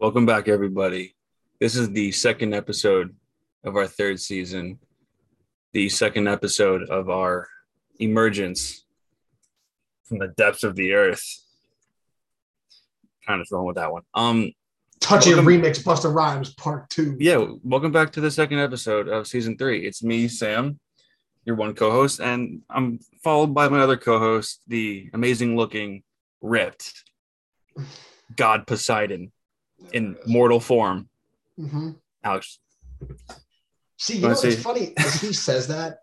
Welcome 0.00 0.26
back, 0.26 0.48
everybody. 0.48 1.14
This 1.60 1.76
is 1.76 1.90
the 1.90 2.10
second 2.12 2.54
episode 2.54 3.14
of 3.64 3.76
our 3.76 3.86
third 3.86 4.20
season, 4.20 4.78
the 5.72 5.88
second 5.88 6.26
episode 6.26 6.88
of 6.88 7.10
our 7.10 7.48
emergence 7.98 8.84
from 10.04 10.18
the 10.18 10.28
depths 10.36 10.64
of 10.64 10.74
the 10.74 10.94
earth. 10.94 11.22
Kind 13.26 13.40
of 13.42 13.48
wrong 13.50 13.66
with 13.66 13.76
that 13.76 13.92
one. 13.92 14.02
Um, 14.14 14.52
Touching 15.00 15.32
Welcome- 15.32 15.46
remix 15.48 15.82
Busta 15.82 16.12
Rhymes 16.14 16.54
Part 16.54 16.88
Two. 16.90 17.16
yeah, 17.18 17.44
welcome 17.62 17.90
back 17.92 18.12
to 18.12 18.20
the 18.20 18.30
second 18.30 18.58
episode 18.58 19.08
of 19.08 19.26
season 19.26 19.56
three. 19.56 19.86
It's 19.86 20.02
me, 20.02 20.28
Sam, 20.28 20.78
your 21.44 21.56
one 21.56 21.74
co-host, 21.74 22.20
and 22.20 22.62
I'm 22.68 23.00
followed 23.22 23.54
by 23.54 23.68
my 23.68 23.80
other 23.80 23.96
co-host, 23.96 24.60
the 24.66 25.08
amazing-looking, 25.14 26.02
ripped 26.42 27.04
God 28.36 28.66
Poseidon 28.66 29.32
in 29.92 30.16
mortal 30.26 30.60
form, 30.60 31.08
hmm 31.56 31.90
Alex. 32.24 32.58
See, 33.98 34.14
you 34.16 34.22
know 34.22 34.28
Wanna 34.28 34.38
see- 34.38 34.50
funny? 34.52 34.92
As 34.96 35.20
he 35.20 35.32
says 35.32 35.68
that, 35.68 35.98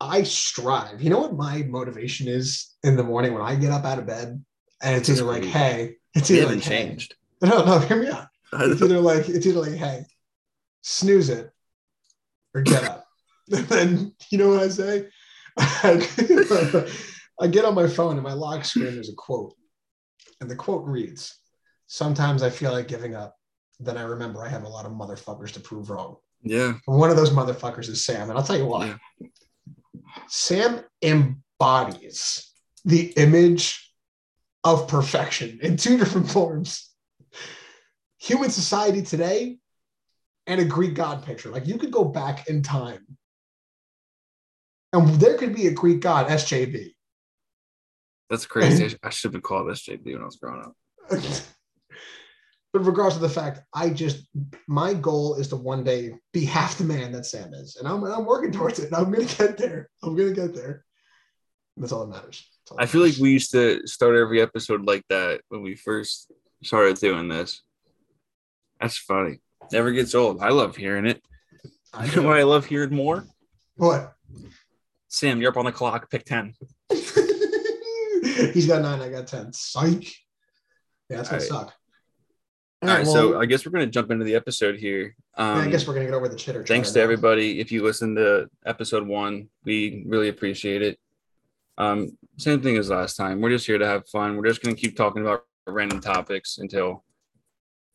I 0.00 0.22
strive. 0.22 1.00
You 1.02 1.10
know 1.10 1.20
what 1.20 1.34
my 1.36 1.62
motivation 1.64 2.28
is 2.28 2.74
in 2.84 2.96
the 2.96 3.02
morning 3.04 3.32
when 3.34 3.42
I 3.42 3.54
get 3.56 3.70
up 3.72 3.84
out 3.84 3.98
of 3.98 4.06
bed, 4.06 4.42
and 4.82 4.96
it's 4.96 5.08
That's 5.08 5.20
either 5.20 5.28
like, 5.28 5.44
"Hey," 5.44 5.96
it's 6.14 6.30
We 6.30 6.36
either 6.36 6.46
haven't 6.48 6.60
like, 6.64 6.68
"Hey." 6.68 6.86
changed. 6.86 7.14
No, 7.42 7.64
no, 7.64 7.78
hear 7.78 7.96
me 8.02 8.08
out. 8.08 8.28
It's 8.52 8.82
either 8.82 9.00
like, 9.00 9.28
it's 9.28 9.46
either 9.46 9.60
like, 9.60 9.72
"Hey, 9.72 10.04
snooze 10.82 11.28
it," 11.30 11.50
or 12.54 12.60
get 12.62 12.84
up. 12.84 13.06
and 13.52 13.66
then 13.68 14.14
you 14.30 14.38
know 14.38 14.48
what 14.50 14.60
I 14.62 14.68
say? 14.68 15.08
I 15.58 17.46
get 17.50 17.64
on 17.64 17.74
my 17.74 17.86
phone 17.88 18.14
and 18.14 18.22
my 18.22 18.32
lock 18.34 18.64
screen. 18.64 18.94
There's 18.94 19.08
a 19.10 19.14
quote, 19.14 19.54
and 20.40 20.50
the 20.50 20.56
quote 20.56 20.84
reads, 20.86 21.36
"Sometimes 21.92 22.42
I 22.42 22.50
feel 22.50 22.72
like 22.72 22.86
giving 22.86 23.14
up." 23.14 23.36
Then 23.80 23.96
I 23.96 24.02
remember 24.02 24.44
I 24.44 24.48
have 24.48 24.62
a 24.62 24.68
lot 24.68 24.86
of 24.86 24.92
motherfuckers 24.92 25.52
to 25.52 25.60
prove 25.60 25.90
wrong. 25.90 26.16
Yeah. 26.42 26.74
And 26.86 26.98
one 26.98 27.10
of 27.10 27.16
those 27.16 27.30
motherfuckers 27.30 27.88
is 27.88 28.04
Sam. 28.04 28.28
And 28.28 28.38
I'll 28.38 28.44
tell 28.44 28.58
you 28.58 28.66
why. 28.66 28.94
Sam 30.28 30.82
embodies 31.02 32.52
the 32.84 33.12
image 33.16 33.92
of 34.64 34.86
perfection 34.86 35.58
in 35.62 35.76
two 35.76 35.96
different 36.02 36.30
forms 36.30 36.90
human 38.18 38.50
society 38.50 39.02
today 39.02 39.58
and 40.46 40.60
a 40.60 40.64
Greek 40.64 40.94
god 40.94 41.24
picture. 41.24 41.50
Like 41.50 41.66
you 41.66 41.78
could 41.78 41.90
go 41.90 42.04
back 42.04 42.48
in 42.48 42.62
time 42.62 43.04
and 44.92 45.08
there 45.20 45.38
could 45.38 45.54
be 45.54 45.66
a 45.66 45.72
Greek 45.72 46.00
god, 46.00 46.28
SJB. 46.28 46.94
That's 48.28 48.46
crazy. 48.46 48.96
I 49.02 49.10
should 49.10 49.28
have 49.28 49.32
been 49.32 49.40
called 49.40 49.68
SJB 49.68 50.12
when 50.12 50.22
I 50.22 50.26
was 50.26 50.36
growing 50.36 50.62
up. 50.62 50.74
but 52.72 52.80
regardless 52.86 53.16
of 53.16 53.22
the 53.22 53.28
fact, 53.28 53.60
I 53.74 53.90
just 53.90 54.26
my 54.68 54.94
goal 54.94 55.36
is 55.36 55.48
to 55.48 55.56
one 55.56 55.82
day 55.84 56.12
be 56.32 56.44
half 56.44 56.78
the 56.78 56.84
man 56.84 57.12
that 57.12 57.26
Sam 57.26 57.52
is, 57.54 57.76
and 57.76 57.88
I'm 57.88 58.02
I'm 58.04 58.24
working 58.26 58.52
towards 58.52 58.78
it. 58.78 58.86
And 58.86 58.94
I'm 58.94 59.10
gonna 59.10 59.24
get 59.24 59.56
there. 59.58 59.90
I'm 60.02 60.16
gonna 60.16 60.32
get 60.32 60.54
there. 60.54 60.84
That's 61.76 61.92
all 61.92 62.06
that 62.06 62.14
matters. 62.14 62.48
All 62.70 62.76
that 62.76 62.82
I 62.84 62.86
feel 62.86 63.02
like 63.02 63.16
we 63.20 63.32
used 63.32 63.50
to 63.52 63.86
start 63.86 64.16
every 64.16 64.40
episode 64.40 64.84
like 64.86 65.04
that 65.08 65.40
when 65.48 65.62
we 65.62 65.74
first 65.74 66.30
started 66.62 66.96
doing 66.98 67.28
this. 67.28 67.62
That's 68.80 68.96
funny. 68.98 69.40
Never 69.72 69.90
gets 69.92 70.14
old. 70.14 70.40
I 70.40 70.50
love 70.50 70.76
hearing 70.76 71.06
it. 71.06 71.22
I 71.92 72.06
You 72.06 72.16
know 72.16 72.28
what 72.28 72.38
I 72.38 72.44
love 72.44 72.66
hearing 72.66 72.94
more? 72.94 73.24
what? 73.76 74.14
Sam, 75.08 75.40
you're 75.40 75.50
up 75.50 75.56
on 75.56 75.64
the 75.64 75.72
clock. 75.72 76.08
Pick 76.08 76.24
10. 76.24 76.54
He's 78.52 78.66
got 78.66 78.82
nine. 78.82 79.00
I 79.00 79.08
got 79.08 79.26
ten. 79.26 79.52
Psych. 79.52 80.04
Yeah, 81.08 81.16
that's 81.16 81.28
gonna 81.28 81.42
All 81.42 81.48
suck. 81.48 81.74
All 82.82 82.88
right. 82.88 83.04
well, 83.04 83.12
so 83.12 83.40
I 83.40 83.46
guess 83.46 83.66
we're 83.66 83.72
going 83.72 83.84
to 83.84 83.90
jump 83.90 84.10
into 84.10 84.24
the 84.24 84.34
episode 84.34 84.76
here. 84.76 85.14
Um, 85.36 85.58
I 85.58 85.68
guess 85.68 85.86
we're 85.86 85.94
gonna 85.94 86.06
get 86.06 86.14
over 86.14 86.28
the 86.28 86.36
chitter. 86.36 86.64
thanks 86.64 86.92
to 86.92 86.98
now. 86.98 87.04
everybody. 87.04 87.60
If 87.60 87.70
you 87.70 87.82
listened 87.82 88.16
to 88.16 88.48
episode 88.64 89.06
one, 89.06 89.48
we 89.64 90.02
really 90.06 90.28
appreciate 90.28 90.82
it. 90.82 90.98
Um, 91.78 92.16
same 92.36 92.60
thing 92.62 92.76
as 92.76 92.90
last 92.90 93.16
time. 93.16 93.40
We're 93.40 93.50
just 93.50 93.66
here 93.66 93.78
to 93.78 93.86
have 93.86 94.08
fun. 94.08 94.36
We're 94.36 94.46
just 94.46 94.62
going 94.62 94.74
to 94.74 94.80
keep 94.80 94.96
talking 94.96 95.22
about 95.22 95.44
random 95.66 96.00
topics 96.00 96.58
until 96.58 97.04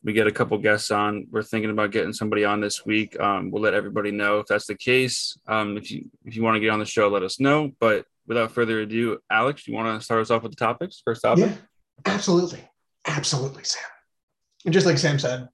we 0.04 0.14
get 0.14 0.28
a 0.28 0.32
couple 0.32 0.58
guests 0.60 0.92
on. 0.92 1.28
We're 1.32 1.44
thinking 1.44 1.72
about 1.72 1.92
getting 1.92 2.14
somebody 2.14 2.46
on 2.46 2.62
this 2.62 2.86
week. 2.86 3.20
Um, 3.20 3.50
we'll 3.50 3.64
let 3.64 3.74
everybody 3.74 4.12
know 4.12 4.40
if 4.40 4.46
that's 4.46 4.68
the 4.68 4.76
case. 4.76 5.38
Um, 5.48 5.78
if 5.78 5.92
you 5.92 6.10
if 6.26 6.36
you 6.36 6.44
want 6.44 6.56
to 6.56 6.60
get 6.60 6.70
on 6.70 6.80
the 6.80 6.86
show, 6.86 7.08
let 7.08 7.24
us 7.24 7.40
know. 7.40 7.72
But 7.80 8.06
without 8.28 8.52
further 8.52 8.82
ado, 8.82 9.18
Alex, 9.32 9.68
you 9.68 9.74
want 9.74 10.00
to 10.00 10.04
start 10.04 10.22
us 10.22 10.30
off 10.30 10.44
with 10.44 10.52
the 10.52 10.64
topics? 10.64 11.02
First 11.04 11.24
topic. 11.24 11.46
Yeah, 11.46 11.56
absolutely, 12.06 12.64
absolutely, 13.08 13.64
Sam. 13.64 13.82
And 14.66 14.74
just 14.74 14.86
like 14.86 14.98
Sam 14.98 15.20
said, 15.20 15.48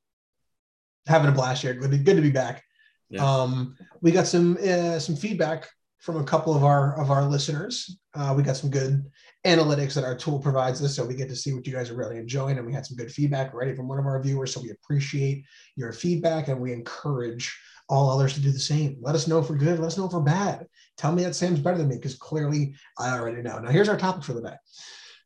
having 1.05 1.29
a 1.29 1.33
blast 1.33 1.61
here. 1.61 1.73
Good, 1.73 1.91
to- 1.91 1.97
good 1.97 2.15
to 2.15 2.21
be 2.21 2.31
back. 2.31 2.63
Yeah. 3.09 3.25
Um, 3.25 3.75
we 4.01 4.11
got 4.11 4.25
some 4.25 4.57
uh, 4.65 4.97
some 4.99 5.17
feedback 5.17 5.69
from 5.99 6.17
a 6.17 6.23
couple 6.23 6.55
of 6.55 6.63
our 6.63 6.99
of 6.99 7.11
our 7.11 7.25
listeners. 7.25 7.97
Uh, 8.13 8.33
we 8.35 8.41
got 8.41 8.55
some 8.55 8.69
good 8.69 9.03
analytics 9.45 9.93
that 9.93 10.03
our 10.05 10.15
tool 10.15 10.39
provides 10.39 10.81
us, 10.81 10.95
so 10.95 11.05
we 11.05 11.15
get 11.15 11.27
to 11.29 11.35
see 11.35 11.53
what 11.53 11.67
you 11.67 11.73
guys 11.73 11.89
are 11.89 11.95
really 11.95 12.17
enjoying. 12.17 12.57
And 12.57 12.65
we 12.65 12.73
had 12.73 12.85
some 12.85 12.95
good 12.95 13.11
feedback 13.11 13.53
already 13.53 13.75
from 13.75 13.87
one 13.87 13.99
of 13.99 14.05
our 14.05 14.21
viewers, 14.21 14.53
so 14.53 14.61
we 14.61 14.71
appreciate 14.71 15.43
your 15.75 15.91
feedback 15.91 16.47
and 16.47 16.59
we 16.59 16.71
encourage 16.71 17.53
all 17.89 18.09
others 18.09 18.33
to 18.33 18.39
do 18.39 18.51
the 18.51 18.59
same. 18.59 18.97
Let 19.01 19.15
us 19.15 19.27
know 19.27 19.39
if 19.39 19.49
we're 19.49 19.57
good. 19.57 19.79
Let 19.79 19.87
us 19.87 19.97
know 19.97 20.05
if 20.05 20.13
we're 20.13 20.21
bad. 20.21 20.65
Tell 20.97 21.11
me 21.11 21.23
that 21.23 21.35
Sam's 21.35 21.59
better 21.59 21.77
than 21.77 21.89
me 21.89 21.97
because 21.97 22.15
clearly 22.15 22.75
I 22.97 23.17
already 23.19 23.41
know. 23.41 23.59
Now 23.59 23.69
here's 23.69 23.89
our 23.89 23.97
topic 23.97 24.23
for 24.23 24.33
the 24.33 24.41
day. 24.41 24.55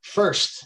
First, 0.02 0.66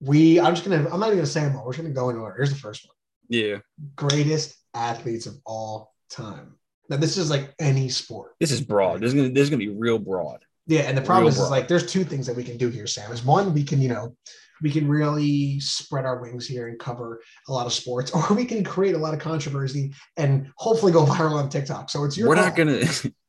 we 0.00 0.40
I'm 0.40 0.54
just 0.54 0.68
gonna 0.68 0.88
I'm 0.90 1.00
not 1.00 1.06
even 1.06 1.18
gonna 1.18 1.26
say 1.26 1.40
them 1.40 1.56
all. 1.56 1.64
We're 1.64 1.72
just 1.72 1.82
gonna 1.82 1.94
go 1.94 2.10
in 2.10 2.16
order. 2.16 2.34
Here's 2.36 2.50
the 2.50 2.56
first 2.56 2.86
one 2.86 2.94
Yeah. 3.28 3.58
greatest 3.96 4.56
athletes 4.74 5.26
of 5.26 5.34
all 5.46 5.94
time. 6.10 6.56
Now, 6.90 6.96
this 6.98 7.16
is 7.16 7.30
like 7.30 7.54
any 7.58 7.88
sport. 7.88 8.32
This 8.40 8.50
is 8.50 8.60
broad. 8.60 9.00
This 9.00 9.08
is 9.08 9.14
gonna 9.14 9.30
this 9.30 9.44
is 9.44 9.50
gonna 9.50 9.58
be 9.58 9.70
real 9.70 9.98
broad. 9.98 10.40
Yeah, 10.66 10.80
and 10.82 10.96
the 10.96 11.02
problem 11.02 11.24
Real 11.24 11.28
is, 11.34 11.38
is 11.38 11.50
like 11.50 11.68
there's 11.68 11.90
two 11.90 12.04
things 12.04 12.26
that 12.26 12.36
we 12.36 12.42
can 12.44 12.56
do 12.56 12.70
here, 12.70 12.86
Sam. 12.86 13.12
Is 13.12 13.22
one, 13.24 13.52
we 13.52 13.62
can, 13.62 13.82
you 13.82 13.90
know, 13.90 14.16
we 14.62 14.70
can 14.70 14.88
really 14.88 15.60
spread 15.60 16.06
our 16.06 16.22
wings 16.22 16.46
here 16.46 16.68
and 16.68 16.78
cover 16.78 17.20
a 17.48 17.52
lot 17.52 17.66
of 17.66 17.72
sports, 17.74 18.10
or 18.14 18.34
we 18.34 18.46
can 18.46 18.64
create 18.64 18.94
a 18.94 18.98
lot 18.98 19.12
of 19.12 19.20
controversy 19.20 19.92
and 20.16 20.50
hopefully 20.56 20.90
go 20.92 21.04
viral 21.06 21.34
on 21.34 21.50
TikTok. 21.50 21.90
So 21.90 22.04
it's 22.04 22.16
your 22.16 22.28
We're 22.28 22.36
call. 22.36 22.44
not 22.44 22.56
gonna. 22.56 22.80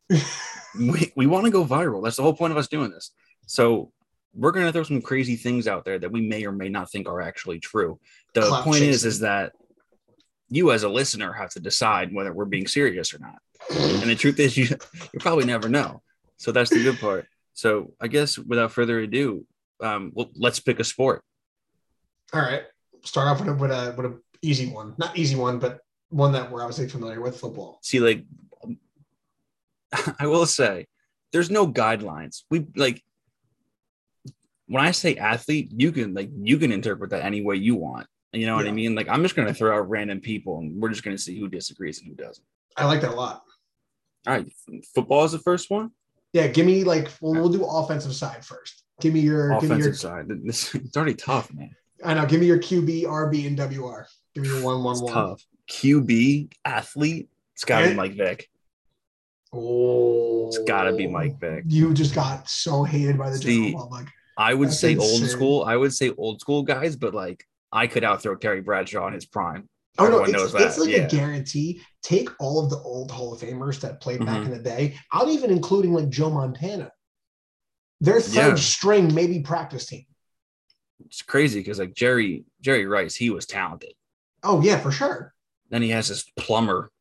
we 0.79 1.11
we 1.15 1.25
want 1.25 1.45
to 1.45 1.51
go 1.51 1.65
viral. 1.65 2.03
That's 2.03 2.15
the 2.15 2.23
whole 2.23 2.35
point 2.35 2.51
of 2.51 2.57
us 2.57 2.67
doing 2.67 2.89
this. 2.91 3.11
So 3.47 3.91
we're 4.35 4.51
gonna 4.51 4.71
throw 4.71 4.83
some 4.83 5.01
crazy 5.01 5.35
things 5.35 5.67
out 5.67 5.85
there 5.85 5.97
that 5.97 6.11
we 6.11 6.21
may 6.21 6.45
or 6.45 6.51
may 6.51 6.69
not 6.69 6.91
think 6.91 7.07
are 7.07 7.21
actually 7.21 7.59
true. 7.59 7.99
The 8.33 8.49
point 8.63 8.83
is, 8.83 9.05
is 9.05 9.19
that 9.19 9.53
you 10.49 10.71
as 10.71 10.83
a 10.83 10.89
listener 10.89 11.33
have 11.33 11.51
to 11.51 11.59
decide 11.59 12.13
whether 12.13 12.33
we're 12.33 12.45
being 12.45 12.67
serious 12.67 13.13
or 13.13 13.19
not. 13.19 13.39
And 13.69 14.09
the 14.09 14.15
truth 14.15 14.39
is, 14.39 14.57
you 14.57 14.67
you 15.13 15.19
probably 15.19 15.45
never 15.45 15.69
know. 15.69 16.01
So 16.37 16.51
that's 16.51 16.69
the 16.69 16.83
good 16.83 16.99
part. 16.99 17.27
So 17.53 17.93
I 18.01 18.07
guess 18.07 18.37
without 18.37 18.71
further 18.71 18.99
ado, 18.99 19.45
um, 19.81 20.11
well, 20.13 20.29
let's 20.35 20.59
pick 20.59 20.79
a 20.79 20.83
sport. 20.83 21.23
All 22.33 22.41
right. 22.41 22.63
Start 23.03 23.27
off 23.27 23.39
with 23.39 23.49
a 23.49 23.53
with 23.53 23.71
a 23.71 23.93
with 23.95 24.05
a 24.05 24.19
easy 24.41 24.71
one. 24.71 24.93
Not 24.97 25.17
easy 25.17 25.35
one, 25.35 25.59
but 25.59 25.79
one 26.09 26.31
that 26.33 26.51
we're 26.51 26.61
obviously 26.61 26.87
familiar 26.87 27.21
with 27.21 27.39
football. 27.39 27.79
See, 27.81 27.99
like, 27.99 28.25
I 30.19 30.27
will 30.27 30.45
say, 30.45 30.87
there's 31.31 31.49
no 31.49 31.67
guidelines. 31.67 32.43
We 32.49 32.65
like 32.75 33.03
when 34.67 34.83
I 34.83 34.91
say 34.91 35.15
athlete, 35.15 35.71
you 35.75 35.91
can 35.91 36.13
like 36.13 36.29
you 36.41 36.57
can 36.57 36.71
interpret 36.71 37.11
that 37.11 37.23
any 37.23 37.41
way 37.41 37.55
you 37.55 37.75
want. 37.75 38.07
You 38.33 38.47
know 38.47 38.55
what 38.55 38.67
I 38.67 38.71
mean? 38.71 38.95
Like, 38.95 39.07
I'm 39.07 39.23
just 39.23 39.35
gonna 39.35 39.53
throw 39.53 39.75
out 39.77 39.89
random 39.89 40.19
people, 40.19 40.59
and 40.59 40.75
we're 40.81 40.89
just 40.89 41.03
gonna 41.03 41.17
see 41.17 41.39
who 41.39 41.47
disagrees 41.47 41.99
and 42.01 42.09
who 42.09 42.15
doesn't. 42.15 42.45
I 42.75 42.85
like 42.85 43.01
that 43.01 43.11
a 43.11 43.15
lot. 43.15 43.43
All 44.27 44.33
right, 44.33 44.51
football 44.93 45.23
is 45.23 45.31
the 45.31 45.39
first 45.39 45.69
one. 45.69 45.91
Yeah, 46.33 46.47
give 46.47 46.65
me 46.65 46.83
like 46.83 47.09
well, 47.21 47.33
we'll 47.33 47.49
do 47.49 47.63
offensive 47.65 48.13
side 48.13 48.43
first. 48.43 48.83
Give 48.99 49.13
me 49.13 49.21
your 49.21 49.59
give 49.59 49.69
me 49.69 49.77
your 49.77 49.89
Offensive 49.89 49.97
side. 49.99 50.25
This, 50.43 50.75
it's 50.75 50.97
already 50.97 51.13
tough, 51.13 51.53
man. 51.53 51.71
I 52.03 52.13
know. 52.13 52.25
Give 52.25 52.41
me 52.41 52.47
your 52.47 52.59
QB, 52.59 53.03
RB, 53.03 53.47
and 53.47 53.57
WR. 53.57 54.05
Give 54.33 54.43
me 54.43 54.49
your 54.49 54.63
one, 54.63 54.83
one, 54.83 54.93
It's 54.93 55.01
one. 55.01 55.13
tough. 55.13 55.45
QB 55.69 56.51
athlete. 56.65 57.29
It's 57.53 57.63
gotta 57.63 57.85
be 57.85 57.89
Right? 57.89 57.95
Mike 57.95 58.13
Vick. 58.15 58.49
Oh, 59.53 60.47
It's 60.47 60.57
gotta 60.59 60.93
be 60.93 61.07
oh, 61.07 61.11
Mike 61.11 61.39
Vick. 61.39 61.63
You 61.67 61.93
just 61.93 62.13
got 62.13 62.49
so 62.49 62.83
hated 62.83 63.17
by 63.17 63.29
the 63.29 63.39
general 63.39 63.79
public. 63.79 64.07
I 64.37 64.53
would 64.53 64.71
say 64.73 64.95
old 64.95 65.23
school. 65.29 65.63
I 65.63 65.75
would 65.75 65.93
say 65.93 66.11
old 66.17 66.41
school 66.41 66.63
guys, 66.63 66.95
but 66.95 67.13
like 67.13 67.45
I 67.71 67.87
could 67.87 68.03
outthrow 68.03 68.35
Terry 68.35 68.61
Bradshaw 68.61 69.07
in 69.07 69.13
his 69.13 69.25
prime. 69.25 69.69
Oh 69.97 70.03
no, 70.09 70.19
everyone 70.19 70.29
it's, 70.29 70.33
knows 70.53 70.61
it's 70.61 70.75
that, 70.75 70.81
like 70.81 70.89
yeah. 70.89 71.03
a 71.03 71.09
guarantee. 71.09 71.81
Take 72.03 72.29
all 72.39 72.63
of 72.63 72.69
the 72.69 72.77
old 72.77 73.11
Hall 73.11 73.33
of 73.33 73.39
Famers 73.39 73.79
that 73.81 74.01
played 74.01 74.25
back 74.25 74.41
Mhm. 74.41 74.45
in 74.45 74.51
the 74.51 74.59
day. 74.59 74.97
I'm 75.11 75.29
even 75.29 75.51
including 75.51 75.93
like 75.93 76.09
Joe 76.09 76.29
Montana. 76.29 76.91
Their 78.01 78.19
third 78.19 78.49
Yeah. 78.49 78.55
string, 78.55 79.13
maybe 79.15 79.39
practice 79.39 79.85
team. 79.85 80.05
It's 81.05 81.21
crazy 81.21 81.59
because 81.61 81.79
like 81.79 81.93
Jerry 81.93 82.43
Jerry 82.61 82.85
Rice, 82.85 83.15
he 83.15 83.29
was 83.29 83.45
talented. 83.45 83.93
Oh 84.43 84.61
yeah, 84.61 84.79
for 84.79 84.91
sure. 84.91 85.33
Then 85.69 85.81
he 85.81 85.89
has 85.89 86.09
this 86.09 86.23
plumber 86.37 86.91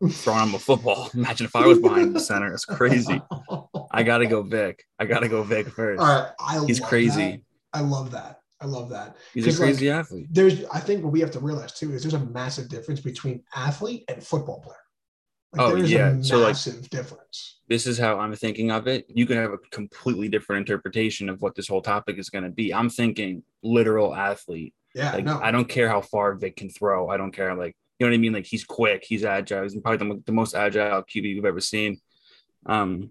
throwing 0.10 0.48
him 0.48 0.54
a 0.54 0.58
football. 0.58 1.10
Imagine 1.14 1.46
if 1.46 1.56
I 1.56 1.66
was 1.66 1.78
behind 1.78 2.14
the 2.14 2.20
center. 2.20 2.52
It's 2.52 2.64
crazy. 2.66 3.22
I 3.94 4.02
gotta 4.02 4.26
go 4.26 4.42
Vick. 4.42 4.84
I 4.98 5.04
gotta 5.06 5.28
go 5.28 5.42
Vick 5.42 5.68
first. 5.76 6.00
All 6.00 6.06
right, 6.06 6.30
I 6.40 6.64
He's 6.66 6.80
crazy. 6.80 7.30
that. 7.32 7.40
I 7.72 7.80
love 7.80 8.10
that. 8.12 8.40
I 8.60 8.66
love 8.66 8.88
that. 8.90 9.16
He's 9.34 9.44
a 9.44 9.48
'Cause, 9.48 9.60
like, 9.60 9.68
crazy 9.70 9.90
athlete. 9.90 10.26
There's, 10.30 10.64
I 10.66 10.80
think, 10.80 11.02
what 11.04 11.12
we 11.12 11.20
have 11.20 11.30
to 11.32 11.40
realize 11.40 11.72
too 11.72 11.92
is 11.92 12.02
there's 12.02 12.14
a 12.14 12.24
massive 12.26 12.68
difference 12.68 13.00
between 13.00 13.42
athlete 13.54 14.04
and 14.08 14.22
football 14.22 14.60
player. 14.60 14.76
Like, 15.52 15.60
Oh, 15.72 15.76
there's 15.76 15.92
yeah. 15.92 16.16
a 16.16 16.22
So, 16.24 16.38
like- 16.38 16.48
massive 16.48 16.88
difference. 16.90 17.60
This 17.68 17.86
is 17.86 17.98
how 17.98 18.18
I'm 18.18 18.34
thinking 18.34 18.70
of 18.70 18.86
it. 18.86 19.06
You 19.08 19.26
can 19.26 19.36
have 19.36 19.52
a 19.52 19.58
completely 19.70 20.28
different 20.28 20.60
interpretation 20.68 21.28
of 21.28 21.40
what 21.42 21.54
this 21.54 21.68
whole 21.68 21.82
topic 21.82 22.18
is 22.18 22.28
going 22.30 22.44
to 22.44 22.50
be. 22.50 22.72
I'm 22.74 22.90
thinking 22.90 23.42
literal 23.62 24.14
athlete. 24.14 24.74
Yeah, 24.94 25.12
Like 25.12 25.24
no, 25.24 25.40
I 25.42 25.50
don't 25.50 25.68
care 25.68 25.88
how 25.88 26.00
far 26.00 26.34
Vick 26.34 26.56
can 26.56 26.70
throw. 26.70 27.08
I 27.08 27.16
don't 27.16 27.32
care. 27.32 27.54
Like 27.54 27.74
you 27.98 28.06
know 28.06 28.10
what 28.10 28.14
I 28.14 28.18
mean. 28.18 28.32
Like 28.32 28.46
he's 28.46 28.64
quick. 28.64 29.04
He's 29.06 29.24
agile. 29.24 29.62
He's 29.62 29.76
probably 29.80 30.08
the, 30.08 30.22
the 30.26 30.32
most 30.32 30.54
agile 30.54 31.02
QB 31.02 31.22
we've 31.34 31.44
ever 31.44 31.60
seen. 31.60 32.00
Um, 32.66 33.10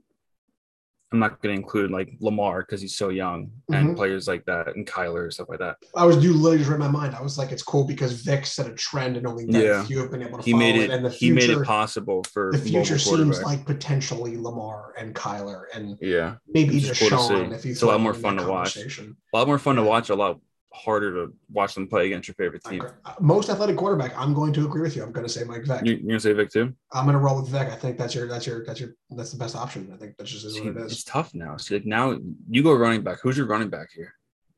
I'm 1.13 1.19
not 1.19 1.39
going 1.43 1.55
to 1.55 1.61
include 1.61 1.91
like 1.91 2.11
Lamar 2.19 2.61
because 2.63 2.81
he's 2.81 2.97
so 2.97 3.09
young 3.09 3.51
and 3.71 3.89
Mhm. 3.89 3.95
players 3.95 4.27
like 4.27 4.43
that 4.45 4.75
and 4.75 4.85
Kyler 4.85 5.23
and 5.25 5.33
stuff 5.33 5.47
like 5.47 5.59
that. 5.59 5.77
I 5.95 6.05
was 6.05 6.23
you 6.23 6.33
literally 6.33 6.57
just 6.57 6.71
read 6.71 6.79
my 6.79 6.87
mind. 6.87 7.13
I 7.13 7.21
was 7.21 7.37
like, 7.37 7.51
it's 7.51 7.61
cool 7.61 7.83
because 7.83 8.13
Vick 8.23 8.47
set 8.47 8.65
a 8.65 8.73
trend 8.73 9.15
and 9.15 9.27
only 9.27 9.45
Yeah. 9.47 9.83
few 9.85 9.99
have 9.99 10.09
been 10.09 10.23
able 10.23 10.39
to 10.39 10.43
He 10.43 10.51
follow 10.53 10.63
made 10.63 10.75
it. 10.75 10.81
it. 10.85 10.89
And 10.89 11.05
the 11.05 11.11
future, 11.11 11.39
he 11.41 11.47
made 11.47 11.55
it 11.55 11.63
possible 11.65 12.23
for 12.33 12.51
the 12.51 12.57
future 12.57 12.97
seems 12.97 13.43
like 13.43 13.63
potentially 13.63 14.37
Lamar 14.37 14.93
and 14.97 15.13
Kyler 15.13 15.65
and 15.75 15.99
yeah, 16.01 16.35
maybe 16.47 16.79
just 16.79 16.93
is 16.93 17.09
cool 17.09 17.09
to 17.19 17.23
Sean 17.35 17.53
if 17.53 17.63
you 17.63 17.71
It's 17.73 17.83
a 17.83 17.85
lot 17.85 18.01
more 18.01 18.15
fun 18.15 18.37
to 18.37 18.47
watch. 18.47 18.75
a 18.75 19.15
lot 19.37 19.45
more 19.47 19.59
fun 19.59 19.75
to 19.75 19.83
watch. 19.83 20.09
A 20.09 20.15
lot 20.15 20.39
harder 20.73 21.13
to 21.13 21.33
watch 21.51 21.75
them 21.75 21.87
play 21.87 22.07
against 22.07 22.27
your 22.27 22.35
favorite 22.35 22.63
team. 22.63 22.81
Uh, 23.05 23.13
Most 23.19 23.49
athletic 23.49 23.77
quarterback. 23.77 24.17
I'm 24.17 24.33
going 24.33 24.51
to 24.53 24.65
agree 24.65 24.81
with 24.81 24.95
you. 24.95 25.03
I'm 25.03 25.11
going 25.11 25.25
to 25.25 25.31
say 25.31 25.43
Mike 25.43 25.65
Vick. 25.65 25.85
You, 25.85 25.93
you're 25.93 26.07
gonna 26.07 26.19
say 26.19 26.33
Vick 26.33 26.49
too? 26.51 26.73
I'm 26.91 27.05
going 27.05 27.13
to 27.13 27.19
roll 27.19 27.39
with 27.39 27.49
Vick. 27.49 27.69
I 27.69 27.75
think 27.75 27.97
that's 27.97 28.15
your 28.15 28.27
that's 28.27 28.47
your 28.47 28.65
that's 28.65 28.79
your 28.79 28.95
that's 29.11 29.31
the 29.31 29.37
best 29.37 29.55
option. 29.55 29.91
I 29.93 29.97
think 29.97 30.17
that's 30.17 30.31
just 30.31 30.45
is 30.45 30.55
See, 30.55 30.61
what 30.61 30.77
it 30.77 30.83
it's 30.83 31.03
tough 31.03 31.33
now. 31.35 31.57
See, 31.57 31.75
like 31.75 31.85
now 31.85 32.17
you 32.49 32.63
go 32.63 32.73
running 32.73 33.03
back. 33.03 33.19
Who's 33.21 33.37
your 33.37 33.45
running 33.45 33.69
back 33.69 33.89
here? 33.95 34.13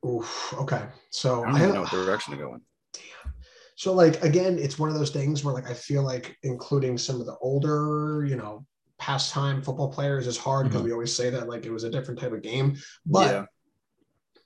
Oof. 0.06 0.54
Okay. 0.60 0.84
So 1.10 1.42
I 1.44 1.46
don't 1.48 1.56
I 1.56 1.60
have, 1.60 1.74
know 1.74 1.82
what 1.82 1.92
direction 1.92 2.32
to 2.32 2.40
go 2.40 2.54
in. 2.54 2.62
Damn. 2.94 3.34
So 3.76 3.94
like 3.94 4.24
again, 4.24 4.58
it's 4.58 4.80
one 4.80 4.90
of 4.90 4.96
those 4.96 5.12
things 5.12 5.44
where 5.44 5.54
like 5.54 5.70
I 5.70 5.74
feel 5.74 6.04
like 6.04 6.38
including 6.44 6.98
some 6.98 7.20
of 7.20 7.26
the 7.26 7.36
older, 7.42 8.26
you 8.26 8.38
know, 8.38 8.66
pastime 9.00 9.62
football 9.62 9.92
players 9.92 10.28
is 10.28 10.38
hard 10.38 10.68
because 10.68 10.82
Mhm. 10.82 10.86
we 10.86 10.92
always 10.94 11.14
say 11.14 11.30
that 11.30 11.50
like 11.50 11.66
it 11.66 11.72
was 11.72 11.84
a 11.84 11.90
different 11.90 12.20
type 12.22 12.32
of 12.32 12.42
game. 12.42 12.78
But 13.06 13.32
yeah, 13.32 13.46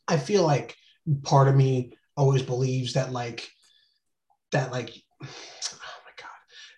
I 0.08 0.18
feel 0.18 0.44
like 0.44 0.76
part 1.24 1.48
of 1.48 1.56
me 1.56 1.94
always 2.16 2.42
believes 2.42 2.94
that 2.94 3.12
like 3.12 3.48
that 4.52 4.72
like 4.72 4.90
oh 5.24 5.26
my 5.26 6.12
god 6.18 6.30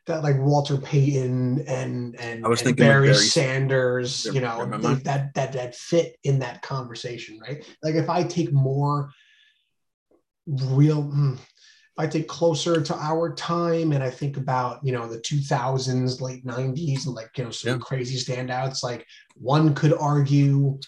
that 0.07 0.23
like 0.23 0.39
Walter 0.39 0.77
Payton 0.77 1.63
and 1.67 2.15
and, 2.19 2.45
I 2.45 2.49
was 2.49 2.59
and 2.59 2.67
thinking 2.67 2.85
like 2.85 2.93
Barry, 2.93 3.07
Barry- 3.07 3.25
Sanders, 3.25 4.25
you 4.25 4.41
know, 4.41 4.65
that 5.03 5.33
that 5.35 5.53
that 5.53 5.75
fit 5.75 6.15
in 6.23 6.39
that 6.39 6.61
conversation, 6.61 7.39
right? 7.39 7.63
Like 7.83 7.95
if 7.95 8.09
I 8.09 8.23
take 8.23 8.51
more 8.51 9.11
real 10.47 11.03
hmm, 11.03 11.33
if 11.33 11.39
I 11.97 12.07
take 12.07 12.27
closer 12.27 12.81
to 12.81 12.95
our 12.95 13.33
time 13.35 13.91
and 13.91 14.03
I 14.03 14.09
think 14.09 14.37
about, 14.37 14.79
you 14.83 14.91
know, 14.91 15.07
the 15.07 15.19
2000s, 15.19 16.21
late 16.21 16.45
90s, 16.45 17.05
and 17.05 17.15
like, 17.15 17.29
you 17.37 17.43
know, 17.43 17.51
some 17.51 17.73
Yeah. 17.73 17.77
crazy 17.79 18.17
standouts, 18.17 18.83
like 18.83 19.05
one 19.35 19.73
could 19.75 19.93
argue 19.93 20.79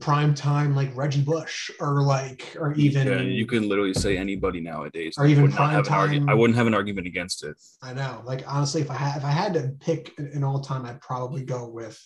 prime 0.00 0.34
time, 0.34 0.74
like 0.74 0.94
Reggie 0.96 1.22
Bush, 1.22 1.70
or 1.80 2.02
like, 2.02 2.56
or 2.58 2.72
even, 2.74 3.06
Yeah, 3.06 3.20
you 3.20 3.46
can 3.46 3.68
literally 3.68 3.94
say 3.94 4.16
anybody 4.16 4.60
nowadays. 4.60 5.14
Or 5.18 5.26
even 5.26 5.52
prime 5.52 5.82
time. 5.82 6.28
I 6.28 6.34
wouldn't 6.34 6.56
have 6.56 6.66
an 6.66 6.74
argument 6.74 7.06
against 7.06 7.44
it. 7.44 7.56
I 7.82 7.92
know, 7.92 8.22
like, 8.24 8.42
honestly, 8.46 8.80
if 8.80 8.90
I 8.90 8.94
had, 8.94 9.18
if 9.18 9.24
I 9.24 9.30
had 9.30 9.54
to 9.54 9.74
pick 9.80 10.12
an 10.18 10.44
all 10.44 10.60
time, 10.60 10.86
I'd 10.86 11.00
probably 11.00 11.44
go 11.44 11.68
with, 11.68 12.00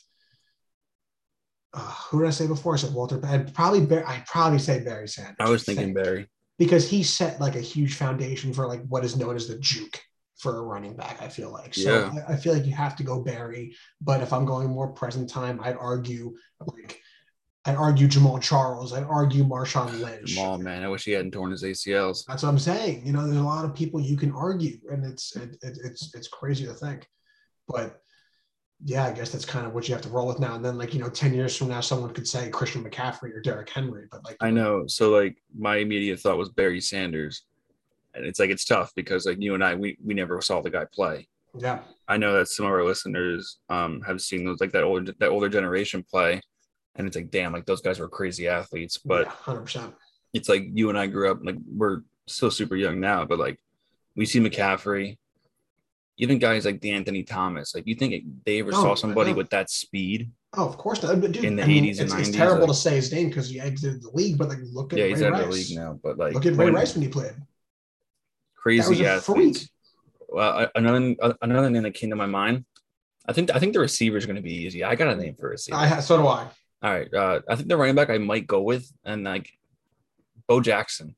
uh, 1.74 1.80
who 1.80 2.20
did 2.20 2.28
I 2.28 2.30
say 2.30 2.46
before? 2.46 2.74
I 2.74 2.78
said 2.78 2.94
Walter. 2.94 3.20
I'd 3.24 3.54
probably, 3.54 4.02
I'd 4.02 4.26
probably 4.26 4.58
say 4.58 4.82
Barry 4.82 5.06
Sanders. 5.08 5.36
I 5.38 5.48
was 5.50 5.62
thinking 5.64 5.94
think. 5.94 5.96
Barry. 5.96 6.28
because 6.58 6.88
he 6.88 7.02
set 7.02 7.40
like 7.40 7.54
a 7.54 7.60
huge 7.60 7.94
foundation 7.94 8.52
for 8.52 8.66
like 8.66 8.82
what 8.88 9.04
is 9.04 9.16
known 9.16 9.36
as 9.36 9.46
the 9.46 9.58
juke 9.58 10.00
for 10.38 10.58
a 10.58 10.62
running 10.62 10.96
back. 10.96 11.22
I 11.22 11.28
feel 11.28 11.52
like 11.52 11.74
so. 11.74 12.10
Yeah. 12.14 12.24
I, 12.28 12.34
I 12.34 12.36
feel 12.36 12.52
like 12.54 12.66
you 12.66 12.74
have 12.74 12.96
to 12.96 13.02
go 13.02 13.20
Barry, 13.22 13.76
but 14.00 14.22
if 14.22 14.32
I'm 14.32 14.44
going 14.44 14.68
more 14.68 14.88
present 14.92 15.28
time, 15.28 15.60
I'd 15.62 15.76
argue 15.76 16.34
like 16.60 17.00
I'd 17.66 17.76
argue 17.76 18.06
Jamaal 18.06 18.40
Charles. 18.40 18.92
I'd 18.92 19.04
argue 19.04 19.44
Marshawn 19.44 20.00
Lynch. 20.00 20.36
Jamaal, 20.36 20.60
man, 20.60 20.84
I 20.84 20.88
wish 20.88 21.04
he 21.04 21.12
hadn't 21.12 21.32
torn 21.32 21.50
his 21.50 21.64
ACLs. 21.64 22.24
That's 22.26 22.42
what 22.44 22.48
I'm 22.48 22.58
saying. 22.58 23.04
You 23.04 23.12
know, 23.12 23.26
there's 23.26 23.38
a 23.38 23.42
lot 23.42 23.64
of 23.64 23.74
people 23.74 24.00
you 24.00 24.16
can 24.16 24.32
argue, 24.32 24.78
and 24.90 25.04
it's 25.04 25.34
it, 25.36 25.56
it, 25.62 25.78
it's 25.84 26.14
it's 26.14 26.28
crazy 26.28 26.64
to 26.66 26.72
think, 26.74 27.08
but. 27.68 28.00
Yeah, 28.84 29.06
I 29.06 29.12
guess 29.12 29.32
that's 29.32 29.46
kind 29.46 29.66
of 29.66 29.72
what 29.72 29.88
you 29.88 29.94
have 29.94 30.02
to 30.02 30.10
roll 30.10 30.26
with 30.26 30.38
now. 30.38 30.54
And 30.54 30.62
then, 30.62 30.76
like 30.76 30.92
you 30.92 31.00
know, 31.00 31.08
ten 31.08 31.32
years 31.32 31.56
from 31.56 31.68
now, 31.68 31.80
someone 31.80 32.12
could 32.12 32.28
say 32.28 32.50
Christian 32.50 32.84
McCaffrey 32.84 33.32
or 33.34 33.40
Derrick 33.40 33.70
Henry. 33.70 34.04
But 34.10 34.22
like, 34.22 34.36
I 34.42 34.50
know. 34.50 34.86
So 34.86 35.08
like 35.08 35.38
my 35.58 35.76
immediate 35.76 36.20
thought 36.20 36.36
was 36.36 36.50
Barry 36.50 36.82
Sanders, 36.82 37.44
and 38.14 38.26
it's 38.26 38.38
like 38.38 38.50
it's 38.50 38.66
tough 38.66 38.92
because 38.94 39.24
like 39.24 39.40
you 39.40 39.54
and 39.54 39.64
I, 39.64 39.74
we 39.76 39.96
we 40.04 40.12
never 40.12 40.42
saw 40.42 40.60
the 40.60 40.68
guy 40.68 40.84
play. 40.92 41.26
yeah, 41.58 41.78
I 42.06 42.18
know 42.18 42.34
that 42.34 42.48
some 42.48 42.66
of 42.66 42.72
our 42.72 42.84
listeners 42.84 43.60
um 43.70 44.02
have 44.02 44.20
seen 44.20 44.44
those 44.44 44.60
like 44.60 44.72
that 44.72 44.84
older 44.84 45.10
that 45.20 45.30
older 45.30 45.48
generation 45.48 46.02
play, 46.02 46.42
and 46.98 47.06
it's 47.06 47.16
like 47.16 47.30
damn, 47.30 47.52
like 47.52 47.66
those 47.66 47.80
guys 47.80 47.98
were 47.98 48.08
crazy 48.08 48.48
athletes. 48.48 48.98
But 48.98 49.26
hundred 49.28 49.62
percent. 49.62 49.94
it's 50.32 50.48
like 50.48 50.64
you 50.74 50.88
and 50.88 50.98
I 50.98 51.06
grew 51.06 51.30
up 51.30 51.40
like 51.42 51.56
we're 51.66 52.02
still 52.26 52.50
super 52.50 52.76
young 52.76 53.00
now, 53.00 53.24
but 53.24 53.38
like 53.38 53.58
we 54.16 54.26
see 54.26 54.40
McCaffrey, 54.40 55.18
even 56.18 56.38
guys 56.38 56.64
like 56.64 56.80
the 56.80 56.90
Anthony 56.92 57.22
Thomas. 57.22 57.74
Like 57.74 57.86
you 57.86 57.94
think 57.94 58.24
they 58.44 58.60
ever 58.60 58.70
Oh, 58.72 58.82
saw 58.82 58.94
somebody 58.94 59.32
with 59.32 59.50
that 59.50 59.70
speed? 59.70 60.30
Oh, 60.58 60.66
of 60.66 60.78
course 60.78 61.02
not. 61.02 61.20
But 61.20 61.32
dude, 61.32 61.44
In 61.44 61.56
the 61.56 61.62
80s 61.62 61.66
and 61.66 61.86
it's, 61.86 62.00
it's 62.00 62.28
90s, 62.30 62.34
terrible 62.34 62.60
like- 62.66 62.68
to 62.68 62.74
say 62.74 62.94
his 62.96 63.12
name 63.12 63.28
because 63.28 63.50
he 63.50 63.60
exited 63.60 64.02
the 64.02 64.10
league, 64.10 64.38
but 64.38 64.48
like 64.48 64.58
look 64.72 64.92
at 64.92 64.98
Yeah, 64.98 65.04
Ray 65.04 65.10
he's 65.10 65.22
out 65.22 65.32
Rice. 65.32 65.42
of 65.42 65.48
the 65.50 65.54
league 65.54 65.76
now, 65.78 66.00
but 66.02 66.16
like 66.18 66.32
Look 66.34 66.46
at 66.46 66.54
Ray 66.56 66.64
when- 66.66 66.74
Rice 66.74 66.94
when 66.94 67.02
he 67.02 67.08
played. 67.08 67.34
crazy 68.54 69.02
That 69.04 69.18
a 69.18 69.20
freak. 69.20 69.58
Well, 70.28 70.68
another 70.74 71.14
another 71.42 71.70
name 71.70 71.82
that 71.84 71.94
came 71.94 72.10
to 72.10 72.16
my 72.16 72.26
mind. 72.26 72.64
I 73.28 73.32
think 73.32 73.54
I 73.54 73.58
think 73.58 73.72
the 73.74 73.80
receiver 73.80 74.16
is 74.16 74.26
going 74.26 74.36
to 74.36 74.42
be 74.42 74.52
easy. 74.54 74.82
I 74.84 74.94
got 74.94 75.08
a 75.08 75.16
name 75.16 75.34
for 75.34 75.48
a 75.48 75.50
receiver. 75.50 75.76
I 75.76 75.86
ha- 75.86 76.00
so 76.00 76.16
do 76.18 76.26
I. 76.26 76.48
All 76.82 76.90
right, 76.92 77.12
uh, 77.12 77.40
I 77.48 77.56
think 77.56 77.68
the 77.68 77.76
running 77.76 77.94
back 77.94 78.10
I 78.10 78.18
might 78.18 78.46
go 78.46 78.60
with 78.62 78.90
and 79.04 79.24
like 79.24 79.50
Bo 80.46 80.60
Jackson, 80.60 81.16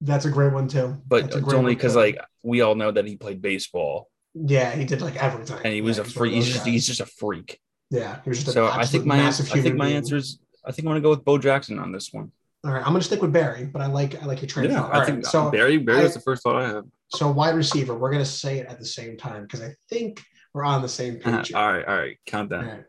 That's 0.00 0.24
a 0.24 0.30
great 0.30 0.52
one 0.52 0.68
too. 0.68 1.00
but 1.06 1.34
it's 1.36 1.52
only 1.54 1.74
because 1.74 1.94
like 1.96 2.18
we 2.42 2.60
all 2.60 2.74
know 2.74 2.90
that 2.90 3.06
he 3.06 3.16
played 3.16 3.40
baseball 3.42 4.08
yeah, 4.38 4.72
he 4.72 4.84
did 4.84 5.00
like 5.00 5.16
everything, 5.16 5.56
and 5.64 5.72
he 5.72 5.80
was 5.80 5.96
Yeah, 5.96 6.02
a 6.02 6.06
he's 6.06 6.16
one 6.16 6.26
of 6.26 6.30
freak. 6.30 6.34
He's 6.34 6.52
just 6.52 6.66
he's 6.66 6.86
just 6.86 7.00
a 7.00 7.06
freak. 7.06 7.58
yeah, 7.90 8.20
he 8.22 8.28
was 8.28 8.40
just 8.44 8.52
So 8.52 8.66
I 8.66 8.84
think 8.84 9.06
my 9.06 9.26
I 9.26 9.30
think 9.30 9.76
my 9.76 9.86
being. 9.86 9.96
answer 9.96 10.16
is 10.16 10.38
I 10.64 10.72
think 10.72 10.86
I'm 10.86 10.94
to 10.94 11.00
go 11.00 11.08
with 11.10 11.24
Bo 11.24 11.38
Jackson 11.38 11.78
on 11.78 11.90
this 11.92 12.12
one. 12.12 12.30
All 12.64 12.72
right, 12.72 12.80
I'm 12.80 12.92
gonna 12.92 13.00
stick 13.02 13.22
with 13.22 13.32
Barry, 13.32 13.64
but 13.64 13.80
I 13.80 13.86
like 13.86 14.20
I 14.22 14.26
like 14.26 14.42
your 14.42 14.48
train 14.48 14.70
Yeah. 14.70 14.84
I 14.84 14.98
All 14.98 15.04
think 15.06 15.24
so 15.24 15.50
Barry 15.50 15.78
Barry 15.78 16.00
I- 16.00 16.02
was 16.02 16.14
the 16.14 16.20
first 16.20 16.42
thought 16.42 16.56
I 16.56 16.66
had. 16.68 16.84
so 17.08 17.30
wide 17.30 17.54
receiver, 17.54 17.94
we're 17.96 18.10
gonna 18.12 18.24
say 18.26 18.58
it 18.58 18.66
at 18.66 18.78
the 18.78 18.84
same 18.84 19.16
time 19.16 19.44
because 19.44 19.62
I 19.62 19.74
think 19.88 20.22
we're 20.52 20.64
on 20.64 20.82
the 20.82 20.88
same 20.88 21.18
Uh, 21.24 21.38
page. 21.38 21.54
all 21.54 21.72
right, 21.72 21.84
all 21.86 21.96
right, 21.96 22.18
count 22.26 22.52
All 22.52 22.60
down. 22.60 22.68
right. 22.68 22.84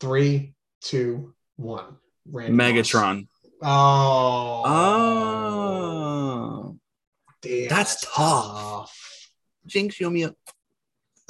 Three, 0.00 0.54
two, 0.80 1.34
one. 1.56 1.96
Randy 2.30 2.52
Moss. 2.52 2.66
Megatron. 2.70 3.26
Oh. 3.62 4.62
Oh, 5.50 6.76
Damn, 7.42 7.68
That's 7.68 8.04
tough. 8.14 8.94
Jinx, 9.66 9.94
show 9.96 10.10
me 10.10 10.24
up. 10.24 10.34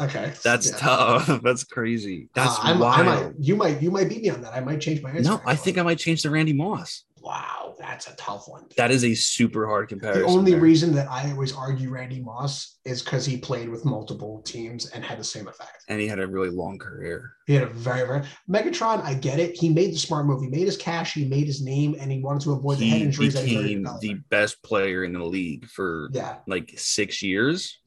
Okay. 0.01 0.33
That's 0.45 0.71
yeah. 0.71 0.77
tough. 0.79 1.41
That's 1.43 1.65
crazy. 1.65 2.29
That's 2.35 2.57
Uh, 2.59 2.77
wild. 2.79 3.01
I 3.01 3.03
might, 3.03 3.33
you 3.41 3.57
might 3.57 3.83
you 3.83 3.91
might 3.91 4.09
beat 4.09 4.23
me 4.23 4.31
on 4.31 4.43
that. 4.43 4.55
I 4.55 4.61
might 4.61 4.81
change 4.81 5.03
my 5.03 5.11
answer. 5.11 5.23
no, 5.31 5.41
I 5.45 5.57
think 5.57 5.77
I 5.77 5.83
might 5.83 5.99
change 5.99 6.23
to 6.23 6.31
Randy 6.31 6.53
Moss. 6.53 7.05
Wow, 7.23 7.75
that's 7.79 8.09
a 8.09 8.17
tough 8.17 8.49
one. 8.49 8.65
That 8.77 8.91
is 8.91 9.05
a 9.05 9.15
super 9.15 9.67
hard 9.67 9.89
comparison. 9.89 10.23
the 10.23 10.29
only 10.29 10.53
there. 10.53 10.61
reason 10.61 10.95
that 10.95 11.11
I 11.11 11.31
always 11.31 11.55
argue 11.55 11.91
Randy 11.91 12.21
Moss 12.21 12.79
is 12.85 13.03
because 13.03 13.25
he 13.25 13.37
played 13.37 13.69
with 13.69 13.85
multiple 13.85 14.43
teams 14.43 14.91
and 14.91 15.05
had 15.05 15.19
the 15.19 15.25
same 15.25 15.49
effect. 15.49 15.85
and 15.89 16.01
he 16.01 16.07
had 16.07 16.19
a 16.19 16.27
really 16.27 16.51
long 16.51 16.79
career. 16.79 17.33
He 17.47 17.55
had 17.55 17.63
a 17.65 17.71
very 17.71 18.07
very 18.07 18.23
Megatron. 18.49 19.03
I 19.03 19.15
get 19.15 19.39
it. 19.39 19.57
He 19.57 19.69
made 19.69 19.93
the 19.93 19.99
smart 19.99 20.27
move. 20.27 20.43
He 20.43 20.49
made 20.49 20.67
his 20.67 20.77
cash. 20.77 21.15
He 21.15 21.25
made 21.25 21.47
his 21.47 21.63
name, 21.63 21.97
and 21.99 22.11
he 22.11 22.21
wanted 22.21 22.43
to 22.43 22.53
avoid 22.53 22.79
the 22.79 22.89
head 22.89 22.99
He 22.99 23.05
injuries 23.05 23.35
that 23.35 23.45
he 23.45 23.57
became 23.57 23.87
the 24.01 24.15
best 24.31 24.63
player 24.63 25.05
in 25.05 25.13
the 25.13 25.25
league 25.25 25.67
for 25.67 26.11
yeah, 26.13 26.37
like 26.47 26.73
six 26.77 27.23
years. 27.23 27.79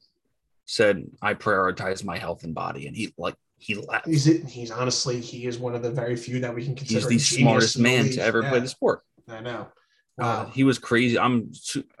Said 0.64 1.04
I 1.20 1.34
prioritize 1.34 2.04
my 2.04 2.16
health 2.16 2.44
and 2.44 2.54
body, 2.54 2.86
and 2.86 2.96
he 2.96 3.12
like 3.18 3.34
he 3.58 3.74
left. 3.76 4.06
he's 4.06 4.24
he's 4.24 4.70
honestly 4.70 5.20
he 5.20 5.46
is 5.46 5.58
one 5.58 5.74
of 5.74 5.82
the 5.82 5.90
very 5.90 6.16
few 6.16 6.40
that 6.40 6.54
we 6.54 6.64
can 6.64 6.74
consider. 6.74 7.08
He's 7.08 7.30
the 7.30 7.36
smartest 7.38 7.78
man 7.78 8.08
to 8.10 8.20
ever 8.22 8.42
Yeah, 8.42 8.50
play 8.50 8.60
the 8.60 8.68
sport. 8.68 9.02
I 9.28 9.40
know. 9.40 9.68
Uh, 10.20 10.44
he 10.46 10.62
was 10.62 10.78
crazy. 10.78 11.18
I'm. 11.18 11.50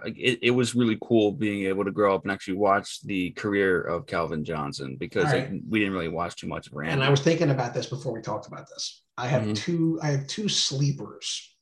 It, 0.04 0.38
it 0.42 0.50
was 0.50 0.74
really 0.74 0.98
cool 1.02 1.32
being 1.32 1.64
able 1.64 1.84
to 1.84 1.90
grow 1.90 2.14
up 2.14 2.22
and 2.24 2.30
actually 2.30 2.54
watch 2.58 3.00
the 3.02 3.30
career 3.30 3.80
of 3.80 4.06
Calvin 4.06 4.44
Johnson 4.44 4.96
because 5.00 5.32
like, 5.32 5.50
we 5.68 5.78
didn't 5.78 5.94
really 5.94 6.08
watch 6.08 6.36
too 6.36 6.46
much 6.46 6.66
of 6.66 6.74
Randy. 6.74 6.92
And 6.92 7.02
I 7.02 7.08
was 7.08 7.20
thinking 7.20 7.50
about 7.50 7.72
this 7.72 7.86
before 7.86 8.12
we 8.12 8.20
talked 8.20 8.46
about 8.46 8.68
this. 8.68 9.02
I 9.16 9.28
have 9.28 9.42
Mhm. 9.42 9.56
two. 9.56 9.98
I 10.02 10.08
have 10.08 10.26
two 10.26 10.48
sleepers. 10.48 11.56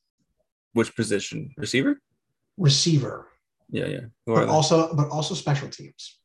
Which 0.73 0.93
position? 0.95 1.53
Receiver? 1.57 2.01
Receiver, 2.57 3.27
Yeah, 3.69 3.85
yeah. 3.87 3.99
Who 4.25 4.35
but 4.35 4.49
also 4.49 4.93
but 4.93 5.09
also 5.09 5.33
special 5.35 5.69
teams. 5.69 6.19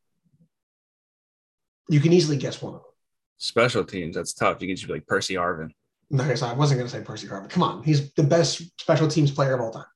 You 1.88 2.00
can 2.00 2.12
easily 2.12 2.36
guess 2.36 2.60
one 2.60 2.74
of 2.74 2.80
them. 2.80 2.90
Special 3.38 3.84
teams. 3.84 4.16
That's 4.16 4.34
tough. 4.34 4.60
You 4.60 4.66
can 4.66 4.76
just 4.76 4.88
be 4.88 4.94
like 4.94 5.06
Percy 5.06 5.34
Harvin. 5.34 5.70
Okay, 6.14 6.36
so 6.36 6.46
I 6.46 6.52
wasn't 6.52 6.78
going 6.78 6.88
to 6.90 6.96
say 6.96 7.02
Percy 7.02 7.26
Harvin. 7.26 7.50
Come 7.50 7.62
on, 7.62 7.82
he's 7.82 8.12
the 8.14 8.22
best 8.22 8.62
special 8.80 9.08
teams 9.08 9.30
player 9.32 9.54
of 9.54 9.60
all 9.60 9.72
time. 9.72 9.86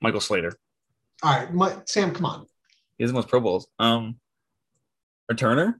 Michael 0.00 0.20
Slater. 0.20 0.52
All 1.22 1.36
right, 1.38 1.52
my, 1.52 1.76
Sam, 1.86 2.12
come 2.14 2.24
on. 2.26 2.46
He 2.98 3.04
has 3.04 3.10
the 3.10 3.14
most 3.14 3.28
Pro 3.28 3.40
Bowls. 3.40 3.66
Um, 3.78 4.18
returner. 5.30 5.74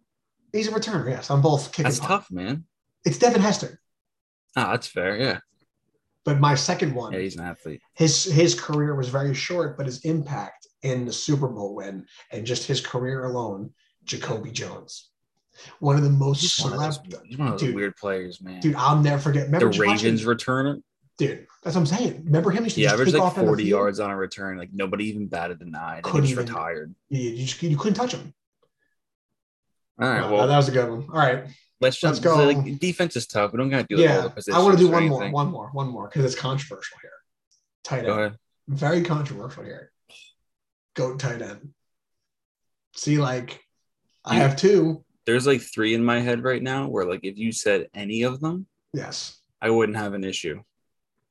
He's 0.53 0.69
a 0.69 0.73
returner. 0.73 1.09
Yes, 1.09 1.31
I'm 1.31 1.41
both 1.41 1.73
kicking. 1.73 1.85
That's 1.85 1.99
tough, 2.01 2.31
man. 2.31 2.65
It's 3.05 3.19
Devin 3.19 3.41
Hester, 3.41 3.81
Ah, 4.55 4.73
that's 4.73 4.87
fair. 4.87 5.17
Yeah. 5.17 5.39
but 6.25 6.39
my 6.39 6.55
second 6.55 6.95
one. 6.95 7.13
Yeah, 7.13 7.21
he's 7.21 7.37
an 7.37 7.45
athlete. 7.45 7.81
his 7.95 8.25
his 8.25 8.55
career 8.59 8.95
was 8.95 9.09
very 9.09 9.35
short, 9.35 9.77
but 9.77 9.87
his 9.87 10.05
impact 10.05 10.67
in 10.83 11.07
the 11.07 11.13
Super 11.13 11.49
Bowl 11.49 11.75
win 11.75 12.07
and 12.31 12.45
just 12.47 12.67
his 12.67 12.81
career 12.81 13.25
alone, 13.25 13.71
Jacoby 14.05 14.51
Jones, 14.53 15.11
one 15.81 15.97
of 15.97 16.03
the 16.03 16.11
most 16.11 16.41
He's 16.41 16.59
one 16.65 16.73
of 16.73 16.81
those, 16.81 16.99
one 17.39 17.49
of 17.49 17.53
those 17.53 17.61
Dude. 17.61 17.75
weird 17.75 17.97
players, 17.97 18.41
man. 18.41 18.61
Dude, 18.61 18.75
I'll 18.77 19.01
never 19.01 19.21
forget. 19.21 19.51
the 19.51 19.59
Remember 19.59 19.67
watching- 19.67 20.13
Ravens 20.15 20.25
returner. 20.25 20.83
dude. 21.19 21.47
That's 21.63 21.77
what 21.77 21.83
I'm 21.83 21.87
saying. 21.87 22.23
Remember 22.25 22.51
him? 22.51 22.65
He 22.65 22.81
used 22.83 22.89
to 22.89 22.95
averaged 22.95 23.13
like 23.15 23.23
off 23.23 23.37
40 23.37 23.65
yards 23.65 24.01
on 24.01 24.11
a 24.11 24.17
return. 24.17 24.59
Like 24.59 24.71
nobody 24.73 25.09
even 25.11 25.29
batted 25.29 25.61
an 25.61 25.75
eye. 25.77 25.97
He 25.97 26.03
Couldn't 26.03 26.31
even- 26.31 26.47
retired. 26.47 26.95
You, 27.09 27.21
you, 27.31 27.45
just, 27.45 27.63
you 27.63 27.77
couldn't 27.77 27.95
touch 27.95 28.13
him. 28.13 28.35
All 30.01 30.09
right. 30.09 30.29
Well, 30.31 30.47
that 30.49 30.57
was 30.57 30.69
a 30.69 30.73
good 30.73 30.89
one. 30.89 31.03
All 31.13 31.19
right, 31.19 31.45
let's 31.81 32.03
let's 32.03 32.19
just 32.19 32.23
go. 32.23 32.35
Like, 32.37 32.79
defense 32.81 33.15
is 33.15 33.27
tough. 33.27 33.53
We 33.53 33.59
don't 33.59 33.69
got 33.69 33.87
to 33.89 33.95
do 33.95 34.01
like, 34.03 34.11
all 34.11 34.17
yeah. 34.17 34.23
the 34.23 34.31
positions. 34.31 34.57
I 34.57 34.63
want 34.65 34.79
to 34.79 34.85
do 34.85 34.91
one 34.91 35.07
more, 35.09 35.31
one 35.31 35.51
more, 35.51 35.69
one 35.73 35.89
more 35.89 36.09
because 36.09 36.25
it's 36.25 36.35
controversial 36.41 36.99
here. 37.03 37.11
Tight 37.85 38.07
end, 38.09 38.37
very 38.69 39.03
controversial 39.03 39.65
here. 39.65 39.93
Goat 40.95 41.21
tight 41.21 41.43
end. 41.43 41.75
See, 42.97 43.19
like 43.19 43.61
I 44.25 44.37
have 44.37 44.57
two. 44.57 45.05
There's 45.27 45.47
like 45.47 45.61
three 45.61 45.95
in 45.95 46.05
my 46.05 46.21
head 46.21 46.43
right 46.43 46.63
now 46.63 46.89
where 46.89 47.05
like 47.05 47.21
if 47.23 47.39
you 47.39 47.53
said 47.53 47.89
any 47.95 48.23
of 48.23 48.41
them, 48.41 48.67
Yes. 48.93 49.39
I 49.61 49.71
wouldn't 49.71 49.97
have 49.97 50.13
an 50.15 50.25
issue. 50.25 50.61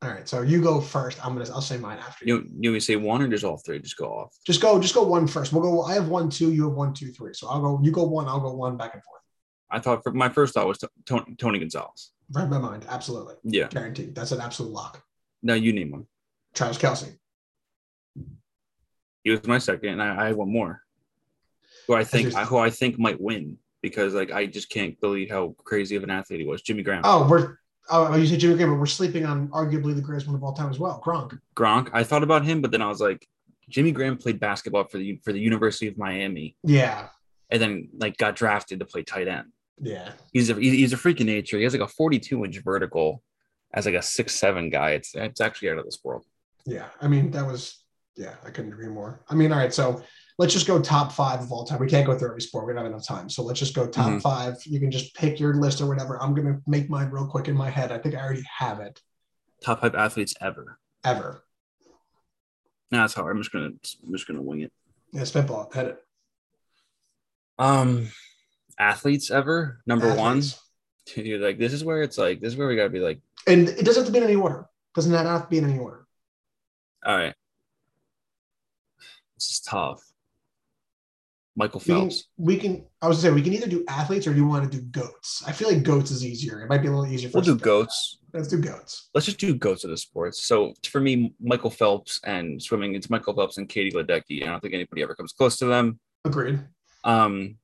All 0.03 0.09
right, 0.09 0.27
so 0.27 0.41
you 0.41 0.61
go 0.63 0.81
first. 0.81 1.23
I'm 1.23 1.35
gonna. 1.37 1.47
I'll 1.53 1.61
say 1.61 1.77
mine 1.77 1.99
after 1.99 2.25
you. 2.25 2.49
You 2.59 2.73
you 2.73 2.79
say 2.79 2.95
one 2.95 3.21
or 3.21 3.27
just 3.27 3.43
all 3.43 3.57
three? 3.57 3.77
Just 3.79 3.97
go 3.97 4.05
off. 4.07 4.35
Just 4.47 4.59
go. 4.59 4.81
Just 4.81 4.95
go 4.95 5.03
one 5.03 5.27
first. 5.27 5.53
We'll 5.53 5.61
go. 5.61 5.83
I 5.83 5.93
have 5.93 6.07
one, 6.07 6.27
two. 6.29 6.51
You 6.51 6.63
have 6.69 6.73
one, 6.73 6.91
two, 6.93 7.11
three. 7.11 7.33
So 7.35 7.47
I'll 7.47 7.61
go. 7.61 7.79
You 7.83 7.91
go 7.91 8.03
one. 8.05 8.27
I'll 8.27 8.39
go 8.39 8.51
one. 8.53 8.77
Back 8.77 8.95
and 8.95 9.03
forth. 9.03 9.21
I 9.69 9.77
thought 9.79 10.01
for, 10.01 10.11
my 10.11 10.27
first 10.27 10.55
thought 10.55 10.65
was 10.67 10.83
Tony, 11.05 11.35
Tony 11.37 11.59
Gonzalez. 11.59 12.13
Right 12.31 12.45
in 12.45 12.49
my 12.49 12.57
mind. 12.57 12.85
Absolutely, 12.89 13.35
Yeah. 13.43 13.67
guaranteed. 13.67 14.15
That's 14.15 14.31
an 14.31 14.41
absolute 14.41 14.71
lock. 14.71 15.03
No, 15.43 15.53
you 15.53 15.71
name 15.71 15.91
one. 15.91 16.07
Travis 16.55 16.79
Kelce. 16.79 17.15
He 19.23 19.29
was 19.29 19.45
my 19.45 19.59
second, 19.59 19.89
and 19.89 20.01
I, 20.01 20.23
I 20.23 20.27
have 20.29 20.37
one 20.37 20.51
more. 20.51 20.81
Who 21.87 21.93
I 21.93 22.03
think 22.03 22.33
who 22.33 22.57
I 22.57 22.71
think 22.71 22.97
might 22.97 23.21
win 23.21 23.57
because 23.81 24.13
like 24.13 24.31
I 24.31 24.45
just 24.45 24.69
can't 24.69 24.99
believe 25.01 25.29
how 25.29 25.55
crazy 25.63 25.95
of 25.95 26.03
an 26.03 26.09
athlete 26.09 26.39
he 26.41 26.45
was. 26.45 26.61
Jimmy 26.61 26.83
Graham. 26.83 27.01
Oh, 27.03 27.27
we're. 27.27 27.57
Oh, 27.89 28.07
oh, 28.11 28.15
you 28.15 28.25
said 28.27 28.39
Jimmy 28.39 28.55
Graham, 28.55 28.69
but 28.69 28.79
we're 28.79 28.85
sleeping 28.85 29.25
on 29.25 29.49
arguably 29.49 29.93
the 29.95 30.01
greatest 30.01 30.27
one 30.27 30.35
of 30.35 30.43
all 30.43 30.53
time 30.53 30.69
as 30.69 30.79
well, 30.79 31.01
Gronk. 31.05 31.37
Gronk. 31.57 31.89
I 31.93 32.03
thought 32.03 32.23
about 32.23 32.45
him, 32.45 32.61
but 32.61 32.71
then 32.71 32.81
I 32.81 32.87
was 32.87 33.01
like, 33.01 33.27
Jimmy 33.69 33.91
Graham 33.91 34.17
played 34.17 34.39
basketball 34.39 34.85
for 34.85 34.97
the 34.97 35.19
for 35.25 35.33
the 35.33 35.39
University 35.39 35.87
of 35.87 35.97
Miami, 35.97 36.55
Yeah, 36.63 37.07
and 37.49 37.61
then 37.61 37.89
like 37.97 38.17
got 38.17 38.35
drafted 38.35 38.79
to 38.79 38.85
play 38.85 39.03
tight 39.03 39.27
end. 39.27 39.47
yeah. 39.81 40.11
He's 40.31 40.49
a 40.49 40.53
he's 40.55 40.93
a 40.93 40.97
freak 40.97 41.19
of 41.19 41.25
nature. 41.25 41.57
He 41.57 41.63
has 41.63 41.73
like 41.73 41.81
a 41.81 41.87
42 41.87 42.45
inch 42.45 42.59
vertical 42.59 43.23
as 43.73 43.85
like 43.85 43.95
a 43.95 44.01
six 44.01 44.35
seven 44.35 44.69
guy. 44.69 44.91
It's 44.91 45.13
it's 45.15 45.41
actually 45.41 45.71
out 45.71 45.79
of 45.79 45.85
this 45.85 45.99
world. 46.03 46.23
Yeah, 46.65 46.85
I 47.01 47.07
mean 47.07 47.31
that 47.31 47.45
was 47.47 47.83
yeah, 48.15 48.35
I 48.45 48.51
couldn't 48.51 48.73
agree 48.73 48.89
more. 48.89 49.21
I 49.29 49.35
mean, 49.35 49.51
all 49.51 49.57
right, 49.57 49.73
so 49.73 50.03
let's 50.41 50.53
just 50.53 50.65
go 50.65 50.81
top 50.81 51.11
five 51.11 51.39
of 51.39 51.51
all 51.51 51.63
time. 51.63 51.79
We 51.79 51.87
can't 51.87 52.03
go 52.07 52.17
through 52.17 52.29
every 52.29 52.41
sport; 52.41 52.65
we 52.65 52.73
don't 52.73 52.83
have 52.83 52.91
enough 52.91 53.05
time. 53.05 53.29
So 53.29 53.43
let's 53.43 53.59
just 53.59 53.75
go 53.75 53.85
top 53.87 54.07
Mhm. 54.13 54.21
five. 54.23 54.55
You 54.65 54.79
can 54.79 54.89
just 54.89 55.13
pick 55.13 55.39
your 55.39 55.53
list 55.53 55.81
or 55.81 55.85
whatever. 55.87 56.19
I'm 56.21 56.33
gonna 56.33 56.59
make 56.65 56.89
mine 56.89 57.11
real 57.11 57.27
quick 57.27 57.47
in 57.47 57.55
my 57.55 57.69
head. 57.69 57.91
I 57.91 57.99
think 57.99 58.15
I 58.15 58.21
already 58.23 58.41
have 58.57 58.79
it. 58.79 58.99
Top 59.63 59.81
five 59.81 59.93
athletes 59.93 60.33
ever. 60.41 60.79
Ever, 61.03 61.43
Nah, 62.91 63.05
it's 63.05 63.13
hard. 63.13 63.35
I'm 63.35 63.41
just 63.41 63.51
gonna 63.53 63.67
I'm 64.03 64.11
just 64.11 64.25
gonna 64.27 64.41
wing 64.41 64.61
it. 64.61 64.73
yeah, 65.11 65.23
spitball, 65.25 65.71
head 65.73 65.87
it. 65.87 66.05
Um, 67.59 68.09
athletes 68.79 69.29
ever 69.29 69.81
number 69.85 70.07
Athletes. 70.07 70.59
one. 71.05 71.23
Dude, 71.23 71.41
like 71.41 71.59
this 71.59 71.71
is 71.73 71.83
where 71.83 72.01
it's 72.01 72.17
like 72.17 72.41
this 72.41 72.53
is 72.53 72.57
where 72.57 72.67
we 72.67 72.75
gotta 72.75 72.89
be 72.89 72.99
like, 72.99 73.19
and 73.45 73.69
it 73.69 73.85
doesn't 73.85 74.01
have 74.03 74.07
to 74.07 74.11
be 74.11 74.17
in 74.17 74.23
any 74.23 74.35
order. 74.35 74.67
Doesn't 74.95 75.11
that 75.11 75.25
have 75.27 75.43
to 75.43 75.47
be 75.49 75.59
in 75.59 75.65
any 75.65 75.77
order? 75.77 76.07
all 77.05 77.15
right, 77.17 77.35
this 79.35 79.51
is 79.51 79.59
tough. 79.59 80.10
Michael 81.61 81.79
We 81.79 81.85
can, 81.85 81.95
Phelps. 82.01 82.23
we 82.37 82.57
can. 82.57 82.83
I 83.03 83.07
was 83.07 83.17
gonna 83.17 83.29
say 83.29 83.35
we 83.35 83.43
can 83.43 83.53
either 83.53 83.67
do 83.67 83.83
athletes 83.87 84.25
or 84.25 84.31
do 84.31 84.37
you 84.37 84.47
want 84.47 84.69
to 84.69 84.77
do 84.79 84.83
goats? 84.85 85.43
I 85.45 85.51
feel 85.51 85.67
like 85.67 85.83
goats 85.83 86.09
is 86.09 86.25
easier. 86.25 86.59
It 86.61 86.67
might 86.69 86.81
be 86.81 86.87
a 86.87 86.91
little 86.91 87.05
easier. 87.05 87.29
For 87.29 87.37
We'll 87.37 87.41
us 87.41 87.47
do 87.47 87.55
go 87.57 87.81
goats. 87.83 88.17
Let's 88.33 88.47
do 88.47 88.57
goats. 88.59 89.09
Let's 89.13 89.25
just 89.27 89.37
do 89.37 89.53
goats 89.53 89.83
of 89.83 89.91
the 89.91 89.97
sports. 89.97 90.43
So 90.43 90.73
for 90.89 90.99
me, 90.99 91.35
Michael 91.39 91.69
Phelps 91.69 92.19
and 92.23 92.59
swimming, 92.61 92.95
it's 92.95 93.09
Michael 93.11 93.35
Phelps 93.35 93.57
and 93.59 93.69
Katie 93.69 93.91
Ledecky. 93.91 94.41
I 94.41 94.47
don't 94.47 94.59
think 94.59 94.73
anybody 94.73 95.03
ever 95.03 95.13
comes 95.13 95.33
close 95.33 95.57
to 95.57 95.65
them. 95.65 95.99
Agreed. 96.25 96.59
Um, 97.03 97.57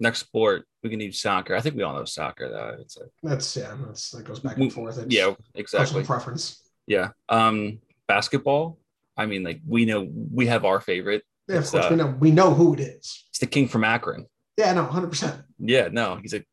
next 0.00 0.20
sport 0.20 0.64
we 0.82 0.88
can 0.88 0.98
do 0.98 1.12
soccer. 1.12 1.54
I 1.54 1.60
think 1.60 1.76
we 1.76 1.82
all 1.82 1.94
know 1.94 2.04
soccer. 2.06 2.48
Though 2.48 2.76
it's 2.80 2.96
That's 3.22 3.54
yeah. 3.54 3.76
That's 3.86 4.10
that 4.12 4.24
goes 4.24 4.40
back 4.40 4.56
We- 4.56 4.62
and 4.64 4.72
forth. 4.72 4.96
It's 4.96 5.14
yeah, 5.14 5.34
exactly. 5.54 6.04
preference. 6.04 6.62
Yeah. 6.86 7.10
Um, 7.28 7.80
basketball. 8.08 8.78
I 9.14 9.26
mean, 9.26 9.42
like 9.42 9.60
we 9.68 9.84
know 9.84 10.08
we 10.10 10.46
have 10.46 10.64
our 10.64 10.80
favorite. 10.80 11.22
Yeah, 11.48 11.56
of 11.58 11.68
course 11.68 11.86
uh, 11.86 11.88
we 11.90 11.96
know 11.96 12.06
we 12.20 12.30
know 12.30 12.54
who 12.54 12.72
it 12.74 12.80
is. 12.80 13.24
The 13.42 13.48
king 13.48 13.66
from 13.66 13.82
Akron. 13.82 14.26
Yeah, 14.56 14.72
no, 14.72 14.84
hundred 14.84 15.08
percent. 15.08 15.42
Yeah, 15.58 15.88
no, 15.90 16.14
he's 16.22 16.32
a 16.32 16.44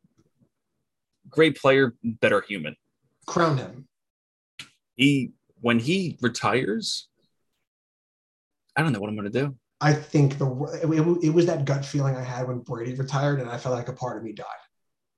great 1.30 1.56
player, 1.56 1.94
better 2.04 2.42
human. 2.42 2.76
Crown 3.28 3.60
him. 3.60 3.88
He 4.96 5.34
when 5.62 5.78
he 5.78 6.18
retires, 6.20 7.08
I 8.76 8.82
don't 8.82 8.92
know 8.92 9.00
what 9.00 9.08
I'm 9.12 9.16
gonna 9.16 9.30
do. 9.30 9.56
I 9.80 9.94
think 9.94 10.40
the 10.40 10.48
it, 10.82 11.24
it 11.26 11.30
was 11.30 11.46
that 11.46 11.66
gut 11.66 11.86
feeling 11.86 12.16
I 12.16 12.24
had 12.24 12.48
when 12.48 12.58
Brady 12.62 12.96
retired, 12.96 13.40
and 13.40 13.48
I 13.52 13.60
felt 13.60 13.76
like 13.76 13.88
a 13.88 13.94
part 13.94 14.18
of 14.18 14.24
me 14.24 14.34
died. 14.34 14.46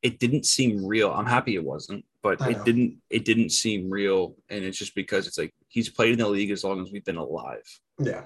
It 0.01 0.19
didn't 0.19 0.45
seem 0.45 0.85
real. 0.85 1.09
I'm 1.09 1.25
happy 1.25 1.55
it 1.55 1.63
wasn't, 1.63 2.03
but 2.21 2.41
it 2.41 2.65
didn't. 2.65 2.97
It 3.09 3.23
didn't 3.23 3.51
seem 3.51 3.89
real, 3.89 4.35
and 4.49 4.65
it's 4.65 4.77
just 4.77 4.93
because 4.93 5.25
it's 5.25 5.37
like 5.37 5.53
he's 5.69 5.87
played 5.87 6.11
in 6.11 6.19
the 6.19 6.27
league 6.27 6.51
as 6.51 6.65
long 6.65 6.81
as 6.85 6.91
we've 6.91 7.05
been 7.05 7.15
alive, 7.15 7.63
Yeah. 7.97 8.23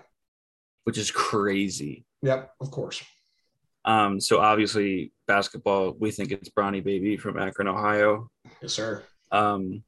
which 0.85 0.97
is 0.97 1.11
crazy. 1.11 2.05
Yep. 2.23 2.49
Of 2.59 2.71
course. 2.71 3.03
Um, 3.85 4.19
so 4.19 4.39
obviously 4.39 5.11
basketball, 5.27 5.93
we 5.99 6.11
think 6.11 6.31
it's 6.31 6.49
Bronny 6.49 6.83
Baby 6.83 7.17
from 7.17 7.37
Akron, 7.37 7.67
Ohio. 7.67 8.29
Yes, 8.61 8.73
sir. 8.73 9.03
Um, 9.31 9.83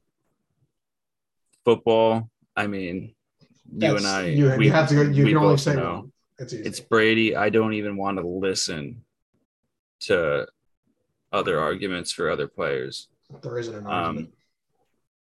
football, 1.64 2.30
I 2.56 2.66
mean, 2.66 3.14
you 3.76 3.96
and 3.96 4.06
I, 4.06 4.26
You, 4.26 4.54
we, 4.56 4.66
you 4.66 4.72
have 4.72 4.88
to 4.88 4.94
go. 4.94 5.02
You 5.02 5.26
can 5.26 5.36
only 5.36 5.56
say 5.58 5.74
know. 5.74 6.10
It's 6.38 6.52
easy. 6.52 6.62
It's 6.62 6.80
Brady. 6.80 7.34
I 7.36 7.48
don't 7.50 7.74
even 7.74 7.96
want 7.96 8.18
to 8.18 8.26
listen 8.26 9.02
to 10.02 10.46
other 11.32 11.58
arguments 11.60 12.12
for 12.12 12.30
other 12.30 12.46
players. 12.46 13.08
there 13.42 13.58
isn't 13.58 13.74
an 13.74 13.86
Um, 13.86 13.92
argument. 13.92 14.34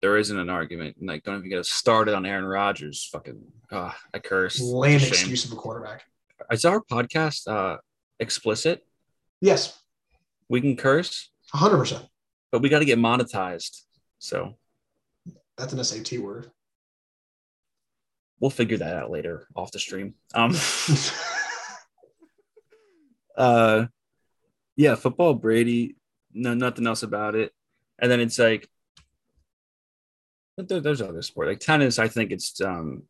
there 0.02 0.17
isn't 0.19 0.38
an 0.38 0.50
argument. 0.50 0.97
Like, 1.00 1.25
don't 1.25 1.38
even 1.38 1.49
get 1.49 1.59
us 1.61 1.71
started 1.71 2.14
on 2.14 2.26
Aaron 2.26 2.45
Rodgers. 2.45 3.09
Fucking, 3.11 3.40
ah, 3.73 3.97
I 4.12 4.19
curse. 4.19 4.61
Lame 4.61 4.97
It's 4.97 5.05
a 5.05 5.07
shame. 5.07 5.12
excuse 5.14 5.47
of 5.47 5.52
a 5.52 5.57
quarterback. 5.57 6.05
Is 6.52 6.64
our 6.64 6.81
podcast 6.81 7.49
uh, 7.49 7.79
explicit? 8.21 8.87
Yes, 9.41 9.79
We 10.49 10.61
can 10.61 10.77
curse, 10.77 11.31
hundred 11.53 11.79
percent. 11.79 12.07
but 12.53 12.61
we 12.62 12.69
got 12.69 12.79
to 12.81 12.85
get 12.85 12.99
monetized. 12.99 13.83
So 14.19 14.55
That's 15.57 15.73
an 15.73 15.83
SAT 15.83 16.19
word. 16.21 16.50
we'll 18.39 18.50
figure 18.50 18.77
that 18.79 18.97
out 18.97 19.11
later 19.11 19.47
off 19.57 19.73
the 19.73 19.79
stream. 19.79 20.15
Um, 20.35 20.55
uh, 23.37 23.87
yeah, 24.77 24.95
football, 24.95 25.35
Brady, 25.35 25.97
no, 26.33 26.55
nothing 26.55 26.87
else 26.87 27.03
about 27.03 27.35
it. 27.35 27.53
And 27.99 28.11
then 28.11 28.21
it's 28.21 28.39
like, 28.39 28.69
there, 30.57 30.81
there's 30.81 31.00
other 31.03 31.23
sport 31.23 31.49
like 31.49 31.61
tennis. 31.61 31.99
I 31.99 32.09
think 32.09 32.31
it's 32.33 32.61
um, 32.61 33.03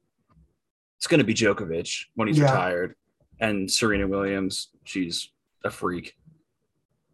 it's 0.99 1.07
going 1.09 1.19
to 1.19 1.25
be 1.25 1.35
Djokovic 1.35 2.07
when 2.15 2.29
he's 2.29 2.39
Yeah. 2.39 2.45
retired, 2.53 2.95
and 3.41 3.71
Serena 3.71 4.07
Williams. 4.07 4.69
She's 4.85 5.31
a 5.65 5.71
freak. 5.71 6.15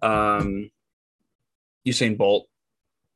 Um, 0.03 0.71
Usain 1.87 2.17
Bolt. 2.19 2.47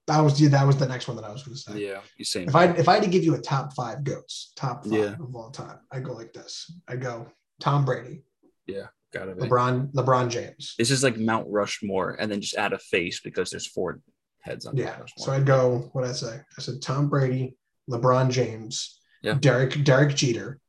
that 0.07 0.21
was 0.21 0.41
yeah, 0.41 0.49
that 0.51 0.67
was 0.67 0.77
the 0.77 0.87
next 0.89 1.09
one 1.09 1.17
that 1.17 1.25
I 1.25 1.31
was 1.33 1.43
going 1.43 1.55
to 1.57 1.61
say. 1.61 1.79
Yeah, 1.79 2.01
Usain. 2.21 2.49
If 2.49 2.57
I 2.57 2.67
if 2.67 2.89
I 2.89 2.95
had 2.95 3.03
to 3.05 3.11
give 3.11 3.25
you 3.25 3.35
a 3.35 3.41
top 3.41 3.75
five 3.75 4.05
goats, 4.05 4.53
top 4.57 4.85
five 4.85 4.93
Yeah. 4.93 5.15
of 5.21 5.35
all 5.35 5.51
time, 5.51 5.79
I 5.93 6.01
go 6.01 6.13
like 6.13 6.33
this. 6.33 6.73
I 6.89 6.97
go 6.97 7.27
Tom 7.61 7.85
Brady, 7.85 8.23
Yeah, 8.67 8.87
Gotta 9.13 9.35
be. 9.35 9.43
LeBron, 9.43 9.93
LeBron 9.93 10.31
James. 10.31 10.75
This 10.79 10.91
is 10.91 11.03
like 11.05 11.19
Mount 11.19 11.47
Rushmore, 11.51 12.17
and 12.19 12.31
then 12.31 12.41
just 12.41 12.57
add 12.57 12.73
a 12.73 12.79
face 12.79 13.21
because 13.21 13.51
there's 13.51 13.67
four 13.67 14.01
heads 14.41 14.65
on 14.67 14.77
Yeah. 14.77 14.99
So 15.19 15.33
I'd 15.33 15.45
go. 15.47 15.91
What 15.93 16.05
I 16.05 16.13
say? 16.13 16.41
I 16.57 16.63
said 16.63 16.81
Tom 16.81 17.09
Brady, 17.09 17.57
LeBron 17.91 18.31
James, 18.31 18.99
Yeah. 19.23 19.35
Derek 19.35 19.85
Derek 19.85 20.15
Jeter, 20.17 20.61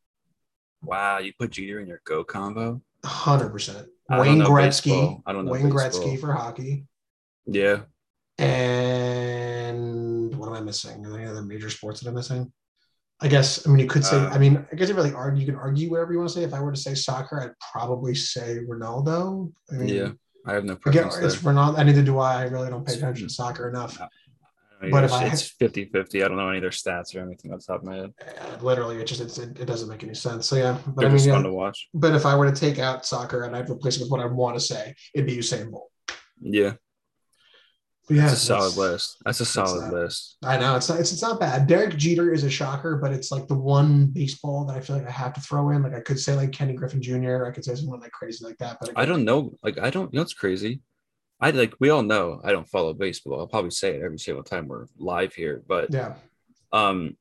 Wow, 0.84 1.20
you 1.20 1.34
put 1.38 1.52
Jeter 1.52 1.80
in 1.80 1.88
your 1.88 2.02
go 2.06 2.24
combo. 2.24 2.82
hundred 3.06 3.50
percent. 3.50 3.88
Wayne 4.10 4.40
Gretzky. 4.40 4.86
baseball. 4.92 5.24
I 5.26 5.32
don't 5.34 5.46
know 5.46 5.52
Wayne 5.52 5.70
baseball. 5.70 6.02
Gretzky 6.04 6.20
for 6.20 6.34
hockey. 6.34 6.86
Yeah, 7.46 7.82
And 8.40 10.36
what 10.36 10.48
am 10.48 10.54
I 10.54 10.62
missing? 10.62 11.06
Are 11.06 11.10
there 11.12 11.20
any 11.22 11.30
other 11.30 11.42
major 11.44 11.70
sports 11.70 12.02
that 12.02 12.10
I'm 12.10 12.16
missing? 12.16 12.52
I 13.24 13.28
guess 13.28 13.68
I 13.68 13.70
mean 13.70 13.80
you 13.80 13.88
could 13.88 14.04
say 14.04 14.18
Uh, 14.18 14.30
I 14.30 14.38
mean 14.40 14.66
I 14.72 14.76
guess 14.76 14.90
it 14.90 14.96
really 14.96 15.14
argue 15.14 15.42
you 15.42 15.46
can 15.52 15.56
argue 15.56 15.90
whatever 15.92 16.12
you 16.12 16.18
want 16.20 16.30
to 16.30 16.36
say. 16.36 16.44
If 16.44 16.54
I 16.54 16.60
were 16.60 16.72
to 16.72 16.80
say 16.80 16.96
soccer, 16.96 17.40
I'd 17.42 17.52
probably 17.72 18.16
say 18.16 18.60
Ronaldo. 18.68 19.52
I 19.72 19.76
mean, 19.76 19.90
Yeah, 19.90 20.10
I 20.46 20.54
have 20.54 20.66
no 20.66 20.78
again, 20.88 21.08
it's. 21.08 21.36
Ronaldo. 21.38 21.86
Neither 21.86 22.02
do 22.02 22.18
I. 22.20 22.42
I 22.42 22.44
really 22.46 22.70
don't 22.70 22.86
pay 22.86 22.94
attention 22.96 23.28
to 23.28 23.34
soccer 23.34 23.70
enough. 23.70 24.00
I 24.84 24.90
but 24.90 25.04
if 25.04 25.12
it's, 25.12 25.20
I- 25.20 25.26
it's 25.28 25.42
50 25.52 25.86
50. 25.86 26.24
I 26.24 26.28
don't 26.28 26.38
know 26.38 26.50
any 26.50 26.58
of 26.58 26.62
their 26.64 26.72
stats 26.72 27.16
or 27.16 27.22
anything 27.22 27.54
off 27.54 27.60
the 27.60 27.74
top 27.74 27.82
of 27.82 27.88
my 27.88 27.96
head. 27.98 28.14
Literally, 28.62 28.98
it 28.98 29.06
just 29.06 29.22
it's, 29.22 29.38
it, 29.38 29.60
it 29.60 29.66
doesn't 29.66 29.88
make 29.90 30.04
any 30.04 30.14
sense. 30.16 30.48
So 30.48 30.56
yeah, 30.56 30.78
but 30.88 30.96
They're 30.96 31.06
I 31.06 31.10
mean, 31.10 31.18
just 31.18 31.28
yeah, 31.28 31.34
fun 31.34 31.44
to 31.44 31.54
watch. 31.54 31.88
but 31.94 32.16
if 32.16 32.26
I 32.26 32.36
were 32.36 32.50
to 32.50 32.56
take 32.60 32.80
out 32.80 33.06
soccer 33.06 33.44
and 33.44 33.56
I'd 33.56 33.70
replace 33.70 33.98
it 33.98 34.02
with 34.02 34.12
what 34.12 34.20
I 34.22 34.26
want 34.26 34.56
to 34.56 34.60
say, 34.62 34.96
it'd 35.14 35.28
be 35.28 35.38
Usain 35.38 35.70
Bolt. 35.72 35.92
Yeah, 36.42 36.74
But 38.08 38.18
yeah, 38.18 38.24
it's 38.24 38.34
a 38.34 38.36
solid 38.38 38.62
that's- 38.72 38.78
list. 38.78 39.18
That's 39.24 39.40
a 39.42 39.46
solid 39.46 39.82
not- 39.84 39.94
list. 39.94 40.38
I 40.44 40.58
know 40.58 40.76
it's 40.76 40.90
not 40.90 41.00
it's, 41.00 41.12
it's 41.14 41.22
not 41.22 41.40
bad. 41.40 41.68
Derek 41.68 41.96
Jeter 41.98 42.34
is 42.34 42.44
a 42.44 42.50
shocker, 42.50 42.98
but 42.98 43.14
it's 43.14 43.32
like 43.32 43.48
the 43.48 43.56
one 43.58 44.08
baseball 44.08 44.66
that 44.66 44.76
I 44.76 44.80
feel 44.82 44.98
like 44.98 45.08
I 45.08 45.12
have 45.12 45.34
to 45.34 45.42
throw 45.42 45.70
in. 45.70 45.84
Like 45.84 45.94
I 45.94 46.00
could 46.02 46.20
say 46.20 46.34
like 46.34 46.52
Kenny 46.52 46.74
Griffey 46.74 47.00
Jr. 47.00 47.46
I 47.46 47.52
could 47.52 47.64
say 47.64 47.76
someone 47.76 48.00
like 48.00 48.12
crazy 48.12 48.44
like 48.44 48.58
that, 48.58 48.78
but 48.82 48.92
I 48.96 49.06
don't 49.06 49.24
know. 49.26 49.54
Like, 49.64 49.78
I 49.80 49.92
don't, 49.92 50.12
you 50.12 50.18
know, 50.18 50.24
it's 50.24 50.34
crazy. 50.34 50.82
I 51.42 51.50
like, 51.50 51.74
we 51.80 51.90
all 51.90 52.04
know 52.04 52.40
I 52.44 52.52
don't 52.52 52.70
follow 52.70 52.94
baseball. 52.94 53.40
I'll 53.40 53.48
probably 53.48 53.72
say 53.72 53.96
it 53.96 54.04
every 54.04 54.20
single 54.20 54.44
time 54.44 54.68
we're 54.68 54.86
live 54.98 55.34
here, 55.34 55.64
but 55.68 55.92
Yeah, 55.92 56.14
um, 56.72 57.18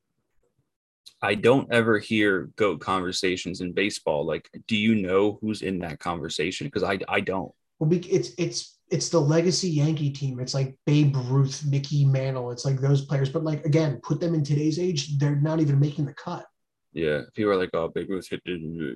I 1.22 1.34
don't 1.34 1.70
ever 1.72 1.98
hear 1.98 2.50
goat 2.56 2.80
conversations 2.80 3.60
in 3.60 3.72
baseball. 3.72 4.24
Like, 4.24 4.48
do 4.66 4.76
you 4.76 4.94
know 4.94 5.38
who's 5.40 5.62
in 5.62 5.78
that 5.80 5.98
conversation? 5.98 6.66
Because 6.66 6.82
I, 6.82 6.98
I 7.08 7.20
don't. 7.20 7.52
well, 7.78 7.90
it's 7.92 8.32
it's 8.38 8.78
it's 8.90 9.08
the 9.08 9.20
legacy 9.20 9.68
Yankee 9.68 10.10
team. 10.10 10.40
It's 10.40 10.54
like 10.54 10.76
Babe 10.86 11.14
Ruth, 11.28 11.64
Mickey 11.66 12.04
Mantle. 12.04 12.50
It's 12.50 12.64
like 12.64 12.80
those 12.80 13.04
players, 13.04 13.28
but 13.28 13.44
like 13.44 13.64
again, 13.64 14.00
put 14.02 14.20
them 14.20 14.34
in 14.34 14.42
today's 14.42 14.78
age, 14.78 15.18
they're 15.18 15.36
not 15.36 15.60
even 15.60 15.78
making 15.78 16.06
the 16.06 16.14
cut. 16.14 16.44
Yeah, 16.92 17.23
people 17.35 17.52
are 17.52 17.56
like, 17.56 17.70
"Oh, 17.73 17.88
Big 17.88 18.11
Ruth 18.11 18.28
hit 18.28 18.42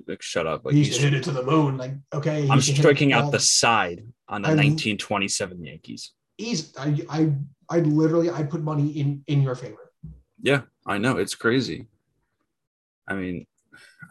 like 0.07 0.21
shut 0.21 0.45
up." 0.45 0.65
Like 0.65 0.73
he 0.73 0.79
used 0.79 0.93
to 0.95 0.99
he's- 0.99 1.11
hit 1.11 1.13
it 1.19 1.23
to 1.23 1.31
the 1.31 1.43
moon. 1.43 1.77
Like 1.77 1.93
okay, 2.13 2.47
I'm 2.49 2.55
used 2.55 2.67
to 2.67 2.73
hit 2.73 2.81
striking 2.81 3.13
out 3.13 3.31
the 3.31 3.39
side 3.39 4.05
on 4.27 4.41
the 4.41 4.49
I- 4.49 4.55
1927 4.55 5.63
Yankees. 5.63 6.11
He's 6.37 6.75
I 6.77 6.99
I 7.09 7.31
I 7.69 7.79
literally 7.79 8.29
I 8.29 8.43
put 8.43 8.61
money 8.61 8.89
in 8.89 9.23
in 9.27 9.41
your 9.41 9.55
favor. 9.55 9.91
Yeah, 10.41 10.63
I 10.85 10.97
know 10.97 11.17
it's 11.17 11.35
crazy. 11.35 11.87
I 13.07 13.13
mean, 13.13 13.47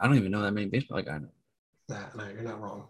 I 0.01 0.07
don't 0.07 0.17
even 0.17 0.31
know 0.31 0.43
that 0.43 0.53
many 0.53 0.67
baseball. 0.67 0.97
Like 0.97 1.09
I 1.09 1.19
know. 1.19 1.29
Nah, 1.91 2.07
no, 2.17 2.29
you're 2.31 2.43
not 2.43 2.61
wrong. 2.63 2.89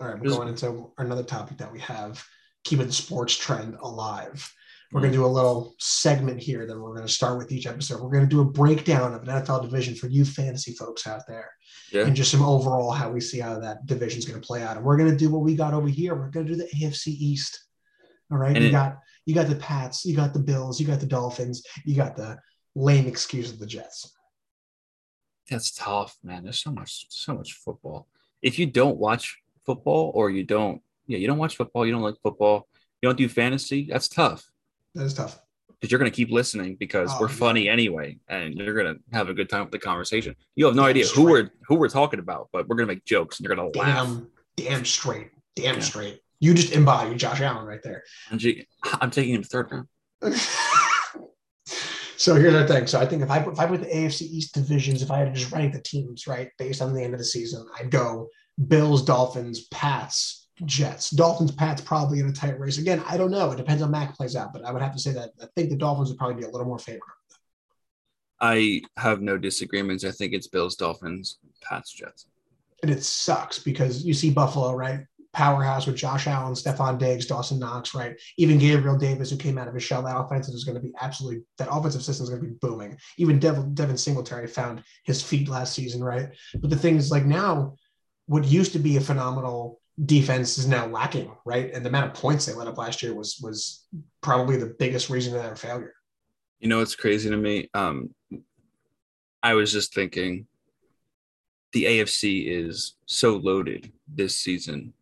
All 0.00 0.06
right, 0.08 0.18
we're 0.18 0.24
Just- 0.26 0.36
going 0.36 0.48
into 0.48 0.92
another 0.98 1.22
topic 1.22 1.56
that 1.58 1.72
we 1.72 1.80
have, 1.80 2.22
keeping 2.64 2.86
the 2.86 2.92
sports 2.92 3.34
trend 3.38 3.76
alive. 3.80 4.52
We're 4.92 5.00
going 5.00 5.12
to 5.12 5.18
hmm. 5.18 5.24
do 5.24 5.30
a 5.30 5.32
little 5.32 5.74
segment 5.78 6.38
here 6.38 6.66
that 6.66 6.78
we're 6.78 6.94
going 6.94 7.06
to 7.06 7.12
start 7.12 7.38
with 7.38 7.50
each 7.50 7.66
episode. 7.66 8.02
We're 8.02 8.10
going 8.10 8.28
to 8.28 8.30
do 8.30 8.42
a 8.42 8.44
breakdown 8.44 9.14
of 9.14 9.22
an 9.22 9.28
NFL 9.28 9.62
division 9.62 9.94
for 9.94 10.06
you 10.08 10.24
fantasy 10.26 10.74
folks 10.74 11.06
out 11.06 11.22
there, 11.26 11.50
Yeah, 11.90 12.02
and 12.02 12.14
just 12.14 12.30
some 12.30 12.42
overall 12.42 12.90
how 12.90 13.10
we 13.10 13.20
see 13.20 13.40
how 13.40 13.58
that 13.58 13.86
division 13.86 14.18
is 14.18 14.26
going 14.26 14.40
to 14.40 14.46
play 14.46 14.62
out. 14.62 14.76
And 14.76 14.84
we're 14.84 14.98
going 14.98 15.10
to 15.10 15.16
do 15.16 15.30
what 15.30 15.42
we 15.42 15.56
got 15.56 15.72
over 15.72 15.88
here. 15.88 16.14
We're 16.14 16.28
going 16.28 16.46
to 16.46 16.52
do 16.52 16.58
the 16.58 16.68
AFC 16.76 17.08
East. 17.08 17.64
All 18.30 18.36
right, 18.36 18.54
And 18.54 18.62
you 18.62 18.68
it- 18.68 18.72
got 18.72 18.98
you 19.24 19.34
got 19.34 19.48
the 19.48 19.56
Pats, 19.56 20.04
you 20.04 20.14
got 20.14 20.34
the 20.34 20.40
Bills, 20.40 20.78
you 20.78 20.86
got 20.86 21.00
the 21.00 21.06
Dolphins, 21.06 21.62
you 21.86 21.96
got 21.96 22.14
the 22.16 22.38
lame 22.74 23.06
excuse 23.06 23.50
of 23.50 23.58
the 23.58 23.66
Jets. 23.66 24.12
that's 25.48 25.70
tough, 25.70 26.16
man. 26.22 26.44
There's 26.44 26.58
so 26.58 26.70
much, 26.70 27.06
so 27.08 27.34
much 27.34 27.52
football. 27.52 28.08
If 28.42 28.58
you 28.58 28.66
don't 28.66 28.98
watch 28.98 29.38
football, 29.64 30.10
or 30.14 30.30
you 30.30 30.44
don't, 30.44 30.82
yeah, 31.06 31.18
you 31.18 31.26
don't 31.28 31.38
watch 31.38 31.56
football, 31.56 31.86
you 31.86 31.92
don't 31.92 32.02
like 32.02 32.16
football, 32.22 32.68
you 33.00 33.08
don't 33.08 33.18
do 33.18 33.28
fantasy. 33.28 33.86
That's 33.90 34.08
tough 34.08 34.51
That 34.94 35.04
is 35.04 35.14
tough. 35.14 35.40
because 35.70 35.90
you're 35.90 35.98
gonna 35.98 36.10
keep 36.10 36.30
listening 36.30 36.76
because 36.76 37.10
Oh, 37.12 37.18
we're 37.22 37.28
yeah. 37.28 37.34
funny 37.34 37.68
anyway, 37.68 38.18
and 38.28 38.54
you're 38.54 38.74
gonna 38.74 38.96
have 39.12 39.28
a 39.28 39.34
good 39.34 39.48
time 39.48 39.62
with 39.62 39.72
the 39.72 39.78
conversation. 39.78 40.34
You 40.54 40.66
have 40.66 40.74
no 40.74 40.82
Damn 40.82 40.90
idea 40.90 41.06
who 41.06 41.24
we're 41.24 41.50
who 41.66 41.74
we're 41.76 41.88
talking 41.88 42.20
about, 42.20 42.48
but 42.52 42.68
we're 42.68 42.76
gonna 42.76 42.86
make 42.88 43.04
jokes 43.04 43.38
and 43.38 43.46
you're 43.48 43.56
gonna 43.56 43.68
laugh. 43.76 44.06
Damn, 44.06 44.30
damn 44.56 44.84
straight, 44.84 45.30
damn 45.56 45.76
Yeah. 45.76 45.80
straight. 45.80 46.20
You 46.40 46.54
just 46.54 46.72
embody 46.72 47.14
Josh 47.14 47.40
Allen 47.40 47.64
right 47.66 47.82
there. 47.82 48.02
I'm, 48.30 48.38
taking 49.10 49.34
him 49.34 49.42
third 49.44 49.70
round. 49.70 49.86
so 52.16 52.34
here's 52.34 52.52
the 52.52 52.66
thing. 52.66 52.86
So 52.86 53.00
I 53.00 53.06
think 53.06 53.22
if 53.22 53.30
I 53.30 53.40
put 53.40 53.54
if 53.54 53.60
I 53.60 53.66
put 53.66 53.80
the 53.80 53.86
AFC 53.86 54.22
East 54.22 54.54
divisions, 54.54 55.02
if 55.02 55.10
I 55.10 55.18
had 55.18 55.32
to 55.34 55.40
just 55.40 55.52
rank 55.52 55.72
the 55.72 55.80
teams 55.80 56.26
right 56.26 56.48
based 56.58 56.82
on 56.82 56.92
the 56.94 57.02
end 57.02 57.14
of 57.14 57.18
the 57.18 57.24
season, 57.24 57.66
I'd 57.78 57.90
go 57.90 58.28
Bills, 58.68 59.04
Dolphins, 59.04 59.66
Pats, 59.70 60.41
Jets. 60.64 61.10
Dolphins, 61.10 61.52
Pats 61.52 61.80
probably 61.80 62.20
in 62.20 62.28
a 62.28 62.32
tight 62.32 62.58
race. 62.58 62.78
Again, 62.78 63.02
I 63.06 63.16
don't 63.16 63.30
know. 63.30 63.50
It 63.50 63.56
depends 63.56 63.82
on 63.82 63.90
Mac 63.90 64.16
plays 64.16 64.36
out, 64.36 64.52
but 64.52 64.64
I 64.64 64.72
would 64.72 64.82
have 64.82 64.92
to 64.94 64.98
say 65.00 65.12
that 65.12 65.30
I 65.40 65.46
think 65.56 65.70
the 65.70 65.76
Dolphins 65.76 66.08
would 66.08 66.18
probably 66.18 66.36
be 66.36 66.44
a 66.44 66.50
little 66.50 66.66
more 66.66 66.78
favorable. 66.78 67.06
I 68.40 68.82
have 68.96 69.22
no 69.22 69.38
disagreements. 69.38 70.04
I 70.04 70.10
think 70.10 70.32
it's 70.32 70.48
Bills, 70.48 70.74
Dolphins, 70.74 71.38
Pats, 71.62 71.92
Jets. 71.92 72.26
And 72.82 72.90
it 72.90 73.04
sucks 73.04 73.60
because 73.60 74.04
you 74.04 74.14
see 74.14 74.30
Buffalo, 74.30 74.74
right? 74.74 75.00
Powerhouse 75.32 75.86
with 75.86 75.96
Josh 75.96 76.26
Allen, 76.26 76.52
Stefon 76.54 76.98
Diggs, 76.98 77.26
Dawson 77.26 77.58
Knox, 77.58 77.94
right? 77.94 78.20
Even 78.36 78.58
Gabriel 78.58 78.98
Davis, 78.98 79.30
who 79.30 79.36
came 79.36 79.56
out 79.56 79.68
of 79.68 79.74
his 79.74 79.82
shell, 79.82 80.02
that 80.02 80.18
offense 80.18 80.48
is 80.48 80.64
going 80.64 80.74
to 80.74 80.82
be 80.82 80.92
absolutely, 81.00 81.42
that 81.56 81.68
offensive 81.70 82.02
system 82.02 82.24
is 82.24 82.30
going 82.30 82.42
to 82.42 82.48
be 82.48 82.56
booming. 82.60 82.98
Even 83.16 83.38
Devin, 83.38 83.74
Devin 83.74 83.96
Singletary 83.96 84.46
found 84.46 84.82
his 85.04 85.22
feet 85.22 85.48
last 85.48 85.72
season, 85.72 86.04
right? 86.04 86.30
But 86.54 86.68
the 86.68 86.76
thing 86.76 86.96
is, 86.96 87.10
like 87.10 87.24
now, 87.24 87.76
what 88.26 88.44
used 88.44 88.72
to 88.72 88.78
be 88.78 88.96
a 88.96 89.00
phenomenal 89.00 89.80
defense 90.04 90.58
is 90.58 90.66
now 90.66 90.86
lacking, 90.86 91.30
right? 91.44 91.72
And 91.72 91.84
the 91.84 91.88
amount 91.88 92.06
of 92.06 92.14
points 92.14 92.46
they 92.46 92.54
let 92.54 92.66
up 92.66 92.78
last 92.78 93.02
year 93.02 93.14
was 93.14 93.38
was 93.42 93.86
probably 94.20 94.56
the 94.56 94.74
biggest 94.78 95.10
reason 95.10 95.34
of 95.36 95.42
their 95.42 95.56
failure. 95.56 95.94
You 96.60 96.68
know 96.68 96.80
it's 96.80 96.94
crazy 96.94 97.28
to 97.28 97.36
me? 97.36 97.68
Um, 97.74 98.14
I 99.42 99.54
was 99.54 99.72
just 99.72 99.94
thinking 99.94 100.46
the 101.72 101.84
AFC 101.84 102.46
is 102.46 102.94
so 103.06 103.36
loaded 103.36 103.92
this 104.06 104.38
season 104.38 104.92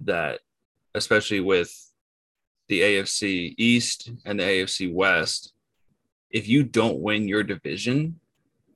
that, 0.00 0.40
especially 0.94 1.40
with 1.40 1.74
the 2.68 2.80
AFC 2.80 3.54
East 3.58 4.10
and 4.24 4.38
the 4.38 4.44
AFC 4.44 4.92
West, 4.92 5.52
if 6.30 6.48
you 6.48 6.62
don't 6.62 7.00
win 7.00 7.28
your 7.28 7.42
division, 7.42 8.20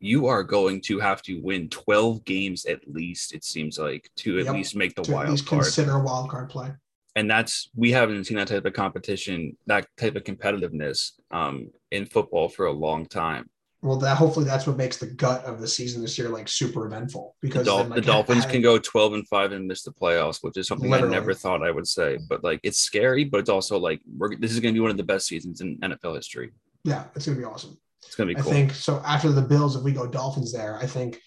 you 0.00 0.26
are 0.26 0.42
going 0.42 0.80
to 0.82 0.98
have 1.00 1.22
to 1.22 1.40
win 1.40 1.68
12 1.68 2.24
games 2.24 2.64
at 2.66 2.80
least, 2.92 3.34
it 3.34 3.44
seems 3.44 3.78
like, 3.78 4.10
to 4.16 4.38
at 4.38 4.44
Yep. 4.46 4.54
least 4.54 4.76
make 4.76 4.94
the 4.94 5.02
To 5.02 5.10
at 5.12 5.14
wild 5.14 5.30
least 5.30 5.46
card. 5.46 5.62
consider 5.62 5.92
a 5.92 6.02
wild 6.02 6.30
card 6.30 6.48
play. 6.50 6.72
and 7.14 7.30
that's 7.30 7.70
we 7.74 7.90
haven't 7.92 8.24
seen 8.24 8.36
that 8.36 8.48
type 8.48 8.64
of 8.66 8.72
competition, 8.74 9.56
that 9.66 9.86
type 9.96 10.16
of 10.16 10.24
competitiveness 10.24 11.12
um, 11.30 11.70
in 11.90 12.04
football 12.06 12.48
for 12.48 12.66
a 12.66 12.72
long 12.72 13.06
time. 13.06 13.48
Well, 13.82 13.96
that 13.98 14.16
hopefully 14.16 14.46
that's 14.46 14.66
what 14.66 14.76
makes 14.76 14.96
the 14.96 15.06
gut 15.06 15.44
of 15.44 15.60
the 15.60 15.68
season 15.68 16.02
this 16.02 16.18
year 16.18 16.28
like 16.28 16.48
super 16.48 16.86
eventful 16.86 17.36
The, 17.40 17.48
because 17.48 17.66
Dol- 17.66 17.78
then, 17.78 17.90
like, 17.90 17.96
the 17.96 18.06
Dolphins 18.06 18.44
ha- 18.44 18.50
can 18.50 18.60
go 18.62 18.78
12 18.78 19.12
and 19.14 19.28
5 19.28 19.52
and 19.52 19.66
miss 19.68 19.82
the 19.82 19.92
playoffs, 19.92 20.42
which 20.42 20.56
is 20.56 20.66
something 20.66 20.90
Literally. 20.90 21.14
I 21.14 21.18
never 21.20 21.34
thought 21.34 21.62
I 21.62 21.70
would 21.70 21.86
say. 21.86 22.18
But 22.28 22.42
like 22.42 22.58
it's 22.64 22.78
scary, 22.78 23.24
but 23.24 23.38
it's 23.38 23.50
also 23.50 23.78
like 23.78 24.00
we're 24.16 24.34
this 24.36 24.50
is 24.52 24.60
going 24.60 24.74
to 24.74 24.76
be 24.76 24.80
one 24.82 24.90
of 24.90 24.96
the 24.96 25.02
best 25.04 25.26
seasons 25.26 25.60
in 25.60 25.78
NFL 25.78 26.16
history. 26.16 26.50
Yeah, 26.84 27.04
it's 27.14 27.26
gonna 27.26 27.38
be 27.38 27.44
awesome. 27.44 27.78
It's 28.04 28.14
going 28.14 28.28
to 28.28 28.34
be 28.34 28.40
I 28.40 28.42
cool. 28.42 28.52
think 28.52 28.72
so. 28.72 29.02
After 29.04 29.30
the 29.30 29.42
Bills, 29.42 29.76
if 29.76 29.82
we 29.82 29.92
go 29.92 30.06
Dolphins 30.06 30.52
there, 30.52 30.78
I 30.80 30.86
think 30.86 31.20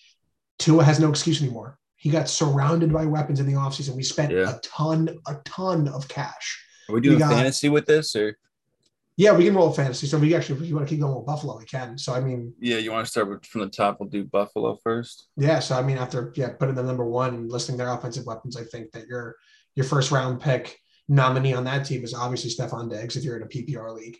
Tua 0.59 0.83
has 0.83 0.99
no 0.99 1.09
excuse 1.09 1.41
anymore. 1.41 1.77
He 1.95 2.09
got 2.09 2.29
surrounded 2.29 2.93
by 2.93 3.05
weapons 3.05 3.39
in 3.39 3.45
the 3.45 3.53
offseason. 3.53 3.95
We 3.95 4.03
spent 4.03 4.31
Yeah. 4.31 4.55
a 4.55 4.59
ton, 4.61 5.09
a 5.27 5.35
ton 5.45 5.87
of 5.89 6.07
cash. 6.07 6.63
Are 6.87 6.95
we 6.95 7.01
doing 7.01 7.19
got- 7.19 7.31
fantasy 7.33 7.69
with 7.69 7.85
this 7.85 8.15
or 8.15 8.37
Yeah, 9.17 9.33
we 9.33 9.43
can 9.43 9.53
roll 9.53 9.73
fantasy. 9.73 10.07
So 10.07 10.17
we 10.17 10.33
actually, 10.33 10.61
if 10.61 10.67
you 10.69 10.75
want 10.75 10.87
to 10.87 10.93
keep 10.93 11.01
going 11.01 11.13
with 11.13 11.25
Buffalo, 11.25 11.57
we 11.57 11.65
can. 11.65 11.97
So 11.97 12.13
I 12.13 12.21
mean, 12.21 12.53
yeah, 12.59 12.77
you 12.77 12.91
want 12.93 13.05
to 13.05 13.11
start 13.11 13.27
with, 13.29 13.45
from 13.45 13.61
the 13.61 13.67
top? 13.67 13.97
We'll 13.99 14.07
do 14.09 14.23
Buffalo 14.23 14.77
first. 14.81 15.27
yeah. 15.35 15.59
So 15.59 15.75
I 15.77 15.81
mean, 15.81 15.97
after 15.97 16.31
yeah, 16.37 16.49
putting 16.51 16.75
the 16.75 16.83
number 16.83 17.03
one 17.05 17.33
and 17.35 17.51
listing 17.51 17.75
their 17.75 17.89
offensive 17.89 18.25
weapons, 18.25 18.55
I 18.55 18.63
think 18.63 18.91
that 18.93 19.07
your 19.07 19.35
your 19.75 19.85
first 19.85 20.11
round 20.11 20.39
pick 20.39 20.79
nominee 21.09 21.53
on 21.53 21.65
that 21.65 21.85
team 21.85 22.03
is 22.05 22.13
obviously 22.13 22.49
Stefon 22.49 22.89
Diggs 22.89 23.17
if 23.17 23.23
you're 23.25 23.35
in 23.35 23.43
a 23.43 23.47
PPR 23.47 23.93
league. 23.93 24.17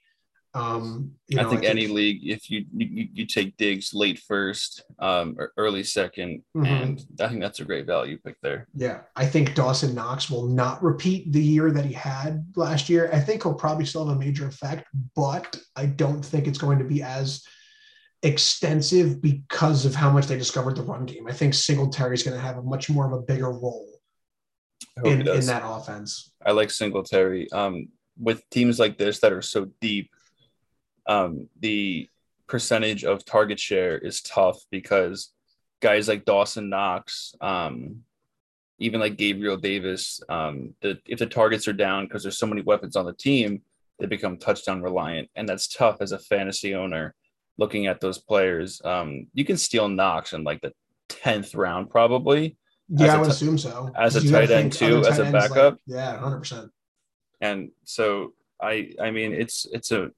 Um, 0.55 1.11
you 1.27 1.37
know, 1.37 1.45
I 1.45 1.49
think 1.49 1.63
any 1.63 1.85
league, 1.85 2.27
if 2.27 2.49
you 2.49 2.65
you, 2.75 3.07
you 3.13 3.25
take 3.27 3.55
Diggs 3.57 3.93
late 3.93 4.19
first, 4.27 4.83
um, 4.97 5.35
or 5.37 5.53
early 5.57 5.83
2nd 5.83 6.41
Mhm. 6.57 6.65
and 6.65 7.05
I 7.19 7.27
think 7.27 7.41
that's 7.41 7.59
a 7.59 7.65
great 7.65 7.85
value 7.85 8.17
pick 8.17 8.35
there. 8.41 8.67
Yeah, 8.75 9.01
I 9.15 9.27
think 9.27 9.53
Dawson 9.53 9.93
Knox 9.93 10.29
will 10.29 10.47
not 10.47 10.81
repeat 10.83 11.31
the 11.31 11.43
year 11.43 11.71
that 11.71 11.85
he 11.85 11.93
had 11.93 12.45
last 12.55 12.89
year. 12.89 13.11
I 13.13 13.19
think 13.19 13.43
he'll 13.43 13.53
probably 13.53 13.85
still 13.85 14.07
have 14.07 14.15
a 14.15 14.19
major 14.19 14.47
effect, 14.47 14.87
but 15.15 15.55
I 15.75 15.85
don't 15.85 16.25
think 16.25 16.47
it's 16.47 16.57
going 16.57 16.79
to 16.79 16.85
be 16.85 17.03
as 17.03 17.43
extensive 18.23 19.21
because 19.21 19.85
of 19.85 19.95
how 19.95 20.09
much 20.09 20.25
they 20.27 20.37
discovered 20.37 20.75
the 20.75 20.83
run 20.83 21.05
game. 21.05 21.27
I 21.27 21.31
think 21.33 21.53
Singletary 21.53 22.15
is 22.15 22.23
going 22.23 22.35
to 22.35 22.41
have 22.41 22.57
a 22.57 22.63
much 22.63 22.89
more 22.89 23.05
of 23.05 23.13
a 23.13 23.21
bigger 23.21 23.51
role 23.51 23.87
I 24.97 25.09
in, 25.09 25.27
in 25.27 25.45
that 25.45 25.61
offense. 25.63 26.33
I 26.45 26.51
like 26.51 26.71
Singletary. 26.71 27.51
Um, 27.51 27.89
with 28.17 28.43
teams 28.49 28.79
like 28.79 28.97
this 28.97 29.19
that 29.21 29.31
are 29.31 29.41
so 29.41 29.69
deep, 29.79 30.11
um, 31.09 31.49
the 31.59 32.07
percentage 32.47 33.03
of 33.03 33.25
target 33.25 33.59
share 33.59 33.97
is 33.97 34.21
tough 34.21 34.59
because 34.71 35.31
guys 35.81 36.07
like 36.07 36.23
Dawson 36.23 36.69
Knox, 36.69 37.33
um, 37.41 38.03
even 38.77 38.99
like 39.01 39.17
Gabriel 39.17 39.57
Davis, 39.57 40.21
um, 40.29 40.73
the, 40.81 40.99
if 41.05 41.19
the 41.19 41.25
targets 41.25 41.67
are 41.67 41.73
down 41.73 42.05
because 42.05 42.23
there's 42.23 42.37
so 42.37 42.47
many 42.47 42.61
weapons 42.61 42.95
on 42.95 43.05
the 43.05 43.13
team, 43.13 43.61
they 43.99 44.05
become 44.05 44.37
touchdown 44.37 44.81
reliant, 44.81 45.29
and 45.35 45.49
that's 45.49 45.67
tough 45.67 45.97
as 45.99 46.13
a 46.13 46.19
fantasy 46.19 46.73
owner 46.75 47.13
looking 47.57 47.87
at 47.87 47.99
those 47.99 48.17
players, 48.17 48.81
um, 48.85 49.27
you 49.33 49.43
can 49.43 49.57
steal 49.57 49.89
Knox 49.89 50.31
in 50.31 50.43
like 50.45 50.61
the 50.61 50.71
tenth 51.09 51.53
round 51.55 51.89
probably. 51.89 52.55
Yeah, 52.87 53.15
I 53.15 53.17
would 53.17 53.25
t- 53.25 53.31
assume 53.31 53.57
so. 53.57 53.91
as 53.97 54.15
a 54.15 54.31
tight 54.31 54.49
end 54.49 54.71
too, 54.73 54.99
other 54.99 55.09
as 55.09 55.19
a 55.19 55.25
ends, 55.25 55.33
like- 55.33 55.49
backup. 55.51 55.77
yeah, 55.85 56.17
hundred 56.17 56.39
percent. 56.39 56.71
And 57.41 57.71
so 57.83 58.33
I 58.61 58.93
I 59.01 59.11
mean 59.11 59.33
it's 59.33 59.65
it's 59.73 59.91
a 59.91 60.11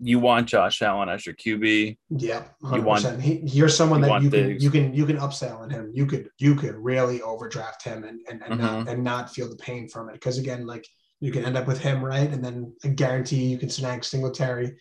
you 0.00 0.18
want 0.18 0.48
Josh 0.48 0.82
Allen 0.82 1.08
as 1.08 1.24
your 1.24 1.34
QB. 1.36 1.96
Yeah, 2.10 2.44
You 2.72 2.82
want- 2.82 3.20
He, 3.20 3.40
you're 3.44 3.68
someone 3.68 4.00
you 4.02 4.08
that 4.08 4.22
you 4.22 4.30
can 4.30 4.60
you 4.60 4.70
can 4.70 4.94
you 4.94 5.06
can 5.06 5.16
upsell 5.18 5.60
on 5.60 5.70
him. 5.70 5.90
You 5.94 6.06
could 6.06 6.28
you 6.38 6.54
could 6.56 6.74
really 6.74 7.22
overdraft 7.22 7.82
him 7.84 8.04
and 8.04 8.20
and, 8.28 8.42
and 8.42 8.54
Mm-hmm. 8.54 8.62
not 8.62 8.88
and 8.88 9.04
not 9.04 9.32
feel 9.34 9.48
the 9.48 9.56
pain 9.56 9.88
from 9.88 10.08
it. 10.08 10.14
Because 10.14 10.38
again, 10.38 10.66
like 10.66 10.86
you 11.20 11.30
can 11.32 11.44
end 11.44 11.56
up 11.56 11.66
with 11.66 11.80
him 11.80 12.04
right, 12.04 12.28
and 12.30 12.44
then 12.44 12.74
I 12.84 12.88
guarantee 12.88 13.44
you 13.46 13.56
can 13.58 13.70
snag 13.70 14.04
Singletary 14.04 14.76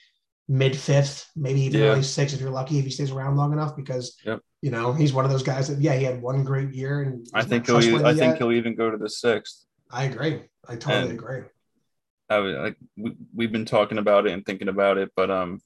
mid 0.50 0.76
fifth, 0.76 1.30
maybe 1.36 1.62
even 1.62 1.80
Yeah. 1.82 1.88
early 1.92 2.04
sixth 2.04 2.36
if 2.36 2.42
you're 2.42 2.50
lucky 2.50 2.80
if 2.80 2.86
he 2.86 2.92
stays 2.92 3.12
around 3.12 3.38
long 3.38 3.54
enough. 3.54 3.76
Because 3.76 4.18
Yep. 4.26 4.40
you 4.62 4.72
know 4.72 4.94
he's 4.94 5.14
one 5.14 5.26
of 5.26 5.32
those 5.32 5.44
guys 5.44 5.68
that 5.70 5.80
yeah 5.80 5.94
he 5.94 6.04
had 6.04 6.22
one 6.22 6.44
great 6.44 6.74
year 6.74 7.02
and 7.04 7.28
I 7.34 7.44
think 7.44 7.68
he'll 7.68 7.78
I 7.78 7.82
trustworthy 7.82 8.20
think 8.20 8.38
he'll 8.38 8.52
even 8.52 8.76
go 8.76 8.90
to 8.90 8.98
the 8.98 9.10
sixth. 9.10 9.66
I 9.92 10.06
agree. 10.06 10.42
I 10.68 10.76
totally 10.76 11.10
And- 11.10 11.20
agree. 11.20 11.42
I 12.36 12.40
like 12.40 12.78
we, 12.98 13.16
we've 13.36 13.52
been 13.52 13.66
talking 13.66 13.98
about 13.98 14.28
it 14.28 14.34
and 14.34 14.46
thinking 14.46 14.68
about 14.70 14.98
it, 14.98 15.12
but 15.16 15.30
um 15.32 15.62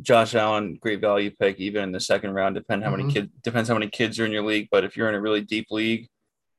Josh 0.00 0.34
Allen, 0.34 0.78
great 0.80 1.00
value 1.00 1.30
pick, 1.30 1.58
even 1.58 1.82
in 1.82 1.92
the 1.92 2.00
second 2.00 2.32
round. 2.32 2.54
Depend 2.54 2.84
how 2.84 2.90
Mhm. 2.90 2.96
many 2.98 3.12
kids 3.12 3.28
depends 3.42 3.68
how 3.68 3.74
many 3.74 3.88
kids 3.90 4.18
are 4.20 4.26
in 4.26 4.32
your 4.32 4.44
league. 4.44 4.68
But 4.70 4.84
if 4.84 4.96
you're 4.96 5.08
in 5.08 5.14
a 5.14 5.20
really 5.20 5.40
deep 5.40 5.66
league, 5.70 6.08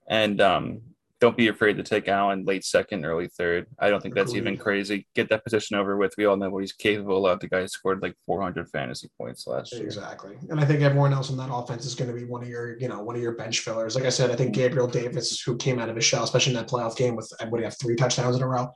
and 0.07 0.41
um, 0.41 0.81
don't 1.19 1.35
be 1.35 1.49
afraid 1.49 1.75
to 1.75 1.83
take 1.83 2.07
Allen 2.07 2.45
late 2.45 2.63
second, 2.63 3.05
early 3.05 3.27
third. 3.27 3.67
I 3.77 3.89
don't 3.89 4.01
think 4.01 4.15
that's 4.15 4.35
even 4.35 4.55
crazy. 4.55 5.05
Get 5.15 5.29
that 5.29 5.43
position 5.43 5.75
over 5.75 5.97
with. 5.97 6.13
We 6.17 6.25
all 6.25 6.37
know 6.37 6.49
what 6.49 6.61
he's 6.61 6.71
capable 6.71 7.27
of. 7.27 7.41
The 7.41 7.49
guy 7.49 7.65
scored 7.65 8.01
like 8.01 8.15
400 8.25 8.69
fantasy 8.69 9.09
points 9.17 9.45
last 9.45 9.73
year. 9.73 9.83
Exactly. 9.83 10.37
And 10.49 10.61
I 10.61 10.65
think 10.65 10.81
everyone 10.81 11.11
else 11.11 11.29
in 11.29 11.37
that 11.37 11.49
offense 11.51 11.85
is 11.85 11.93
going 11.93 12.09
to 12.09 12.15
be 12.15 12.23
one 12.23 12.41
of 12.41 12.47
your, 12.47 12.79
you 12.79 12.87
know, 12.87 13.03
one 13.03 13.17
of 13.17 13.21
your 13.21 13.33
bench 13.33 13.59
fillers. 13.59 13.95
Like 13.95 14.05
I 14.05 14.09
said, 14.09 14.31
I 14.31 14.35
think 14.37 14.53
Gabriel 14.53 14.87
Davis, 14.87 15.41
who 15.41 15.57
came 15.57 15.77
out 15.77 15.89
of 15.89 15.97
his 15.97 16.05
shell, 16.05 16.23
especially 16.23 16.53
in 16.53 16.57
that 16.57 16.69
playoff 16.69 16.95
game 16.95 17.17
with, 17.17 17.31
do 17.37 17.49
you 17.51 17.63
have, 17.63 17.77
three 17.77 17.97
touchdowns 17.97 18.37
in 18.37 18.41
a 18.41 18.47
row? 18.47 18.71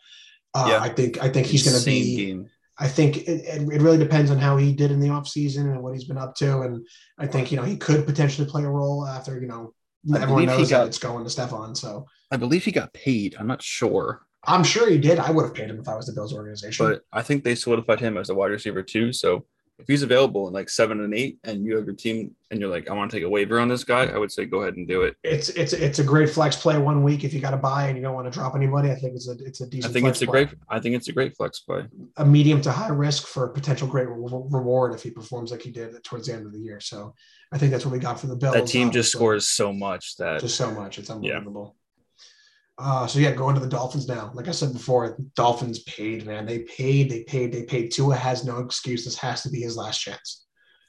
Uh, 0.53 0.67
Yeah. 0.69 0.79
I 0.81 0.89
think, 0.89 1.23
I 1.23 1.29
think 1.29 1.47
he's 1.47 1.63
going 1.63 1.79
to 1.79 1.85
be, 1.85 2.15
game. 2.15 2.49
I 2.77 2.89
think 2.89 3.17
it, 3.17 3.45
it, 3.45 3.61
it 3.61 3.81
really 3.81 3.97
depends 3.97 4.31
on 4.31 4.37
how 4.37 4.57
he 4.57 4.73
did 4.73 4.91
in 4.91 4.99
the 4.99 5.07
offseason 5.07 5.71
and 5.71 5.81
what 5.81 5.93
he's 5.93 6.05
been 6.05 6.17
up 6.17 6.35
to. 6.35 6.61
And 6.61 6.85
I 7.17 7.27
think, 7.27 7.51
you 7.51 7.57
know, 7.57 7.63
he 7.63 7.77
could 7.77 8.05
potentially 8.05 8.47
play 8.49 8.63
a 8.63 8.69
role 8.69 9.07
after, 9.07 9.39
you 9.39 9.47
know, 9.47 9.73
everyone 10.07 10.27
believe 10.45 10.49
he 10.49 10.57
knows 10.57 10.69
that 10.69 10.77
got- 10.79 10.87
it's 10.87 10.97
going 10.99 11.23
to 11.23 11.29
Stefon. 11.29 11.75
So 11.77 12.05
I 12.31 12.37
believe 12.37 12.65
he 12.65 12.71
got 12.71 12.93
paid. 12.93 13.35
I'm 13.39 13.47
not 13.47 13.61
sure, 13.61 14.21
I'm 14.45 14.63
sure 14.63 14.89
he 14.89 14.97
did. 14.97 15.19
I 15.19 15.31
would 15.31 15.43
have 15.43 15.53
paid 15.53 15.69
him 15.69 15.79
if 15.79 15.87
I 15.87 15.95
was 15.95 16.07
the 16.07 16.13
Bills 16.13 16.33
organization. 16.33 16.85
but 16.85 17.01
I 17.11 17.21
think 17.21 17.43
they 17.43 17.55
solidified 17.55 17.99
him 17.99 18.17
as 18.17 18.29
a 18.29 18.35
wide 18.35 18.51
receiver 18.51 18.83
too. 18.83 19.13
So 19.13 19.45
if 19.79 19.87
he's 19.87 20.03
available 20.03 20.47
in 20.47 20.53
like 20.53 20.69
seven 20.69 21.01
and 21.01 21.13
eight, 21.13 21.39
and 21.43 21.65
you 21.65 21.75
have 21.75 21.85
your 21.85 21.95
team, 21.95 22.35
and 22.51 22.59
you're 22.59 22.69
like, 22.69 22.89
I 22.89 22.93
want 22.93 23.09
to 23.09 23.17
take 23.17 23.25
a 23.25 23.29
waiver 23.29 23.59
on 23.59 23.67
this 23.67 23.83
guy, 23.83 24.05
I 24.05 24.17
would 24.17 24.31
say 24.31 24.45
go 24.45 24.61
ahead 24.61 24.75
and 24.75 24.87
do 24.87 25.01
it. 25.01 25.15
it's 25.23 25.49
it's 25.49 25.73
it's 25.73 25.99
a 25.99 26.03
great 26.03 26.29
flex 26.29 26.55
play 26.55 26.77
one 26.77 27.03
week 27.03 27.23
if 27.23 27.33
you 27.33 27.41
got 27.41 27.51
to 27.51 27.57
buy 27.57 27.87
and 27.87 27.97
you 27.97 28.03
don't 28.03 28.13
want 28.13 28.31
to 28.31 28.31
drop 28.31 28.55
anybody. 28.55 28.91
I 28.91 28.95
think 28.95 29.15
it's 29.15 29.27
a 29.27 29.33
it's 29.43 29.61
a 29.61 29.67
decent. 29.67 29.89
I 29.89 29.93
think 29.93 30.03
flex 30.05 30.17
it's 30.17 30.21
a 30.21 30.31
play. 30.31 30.45
great. 30.45 30.57
I 30.69 30.79
think 30.79 30.95
it's 30.95 31.07
a 31.07 31.13
great 31.13 31.35
flex 31.35 31.59
play. 31.61 31.85
a 32.17 32.25
medium 32.25 32.61
to 32.61 32.71
high 32.71 32.89
risk 32.89 33.25
for 33.25 33.47
potential 33.49 33.87
great 33.87 34.07
re- 34.07 34.43
reward 34.49 34.93
if 34.93 35.01
he 35.01 35.09
performs 35.09 35.51
like 35.51 35.61
he 35.61 35.71
did 35.71 36.01
towards 36.03 36.27
the 36.27 36.33
end 36.33 36.45
of 36.45 36.53
the 36.53 36.59
year. 36.59 36.79
So 36.79 37.15
I 37.51 37.57
think 37.57 37.71
that's 37.71 37.85
what 37.85 37.91
we 37.91 37.99
got 37.99 38.19
for 38.19 38.27
the 38.27 38.35
Bills. 38.35 38.53
That 38.53 38.67
team 38.67 38.89
uh, 38.89 38.91
just 38.91 39.15
obviously. 39.15 39.17
scores 39.17 39.47
so 39.47 39.73
much 39.73 40.17
that 40.17 40.41
just 40.41 40.55
so 40.55 40.71
much. 40.71 40.99
It's 40.99 41.09
unbelievable. 41.09 41.75
Uh, 42.77 43.05
so 43.05 43.19
yeah, 43.19 43.31
going 43.31 43.55
to 43.55 43.61
the 43.61 43.67
Dolphins 43.67 44.07
now. 44.07 44.31
Like 44.33 44.47
I 44.47 44.51
said 44.51 44.73
before, 44.73 45.17
Dolphins 45.35 45.83
paid, 45.83 46.25
man. 46.25 46.45
They 46.45 46.59
paid, 46.59 47.09
they 47.09 47.23
paid, 47.23 47.51
they 47.53 47.63
paid. 47.63 47.91
Tua 47.91 48.15
has 48.15 48.45
no 48.45 48.59
excuse. 48.59 49.05
This 49.05 49.17
has 49.19 49.43
to 49.43 49.49
be 49.49 49.61
his 49.61 49.77
last 49.77 49.99
chance. 49.99 50.45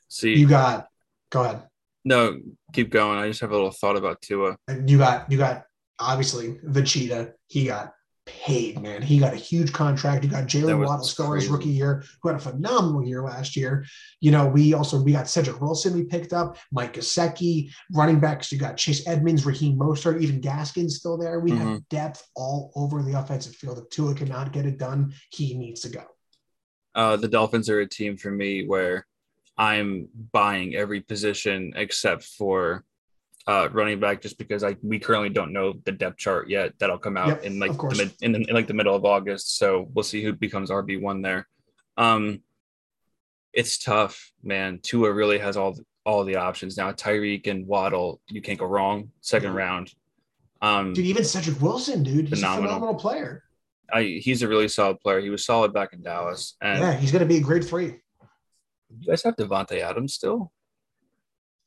see. 0.09 0.35
You 0.35 0.49
got, 0.49 0.87
go 1.31 1.44
ahead. 1.44 1.62
no, 2.05 2.38
keep 2.73 2.90
going. 2.90 3.18
I 3.18 3.29
just 3.29 3.40
have 3.40 3.51
a 3.51 3.55
little 3.55 3.70
thought 3.70 3.97
about 3.97 4.20
Tua. 4.23 4.57
And 4.68 4.88
You 4.88 4.99
got, 4.99 5.31
you 5.31 5.38
got 5.38 5.64
obviously 5.99 6.59
the 6.62 6.83
cheetah. 6.83 7.33
He 7.49 7.66
got 7.66 7.92
paid, 8.26 8.80
man. 8.80 9.02
He 9.02 9.18
got 9.18 9.34
a 9.34 9.37
huge 9.37 9.72
contract. 9.72 10.24
You 10.24 10.30
got 10.30 10.44
Jaylen 10.44 10.78
Waddle 10.84 11.04
still 11.04 11.32
his 11.32 11.48
rookie 11.48 11.68
year, 11.68 12.04
who 12.22 12.28
had 12.28 12.37
a 12.37 12.40
phenomenal 12.40 13.04
year 13.04 13.22
last 13.22 13.56
year. 13.56 13.84
You 14.20 14.30
know, 14.30 14.46
we 14.46 14.74
also 14.74 15.02
we 15.02 15.12
got 15.12 15.28
Cedric 15.28 15.60
Wilson 15.60 15.94
we 15.94 16.04
picked 16.04 16.32
up, 16.32 16.56
Mike 16.72 16.94
Gesicki, 16.94 17.70
running 17.92 18.20
backs. 18.20 18.50
You 18.50 18.58
got 18.58 18.76
Chase 18.76 19.06
Edmonds, 19.06 19.44
Raheem 19.44 19.78
Mostert, 19.78 20.20
even 20.22 20.40
Gaskins 20.40 20.96
still 20.96 21.16
there. 21.16 21.40
We 21.40 21.50
Mm-hmm. 21.52 21.68
have 21.72 21.88
depth 21.88 22.26
all 22.34 22.72
over 22.74 23.02
the 23.02 23.18
offensive 23.18 23.54
field. 23.54 23.78
If 23.78 23.90
Tua 23.90 24.14
cannot 24.14 24.52
get 24.52 24.66
it 24.66 24.78
done, 24.78 25.12
he 25.30 25.54
needs 25.54 25.82
to 25.82 25.88
go. 25.90 26.02
Uh, 26.94 27.16
the 27.16 27.28
Dolphins 27.28 27.68
are 27.68 27.80
a 27.80 27.88
team 27.88 28.16
for 28.16 28.30
me 28.30 28.66
where 28.66 29.06
I'm 29.58 30.08
buying 30.32 30.74
every 30.74 31.00
position 31.00 31.72
except 31.76 32.24
for 32.24 32.84
uh, 33.46 33.68
running 33.72 34.00
back, 34.00 34.22
just 34.22 34.38
because 34.38 34.64
I 34.64 34.76
we 34.83 34.98
currently 34.98 35.28
don't 35.28 35.52
know 35.52 35.74
the 35.85 35.92
depth 35.92 36.18
chart 36.18 36.48
yet. 36.48 36.72
That'll 36.78 36.98
come 36.98 37.16
out 37.16 37.28
Yep, 37.28 37.44
in 37.44 37.59
like 37.59 37.76
the 37.76 37.94
mid, 37.96 38.12
in, 38.22 38.33
the, 38.33 38.48
in 38.48 38.54
like 38.54 38.66
the 38.66 38.74
middle 38.74 38.94
of 38.94 39.04
August. 39.04 39.59
So 39.59 39.88
we'll 39.92 40.02
see 40.02 40.22
who 40.22 40.33
becomes 40.33 40.70
RB 40.70 41.00
one 41.00 41.20
there. 41.22 41.46
Um, 41.96 42.40
it's 43.52 43.78
tough, 43.78 44.33
man. 44.42 44.80
Tua 44.83 45.12
really 45.12 45.38
has 45.38 45.57
all 45.57 45.76
all 46.04 46.24
the 46.24 46.37
options 46.37 46.76
now. 46.76 46.92
Tyreek 46.92 47.46
and 47.46 47.66
Waddle, 47.66 48.20
you 48.28 48.42
can't 48.42 48.59
go 48.59 48.66
wrong. 48.66 49.11
Second 49.20 49.52
Mhm. 49.52 49.57
round. 49.57 49.94
Um, 50.61 50.92
Dude, 50.94 51.07
even 51.07 51.24
Cedric 51.24 51.61
Wilson, 51.61 52.02
dude, 52.02 52.28
he's 52.28 52.38
Phenomenal. 52.38 52.64
a 52.64 52.68
phenomenal 52.74 52.94
player. 52.94 53.42
I, 53.92 54.02
he's 54.22 54.40
a 54.42 54.48
really 54.48 54.68
solid 54.68 54.98
player. 55.00 55.20
He 55.20 55.28
was 55.30 55.44
solid 55.44 55.72
back 55.74 55.92
in 55.92 56.02
Dallas. 56.02 56.57
And 56.62 56.80
yeah, 56.80 56.94
he's 56.94 57.12
going 57.12 57.20
to 57.20 57.26
be 57.26 57.37
a 57.37 57.40
grade 57.40 57.64
three. 57.64 58.00
you 58.98 59.07
guys 59.07 59.22
have 59.24 59.37
Davante 59.37 59.80
Adams 59.80 60.14
still? 60.14 60.52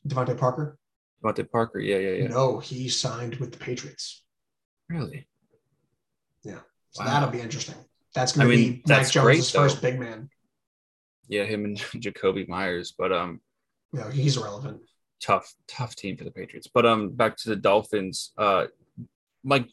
DeVante 0.08 0.38
Parker. 0.38 0.78
DeVante 1.24 1.50
Parker. 1.52 1.80
Yeah, 1.80 1.98
yeah, 1.98 2.12
yeah. 2.24 2.28
No, 2.28 2.60
he 2.60 2.90
signed 2.90 3.36
with 3.38 3.52
the 3.52 3.58
Patriots. 3.58 4.24
Really? 4.90 5.28
Yeah. 6.44 6.60
So 6.92 7.04
Wow. 7.04 7.10
that'll 7.12 7.30
be 7.30 7.42
interesting. 7.42 7.76
That's 8.14 8.32
going 8.34 8.48
I 8.48 8.52
to 8.52 8.58
mean, 8.58 8.72
be 8.74 8.82
that's 8.86 9.14
Mac 9.16 9.24
great, 9.24 9.44
first 9.46 9.82
big 9.82 10.00
man. 10.00 10.30
Yeah, 11.28 11.44
him 11.44 11.66
and 11.66 11.78
Jakobi 11.96 12.48
Meyers. 12.48 12.94
But 12.98 13.12
um, 13.12 13.42
know, 13.94 14.10
he's 14.10 14.38
irrelevant. 14.38 14.82
tough, 15.22 15.54
tough 15.68 15.96
team 15.96 16.18
for 16.18 16.24
the 16.24 16.32
Patriots. 16.32 16.68
But 16.74 16.86
um, 16.86 17.10
back 17.12 17.36
to 17.38 17.50
the 17.50 17.56
Dolphins. 17.56 18.32
Uh, 18.38 18.68
Mike 19.44 19.70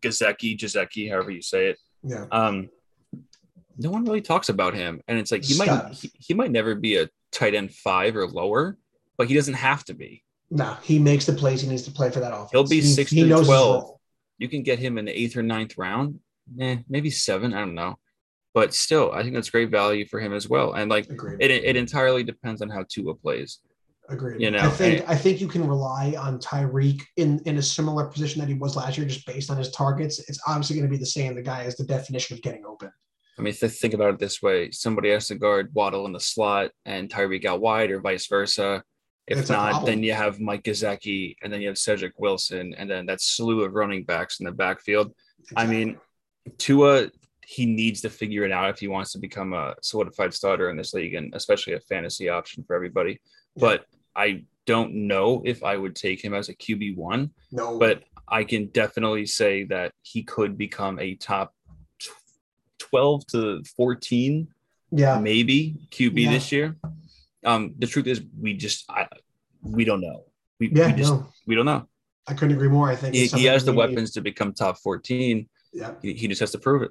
Gazeki, 0.00 0.58
Jazeki, 0.58 1.10
however 1.10 1.30
you 1.30 1.42
say 1.42 1.68
it. 1.68 1.78
Yeah. 2.02 2.26
Um, 2.30 2.68
no 3.78 3.90
one 3.90 4.04
really 4.04 4.20
talks 4.20 4.48
about 4.48 4.74
him, 4.74 5.00
and 5.08 5.18
it's 5.18 5.32
like 5.32 5.42
he 5.44 5.56
might 5.56 5.92
he, 5.94 6.10
he 6.18 6.34
might 6.34 6.50
never 6.50 6.74
be 6.74 6.96
a 6.96 7.08
tight 7.30 7.54
end 7.54 7.72
five 7.72 8.16
or 8.16 8.26
lower, 8.26 8.76
but 9.16 9.28
he 9.28 9.34
doesn't 9.34 9.54
have 9.54 9.84
to 9.84 9.94
be. 9.94 10.22
No, 10.54 10.76
he 10.82 10.98
makes 10.98 11.24
the 11.24 11.32
plays 11.32 11.62
he 11.62 11.68
needs 11.68 11.82
to 11.84 11.90
play 11.90 12.10
for 12.10 12.20
that 12.20 12.32
offense. 12.32 12.50
He'll 12.52 12.64
be 12.68 12.76
He- 12.76 12.82
six 12.82 13.10
he 13.10 13.22
through 13.22 13.38
his 13.38 13.46
12. 13.46 13.96
You 14.38 14.48
can 14.48 14.62
get 14.62 14.78
him 14.78 14.98
in 14.98 15.06
the 15.06 15.18
eighth 15.18 15.36
or 15.36 15.42
ninth 15.42 15.78
round, 15.78 16.20
eh, 16.60 16.78
maybe 16.88 17.10
seven. 17.10 17.54
I 17.54 17.60
don't 17.60 17.74
know, 17.74 17.96
but 18.52 18.74
still, 18.74 19.12
I 19.12 19.22
think 19.22 19.34
that's 19.34 19.48
great 19.50 19.70
value 19.70 20.06
for 20.06 20.20
him 20.20 20.32
as 20.34 20.48
well. 20.48 20.74
And 20.74 20.90
like 20.90 21.08
Agreed. 21.08 21.38
it, 21.40 21.50
it 21.50 21.76
entirely 21.76 22.22
depends 22.22 22.60
on 22.60 22.68
how 22.68 22.84
Tua 22.88 23.14
plays. 23.14 23.60
Agreed. 24.08 24.42
you 24.42 24.50
know, 24.50 24.58
I 24.58 24.68
think 24.68 25.00
and- 25.00 25.08
I 25.08 25.14
think 25.14 25.40
you 25.40 25.48
can 25.48 25.66
rely 25.66 26.14
on 26.18 26.38
Tyreek 26.38 27.02
in 27.16 27.40
in 27.46 27.56
a 27.56 27.62
similar 27.62 28.04
position 28.06 28.40
that 28.40 28.48
he 28.48 28.54
was 28.54 28.76
last 28.76 28.98
year, 28.98 29.06
just 29.06 29.24
based 29.26 29.50
on 29.50 29.56
his 29.56 29.70
targets. 29.70 30.18
It's 30.28 30.40
obviously 30.46 30.76
going 30.76 30.88
to 30.88 30.90
be 30.90 30.98
the 30.98 31.06
same. 31.06 31.34
The 31.34 31.42
guy 31.42 31.62
is 31.62 31.76
the 31.76 31.84
definition 31.84 32.36
of 32.36 32.42
getting 32.42 32.66
open. 32.66 32.90
I 33.38 33.42
mean, 33.42 33.54
th- 33.54 33.72
think 33.72 33.94
about 33.94 34.12
it 34.14 34.18
this 34.20 34.42
way: 34.42 34.70
somebody 34.72 35.10
has 35.10 35.28
to 35.28 35.36
guard 35.36 35.70
Waddle 35.72 36.04
in 36.06 36.12
the 36.12 36.20
slot 36.20 36.72
and 36.84 37.08
Tyreek 37.08 37.44
out 37.46 37.60
wide, 37.62 37.90
or 37.90 38.00
vice 38.00 38.26
versa. 38.26 38.82
If 39.26 39.38
It's 39.38 39.50
not, 39.50 39.86
then 39.86 40.02
you 40.02 40.14
have 40.14 40.40
Mike 40.40 40.64
Gesicki, 40.64 41.36
and 41.42 41.52
then 41.52 41.60
you 41.60 41.68
have 41.68 41.78
Cedric 41.78 42.18
Wilson, 42.18 42.74
and 42.76 42.90
then 42.90 43.06
that 43.06 43.20
slew 43.20 43.62
of 43.62 43.72
running 43.72 44.04
backs 44.04 44.40
in 44.40 44.46
the 44.46 44.52
backfield. 44.52 45.14
I 45.56 45.66
mean, 45.66 45.98
Tua, 46.58 47.08
he 47.46 47.66
needs 47.66 48.00
to 48.00 48.10
figure 48.10 48.44
it 48.44 48.50
out 48.50 48.70
if 48.70 48.80
he 48.80 48.88
wants 48.88 49.12
to 49.12 49.18
become 49.18 49.52
a 49.52 49.74
solidified 49.80 50.34
starter 50.34 50.70
in 50.70 50.76
this 50.76 50.92
league, 50.92 51.14
and 51.14 51.32
especially 51.34 51.74
a 51.74 51.80
fantasy 51.80 52.28
option 52.28 52.64
for 52.64 52.74
everybody. 52.74 53.20
But 53.56 53.84
I 54.16 54.44
don't 54.66 55.06
know 55.06 55.42
if 55.44 55.62
I 55.62 55.76
would 55.76 55.94
take 55.94 56.22
him 56.22 56.34
as 56.34 56.48
a 56.48 56.54
QB 56.54 56.96
one, 56.96 57.30
no, 57.52 57.78
but 57.78 58.02
I 58.26 58.42
can 58.42 58.66
definitely 58.68 59.26
say 59.26 59.64
that 59.64 59.92
he 60.02 60.24
could 60.24 60.58
become 60.58 60.98
a 60.98 61.14
top 61.14 61.54
12 62.78 63.26
to 63.28 63.62
14 63.76 64.48
yeah, 64.94 65.18
maybe 65.18 65.76
QB 65.90 66.24
Yeah. 66.24 66.30
this 66.32 66.52
year. 66.52 66.76
Um, 67.44 67.74
the 67.78 67.86
truth 67.86 68.06
is, 68.06 68.22
we 68.40 68.54
just 68.54 68.84
I, 68.90 69.06
we 69.62 69.84
don't 69.84 70.00
know. 70.00 70.24
We, 70.60 70.70
yeah, 70.72 70.88
we 70.88 70.92
just 70.94 71.12
no, 71.12 71.26
we 71.46 71.54
don't 71.54 71.66
know. 71.66 71.86
I 72.28 72.34
couldn't 72.34 72.54
agree 72.54 72.68
more. 72.68 72.88
I 72.88 72.94
think 72.96 73.14
He, 73.14 73.26
he 73.26 73.44
has 73.46 73.64
the 73.64 73.72
we 73.72 73.78
need. 73.78 73.90
weapons 73.90 74.12
to 74.12 74.20
become 74.20 74.52
top 74.52 74.78
14. 74.78 75.48
Yeah, 75.72 75.94
He, 76.02 76.14
he 76.14 76.28
just 76.28 76.40
has 76.40 76.52
to 76.52 76.58
prove 76.58 76.82
it. 76.82 76.90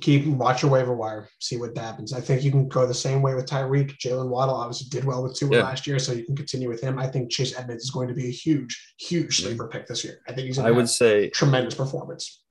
keep 0.00 0.26
watch 0.26 0.62
your 0.62 0.70
waiver 0.70 0.94
wire, 0.94 1.28
see 1.40 1.56
what 1.58 1.76
happens. 1.76 2.12
I 2.14 2.20
think 2.20 2.42
you 2.42 2.50
can 2.50 2.66
go 2.68 2.86
the 2.86 2.94
same 2.94 3.20
way 3.20 3.34
with 3.34 3.44
Tyreek. 3.46 3.98
Jaylen 3.98 4.28
Waddle 4.28 4.54
obviously 4.54 4.88
did 4.88 5.04
well 5.04 5.22
with 5.22 5.34
Tua 5.36 5.56
Yeah. 5.58 5.62
last 5.64 5.86
year, 5.86 5.98
so 5.98 6.12
you 6.12 6.24
can 6.24 6.34
continue 6.34 6.68
with 6.70 6.80
him. 6.80 6.98
I 6.98 7.06
think 7.08 7.30
Chase 7.30 7.54
Edmonds 7.58 7.84
is 7.84 7.90
going 7.90 8.08
to 8.08 8.14
be 8.14 8.26
a 8.28 8.30
huge, 8.32 8.94
huge 8.98 9.38
Yeah. 9.40 9.48
sleeper 9.48 9.68
pick 9.68 9.86
this 9.86 10.02
year. 10.02 10.20
I 10.26 10.32
think 10.32 10.46
he's 10.46 10.58
I 10.58 10.70
would 10.70 10.88
say 10.88 11.28
tremendous 11.30 11.74
performance. 11.74 12.42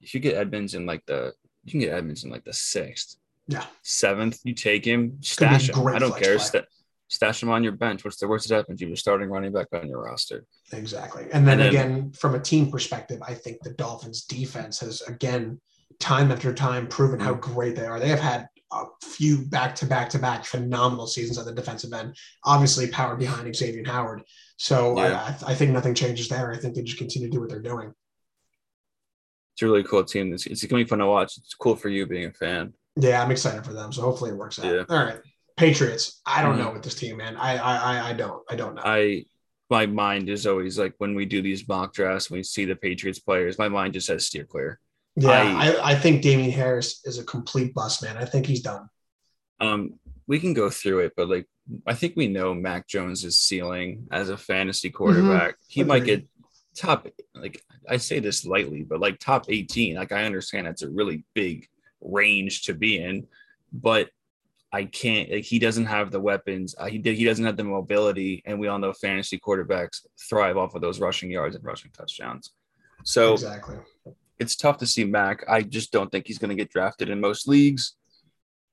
if 0.00 0.14
you 0.14 0.20
get 0.20 0.36
Edmonds 0.36 0.74
in 0.74 0.86
like 0.86 1.04
the 1.06 1.32
you 1.64 1.70
can 1.72 1.80
get 1.80 1.92
Edmonds 1.92 2.24
in 2.24 2.30
like 2.30 2.44
the 2.44 2.52
sixth. 2.52 3.16
Yeah. 3.48 3.64
seventh, 3.82 4.38
you 4.44 4.54
take 4.54 4.84
him, 4.84 5.18
stash 5.20 5.68
him. 5.68 5.86
I 5.88 5.98
don't 5.98 6.16
care. 6.16 6.38
Sta- 6.38 6.62
stash 7.08 7.42
him 7.42 7.50
on 7.50 7.62
your 7.62 7.72
bench. 7.72 8.04
What's 8.04 8.16
the 8.18 8.28
worst 8.28 8.48
that 8.48 8.54
happens? 8.56 8.80
You're 8.80 8.96
starting 8.96 9.28
running 9.28 9.52
back 9.52 9.66
on 9.72 9.88
your 9.88 10.02
roster. 10.02 10.46
Exactly. 10.72 11.24
And 11.32 11.46
then, 11.46 11.60
And 11.60 11.60
then- 11.60 11.68
again, 11.68 12.12
from 12.12 12.34
a 12.34 12.40
team 12.40 12.70
perspective, 12.70 13.20
I 13.26 13.34
think 13.34 13.58
the 13.62 13.72
Dolphins 13.74 14.24
defense 14.24 14.80
has 14.80 15.02
again, 15.02 15.60
time 15.98 16.32
after 16.32 16.54
time, 16.54 16.86
proven 16.88 17.20
how 17.20 17.34
Mm-hmm. 17.34 17.52
great 17.52 17.76
they 17.76 17.84
are. 17.84 18.00
They 18.00 18.08
have 18.08 18.20
had 18.20 18.46
a 18.72 18.84
few 19.02 19.44
back 19.44 19.74
to 19.76 19.86
back 19.86 20.08
to 20.10 20.18
back 20.18 20.46
phenomenal 20.46 21.06
seasons 21.06 21.36
at 21.36 21.44
the 21.44 21.52
defensive 21.52 21.92
end, 21.92 22.16
obviously 22.44 22.86
powered 22.88 23.18
behind 23.18 23.54
Xavier 23.54 23.84
Howard. 23.84 24.22
So 24.56 24.96
Yeah. 24.98 25.36
I, 25.46 25.52
I 25.52 25.54
think 25.54 25.72
nothing 25.72 25.94
changes 25.94 26.28
there. 26.28 26.50
I 26.50 26.56
think 26.56 26.74
they 26.74 26.82
just 26.82 26.96
continue 26.96 27.28
to 27.28 27.32
do 27.32 27.40
what 27.40 27.50
they're 27.50 27.60
doing. 27.60 27.92
It's 29.54 29.60
a 29.62 29.66
really 29.66 29.82
cool 29.84 30.02
team. 30.04 30.32
It's, 30.32 30.46
it's 30.46 30.64
gonna 30.64 30.82
be 30.82 30.88
fun 30.88 31.00
to 31.00 31.06
watch. 31.06 31.36
It's 31.36 31.52
cool 31.54 31.76
for 31.76 31.90
you 31.90 32.06
being 32.06 32.24
a 32.30 32.32
fan. 32.32 32.72
Yeah, 32.96 33.22
I'm 33.22 33.30
excited 33.30 33.64
for 33.64 33.72
them. 33.72 33.92
So 33.92 34.02
hopefully 34.02 34.30
it 34.30 34.36
works 34.36 34.58
out. 34.58 34.66
Yeah. 34.66 34.84
All 34.88 35.04
right. 35.04 35.18
Patriots. 35.56 36.20
I 36.26 36.42
don't 36.42 36.56
Mhm. 36.56 36.58
know 36.64 36.72
with 36.72 36.82
this 36.82 36.94
team, 36.94 37.18
man. 37.18 37.36
I 37.36 37.56
I 37.56 37.76
I, 37.76 38.08
I 38.10 38.12
don't. 38.14 38.42
I 38.50 38.56
don't 38.56 38.74
know. 38.74 38.82
I 38.84 39.24
my 39.70 39.86
mind 39.86 40.28
is 40.28 40.46
always 40.46 40.78
like 40.78 40.94
when 40.98 41.14
we 41.14 41.24
do 41.24 41.40
these 41.40 41.66
mock 41.68 41.94
drafts, 41.94 42.30
when 42.30 42.38
we 42.38 42.42
see 42.42 42.64
the 42.66 42.76
Patriots 42.76 43.18
players, 43.18 43.58
my 43.58 43.68
mind 43.68 43.94
just 43.94 44.06
says 44.06 44.26
steer 44.26 44.44
clear. 44.44 44.78
yeah, 45.16 45.30
I- 45.30 45.68
I, 45.70 45.90
I 45.92 45.94
think 45.94 46.22
Damien 46.22 46.50
Harris 46.50 47.00
is 47.04 47.18
a 47.18 47.24
complete 47.24 47.74
bust, 47.74 48.02
man. 48.02 48.16
I 48.16 48.24
think 48.24 48.46
he's 48.46 48.62
done. 48.62 48.88
Um, 49.60 49.98
we 50.26 50.40
can 50.40 50.52
go 50.54 50.68
through 50.70 51.00
it, 51.00 51.12
but 51.16 51.28
like 51.28 51.46
I 51.86 51.94
think 51.94 52.14
we 52.16 52.28
know 52.28 52.52
Mac 52.54 52.88
Jones's 52.88 53.38
ceiling 53.38 54.08
as 54.10 54.28
a 54.30 54.36
fantasy 54.36 54.90
quarterback. 54.90 55.56
He 55.68 55.84
might 55.84 56.04
get 56.04 56.26
top 56.74 57.06
like 57.34 57.62
I 57.88 57.98
say 57.98 58.18
this 58.20 58.44
lightly, 58.46 58.82
but 58.82 59.00
like 59.00 59.18
top 59.18 59.46
18. 59.48 59.96
Like 59.96 60.12
I 60.12 60.24
understand 60.24 60.66
that's 60.66 60.82
a 60.82 60.90
really 60.90 61.24
big 61.34 61.68
range 62.02 62.62
to 62.64 62.74
be 62.74 63.00
in, 63.02 63.26
but 63.72 64.10
I 64.72 64.84
can't 64.84 65.30
like 65.30 65.44
he 65.44 65.58
doesn't 65.58 65.86
have 65.86 66.10
the 66.10 66.20
weapons. 66.20 66.74
Uh, 66.78 66.86
he 66.86 66.98
did 66.98 67.16
he 67.16 67.24
doesn't 67.24 67.44
have 67.44 67.56
the 67.56 67.64
mobility, 67.64 68.42
and 68.46 68.58
we 68.58 68.68
all 68.68 68.78
know 68.78 68.92
fantasy 68.92 69.38
quarterbacks 69.38 70.06
thrive 70.28 70.56
off 70.56 70.74
of 70.74 70.80
those 70.80 70.98
rushing 70.98 71.30
yards 71.30 71.54
and 71.54 71.64
rushing 71.64 71.90
touchdowns. 71.90 72.52
So 73.04 73.34
exactly. 73.34 73.76
it's 74.38 74.56
tough 74.56 74.78
to 74.78 74.86
see 74.86 75.04
Mac. 75.04 75.44
I 75.48 75.62
just 75.62 75.92
don't 75.92 76.10
think 76.10 76.26
he's 76.26 76.38
going 76.38 76.50
to 76.50 76.54
get 76.56 76.70
drafted 76.70 77.10
in 77.10 77.20
most 77.20 77.46
leagues. 77.46 77.96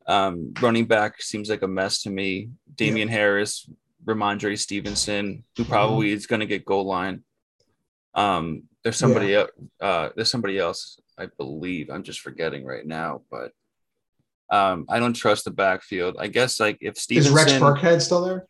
Um, 0.07 0.53
running 0.61 0.85
back 0.85 1.21
seems 1.21 1.49
like 1.49 1.63
a 1.63 1.67
mess 1.67 2.01
to 2.03 2.09
me. 2.09 2.49
Damien 2.75 3.09
Harris, 3.09 3.69
Rhamondre 4.05 4.57
Stevenson, 4.57 5.43
who 5.57 5.65
probably 5.65 6.11
is 6.11 6.27
going 6.27 6.39
to 6.39 6.45
get 6.45 6.65
goal 6.65 6.85
line. 6.85 7.23
Um, 8.15 8.63
there's 8.83 8.97
somebody 8.97 9.35
else. 9.35 9.51
Uh, 9.81 10.09
there's 10.15 10.31
somebody 10.31 10.57
else, 10.57 10.99
I 11.19 11.27
believe. 11.37 11.89
I'm 11.89 12.03
just 12.03 12.21
forgetting 12.21 12.65
right 12.65 12.85
now, 12.85 13.21
but 13.29 13.51
um, 14.51 14.85
I 14.89 14.99
don't 14.99 15.13
trust 15.13 15.45
the 15.45 15.51
backfield. 15.51 16.15
I 16.19 16.27
guess 16.27 16.59
like 16.59 16.77
if 16.81 16.97
Steve 16.97 17.19
Is 17.19 17.29
Rex 17.29 17.51
Burkhead 17.53 18.01
still 18.01 18.21
there? 18.23 18.47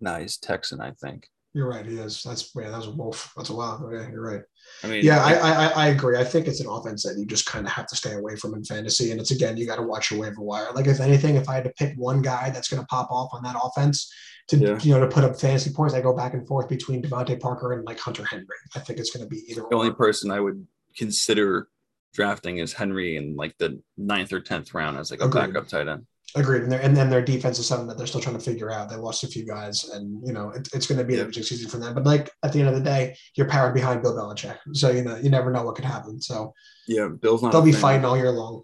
nah, 0.00 0.18
he's 0.18 0.36
Texan, 0.36 0.80
I 0.80 0.92
think. 0.92 1.28
You're 1.54 1.68
right. 1.68 1.84
He 1.84 1.98
is. 1.98 2.22
That's 2.22 2.50
yeah. 2.56 2.70
That 2.70 2.78
was 2.78 2.86
a 2.86 2.92
wolf. 2.92 3.30
That's 3.36 3.50
a 3.50 3.52
lot. 3.52 3.80
Yeah, 3.92 4.08
you're 4.10 4.22
right. 4.22 4.40
I 4.82 4.86
mean, 4.86 5.04
Yeah, 5.04 5.22
I, 5.22 5.34
I 5.34 5.50
I- 5.66 5.72
I 5.84 5.86
agree. 5.88 6.16
I 6.18 6.24
think 6.24 6.46
it's 6.48 6.60
an 6.60 6.66
offense 6.66 7.02
that 7.02 7.18
you 7.18 7.26
just 7.26 7.44
kind 7.44 7.66
of 7.66 7.72
have 7.72 7.86
to 7.88 7.96
stay 7.96 8.14
away 8.14 8.36
from 8.36 8.54
in 8.54 8.64
fantasy, 8.64 9.10
and 9.10 9.20
it's 9.20 9.32
again 9.32 9.58
you 9.58 9.66
got 9.66 9.76
to 9.76 9.82
watch 9.82 10.10
your 10.10 10.18
waiver 10.20 10.40
wire. 10.40 10.72
Like 10.74 10.86
if 10.86 10.98
anything, 11.00 11.36
if 11.36 11.48
I 11.50 11.54
had 11.56 11.64
to 11.64 11.70
pick 11.76 11.92
one 11.98 12.22
guy 12.22 12.48
that's 12.48 12.68
going 12.68 12.80
to 12.82 12.86
pop 12.86 13.10
off 13.10 13.30
on 13.34 13.42
that 13.42 13.54
offense 13.62 14.10
to 14.48 14.56
Yeah. 14.56 14.78
you 14.80 14.92
know 14.94 15.00
to 15.00 15.08
put 15.14 15.24
up 15.24 15.38
fantasy 15.38 15.70
points, 15.74 15.94
I 15.94 16.00
go 16.00 16.16
back 16.16 16.32
and 16.32 16.48
forth 16.48 16.70
between 16.70 17.02
DeVante 17.02 17.38
Parker 17.38 17.74
and 17.74 17.84
like 17.84 17.98
Hunter 18.00 18.24
Henry. 18.24 18.46
I 18.74 18.78
think 18.80 18.98
it's 18.98 19.10
going 19.14 19.22
to 19.24 19.28
be 19.28 19.44
either. 19.50 19.62
the 19.68 19.76
only 19.76 19.90
or. 19.90 19.94
person 19.94 20.30
I 20.30 20.40
would 20.40 20.66
consider 20.96 21.68
drafting 22.12 22.58
is 22.58 22.72
Henry 22.72 23.16
in 23.16 23.36
like 23.36 23.56
the 23.58 23.80
ninth 23.96 24.32
or 24.32 24.40
tenth 24.40 24.74
round 24.74 24.98
as 24.98 25.10
like 25.10 25.20
a 25.20 25.24
Agreed. 25.24 25.52
backup 25.52 25.68
tight 25.68 25.88
end. 25.88 26.06
Agreed, 26.34 26.62
and, 26.62 26.72
and 26.72 26.96
then 26.96 27.10
their 27.10 27.20
defense 27.22 27.58
is 27.58 27.66
something 27.66 27.86
that 27.88 27.98
they're 27.98 28.06
still 28.06 28.20
trying 28.20 28.38
to 28.38 28.42
figure 28.42 28.70
out. 28.70 28.88
They 28.88 28.96
lost 28.96 29.22
a 29.22 29.26
few 29.26 29.44
guys, 29.44 29.84
and 29.90 30.26
you 30.26 30.32
know 30.32 30.48
it, 30.50 30.66
it's 30.72 30.86
going 30.86 30.96
to 30.98 31.04
be 31.04 31.14
Yeah. 31.14 31.20
an 31.20 31.26
interesting 31.26 31.58
season 31.58 31.70
for 31.70 31.76
them. 31.78 31.94
But 31.94 32.04
like 32.04 32.30
at 32.42 32.52
the 32.54 32.60
end 32.60 32.68
of 32.70 32.74
the 32.74 32.80
day, 32.80 33.16
you're 33.36 33.48
powered 33.48 33.74
behind 33.74 34.00
Bill 34.02 34.14
Belichick, 34.16 34.56
so 34.72 34.90
you 34.90 35.02
know 35.02 35.16
you 35.16 35.28
never 35.28 35.50
know 35.50 35.62
what 35.64 35.74
could 35.74 35.84
happen. 35.84 36.20
So 36.22 36.54
Yeah, 36.88 37.08
Bill's 37.08 37.42
not. 37.42 37.52
they'll 37.52 37.60
be 37.62 37.72
fan- 37.72 37.80
fighting 37.82 38.04
all 38.06 38.16
year 38.16 38.30
long. 38.30 38.62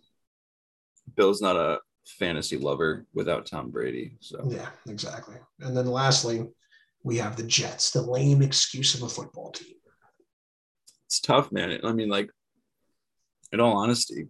Bill's 1.15 1.43
not 1.43 1.57
a 1.57 1.81
fantasy 2.07 2.57
lover 2.57 3.07
without 3.13 3.45
Tom 3.45 3.71
Brady. 3.71 4.17
So 4.21 4.47
Yeah, 4.51 4.69
exactly. 4.89 5.37
And 5.61 5.77
then 5.77 5.87
lastly, 5.87 6.47
we 7.03 7.19
have 7.19 7.37
the 7.37 7.43
Jets, 7.43 7.91
the 7.91 8.01
lame 8.01 8.41
excuse 8.41 8.95
of 8.95 9.03
a 9.03 9.09
football 9.11 9.53
team. 9.53 9.75
it's 11.07 11.21
tough, 11.21 11.53
man. 11.53 11.79
I 11.85 11.93
mean, 11.93 12.09
like, 12.09 12.31
in 13.53 13.61
all 13.61 13.77
honesty, 13.77 14.29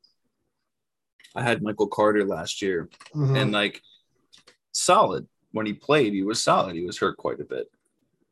I 1.34 1.42
had 1.42 1.62
Michael 1.62 1.88
Carter 1.88 2.24
last 2.24 2.62
year, 2.62 2.88
Mhm. 3.14 3.36
and 3.40 3.52
like, 3.52 3.82
solid 4.72 5.26
when 5.52 5.66
he 5.66 5.72
played. 5.72 6.12
He 6.12 6.22
was 6.22 6.42
solid. 6.42 6.74
He 6.76 6.84
was 6.84 6.98
hurt 6.98 7.16
quite 7.16 7.40
a 7.40 7.44
bit. 7.44 7.70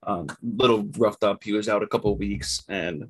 Um, 0.02 0.28
little 0.42 0.84
roughed 0.96 1.24
up. 1.24 1.42
He 1.42 1.52
was 1.52 1.68
out 1.68 1.82
a 1.82 1.86
couple 1.88 2.12
of 2.12 2.18
weeks, 2.18 2.62
and 2.68 3.08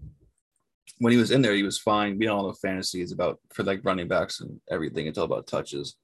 when 0.98 1.12
he 1.12 1.18
was 1.18 1.30
in 1.30 1.42
there, 1.42 1.54
he 1.54 1.62
was 1.62 1.78
fine. 1.78 2.18
We 2.18 2.26
all 2.28 2.44
know 2.44 2.52
fantasy 2.54 3.02
is 3.02 3.12
about 3.12 3.40
for 3.50 3.62
like 3.62 3.84
running 3.84 4.08
backs 4.08 4.40
and 4.40 4.60
everything. 4.70 5.06
It's 5.06 5.18
all 5.18 5.24
about 5.26 5.46
touches. 5.46 5.96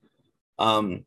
Um, 0.58 1.06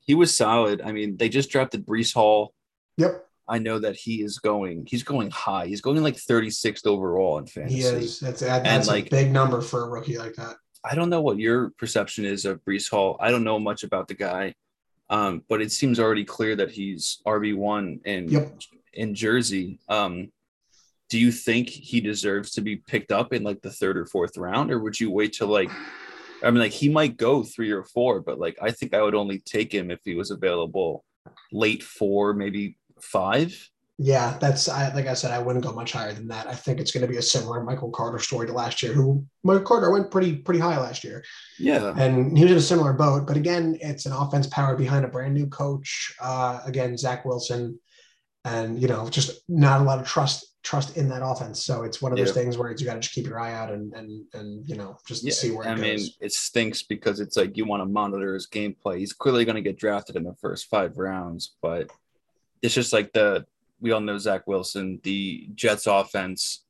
he 0.00 0.14
was 0.14 0.36
solid. 0.36 0.80
I 0.80 0.90
mean, 0.92 1.16
they 1.16 1.28
just 1.28 1.50
drafted 1.50 1.86
Breece 1.86 2.14
Hall. 2.14 2.52
Yep, 2.96 3.28
I 3.48 3.58
know 3.58 3.78
that 3.78 3.96
he 3.96 4.22
is 4.22 4.38
going. 4.38 4.86
He's 4.88 5.02
going 5.02 5.30
high. 5.30 5.66
He's 5.66 5.80
going 5.80 6.02
like 6.02 6.16
36th 6.16 6.86
overall 6.86 7.38
in 7.38 7.46
fantasy. 7.46 7.74
he 7.76 7.80
is. 7.82 8.20
That's, 8.20 8.40
that, 8.40 8.64
that's 8.64 8.88
like- 8.88 9.06
a 9.06 9.10
big 9.10 9.32
number 9.32 9.60
for 9.60 9.84
a 9.84 9.88
rookie 9.88 10.18
like 10.18 10.34
that. 10.34 10.56
I 10.84 10.94
don't 10.94 11.10
know 11.10 11.20
what 11.22 11.38
your 11.38 11.70
perception 11.78 12.24
is 12.24 12.44
of 12.44 12.64
Breece 12.64 12.88
Hall. 12.90 13.16
I 13.20 13.30
don't 13.32 13.42
know 13.44 13.58
much 13.58 13.82
about 13.82 14.06
the 14.06 14.14
guy, 14.14 14.54
um, 15.10 15.42
but 15.48 15.60
it 15.60 15.72
seems 15.72 15.98
already 15.98 16.24
clear 16.24 16.54
that 16.56 16.70
he's 16.70 17.20
RB 17.26 17.56
one 17.56 18.00
in 18.04 18.28
Yep. 18.28 18.60
in 18.92 19.14
Jersey. 19.14 19.80
Um, 19.88 20.30
do 21.08 21.18
you 21.18 21.32
think 21.32 21.68
he 21.68 22.00
deserves 22.00 22.52
to 22.52 22.60
be 22.60 22.76
picked 22.76 23.10
up 23.10 23.32
in 23.32 23.42
like 23.42 23.62
the 23.62 23.70
third 23.70 23.96
or 23.96 24.06
fourth 24.06 24.36
round, 24.36 24.70
or 24.70 24.78
would 24.78 24.98
you 25.00 25.10
wait 25.10 25.32
till 25.32 25.48
like? 25.48 25.70
I 26.44 26.50
mean, 26.50 26.60
like 26.60 26.72
he 26.72 26.88
might 26.88 27.16
go 27.16 27.42
three 27.42 27.70
or 27.72 27.82
four, 27.82 28.20
but 28.20 28.38
like 28.38 28.56
I 28.62 28.70
think 28.70 28.94
I 28.94 29.02
would 29.02 29.14
only 29.16 29.38
take 29.40 29.72
him 29.74 29.90
if 29.90 30.00
he 30.04 30.14
was 30.14 30.30
available 30.30 31.04
late 31.52 31.82
four, 31.82 32.32
maybe 32.32 32.76
five. 33.06 33.70
Yeah, 33.98 34.36
that's 34.38 34.68
I, 34.68 34.92
like 34.92 35.06
I 35.06 35.14
said, 35.14 35.30
I 35.30 35.38
wouldn't 35.38 35.64
go 35.64 35.72
much 35.72 35.92
higher 35.92 36.12
than 36.12 36.28
that. 36.28 36.46
I 36.46 36.54
think 36.54 36.80
it's 36.80 36.92
going 36.92 37.00
to 37.06 37.10
be 37.10 37.16
a 37.16 37.22
similar 37.22 37.64
Michael 37.64 37.90
Carter 37.90 38.18
story 38.18 38.46
to 38.46 38.52
last 38.52 38.82
year. 38.82 38.92
Who 38.92 39.24
Michael 39.42 39.64
Carter 39.64 39.90
went 39.90 40.10
pretty 40.10 40.36
pretty 40.36 40.60
high 40.60 40.78
last 40.78 41.02
year, 41.02 41.24
Yeah, 41.58 41.94
and 41.96 42.36
he 42.36 42.42
was 42.44 42.52
in 42.52 42.58
a 42.58 42.60
similar 42.60 42.92
boat. 42.92 43.26
But 43.26 43.38
again, 43.38 43.78
it's 43.80 44.04
an 44.04 44.12
offense 44.12 44.48
powered 44.48 44.76
behind 44.76 45.06
a 45.06 45.08
brand 45.08 45.32
new 45.32 45.46
coach. 45.46 46.14
Uh, 46.20 46.60
again, 46.66 46.98
Zach 46.98 47.24
Wilson, 47.24 47.80
and 48.44 48.80
you 48.80 48.86
know, 48.88 49.08
just 49.08 49.40
not 49.48 49.80
a 49.80 49.84
lot 49.84 49.98
of 49.98 50.06
trust 50.06 50.44
trust 50.62 50.98
in 50.98 51.08
that 51.08 51.22
offense. 51.24 51.64
So 51.64 51.84
it's 51.84 52.02
one 52.02 52.12
of 52.12 52.18
those 52.18 52.28
Yeah. 52.28 52.34
things 52.42 52.58
where 52.58 52.70
it's, 52.70 52.82
you 52.82 52.86
got 52.88 52.94
to 52.94 53.00
just 53.00 53.14
keep 53.14 53.24
your 53.26 53.40
eye 53.40 53.54
out 53.54 53.72
and 53.72 53.94
and 53.94 54.24
and 54.34 54.68
you 54.68 54.76
know 54.76 54.98
just 55.06 55.24
Yeah, 55.24 55.32
see 55.32 55.52
where 55.52 55.66
it 55.66 55.70
I 55.70 55.74
goes. 55.74 55.80
mean, 55.82 56.08
it 56.20 56.32
stinks 56.32 56.82
because 56.82 57.18
it's 57.18 57.36
like 57.38 57.56
you 57.56 57.64
want 57.64 57.80
to 57.80 57.86
monitor 57.86 58.34
his 58.34 58.46
gameplay. 58.46 58.98
He's 58.98 59.14
clearly 59.14 59.46
going 59.46 59.56
to 59.56 59.62
get 59.62 59.78
drafted 59.78 60.16
in 60.16 60.24
the 60.24 60.34
first 60.34 60.66
five 60.68 60.98
rounds, 60.98 61.54
but 61.62 61.88
it's 62.62 62.74
just 62.74 62.92
like 62.92 63.12
the 63.12 63.46
we 63.80 63.92
all 63.92 64.00
know 64.00 64.18
Zach 64.18 64.46
Wilson, 64.46 65.00
the 65.02 65.48
Jets 65.54 65.86
offense 65.86 66.64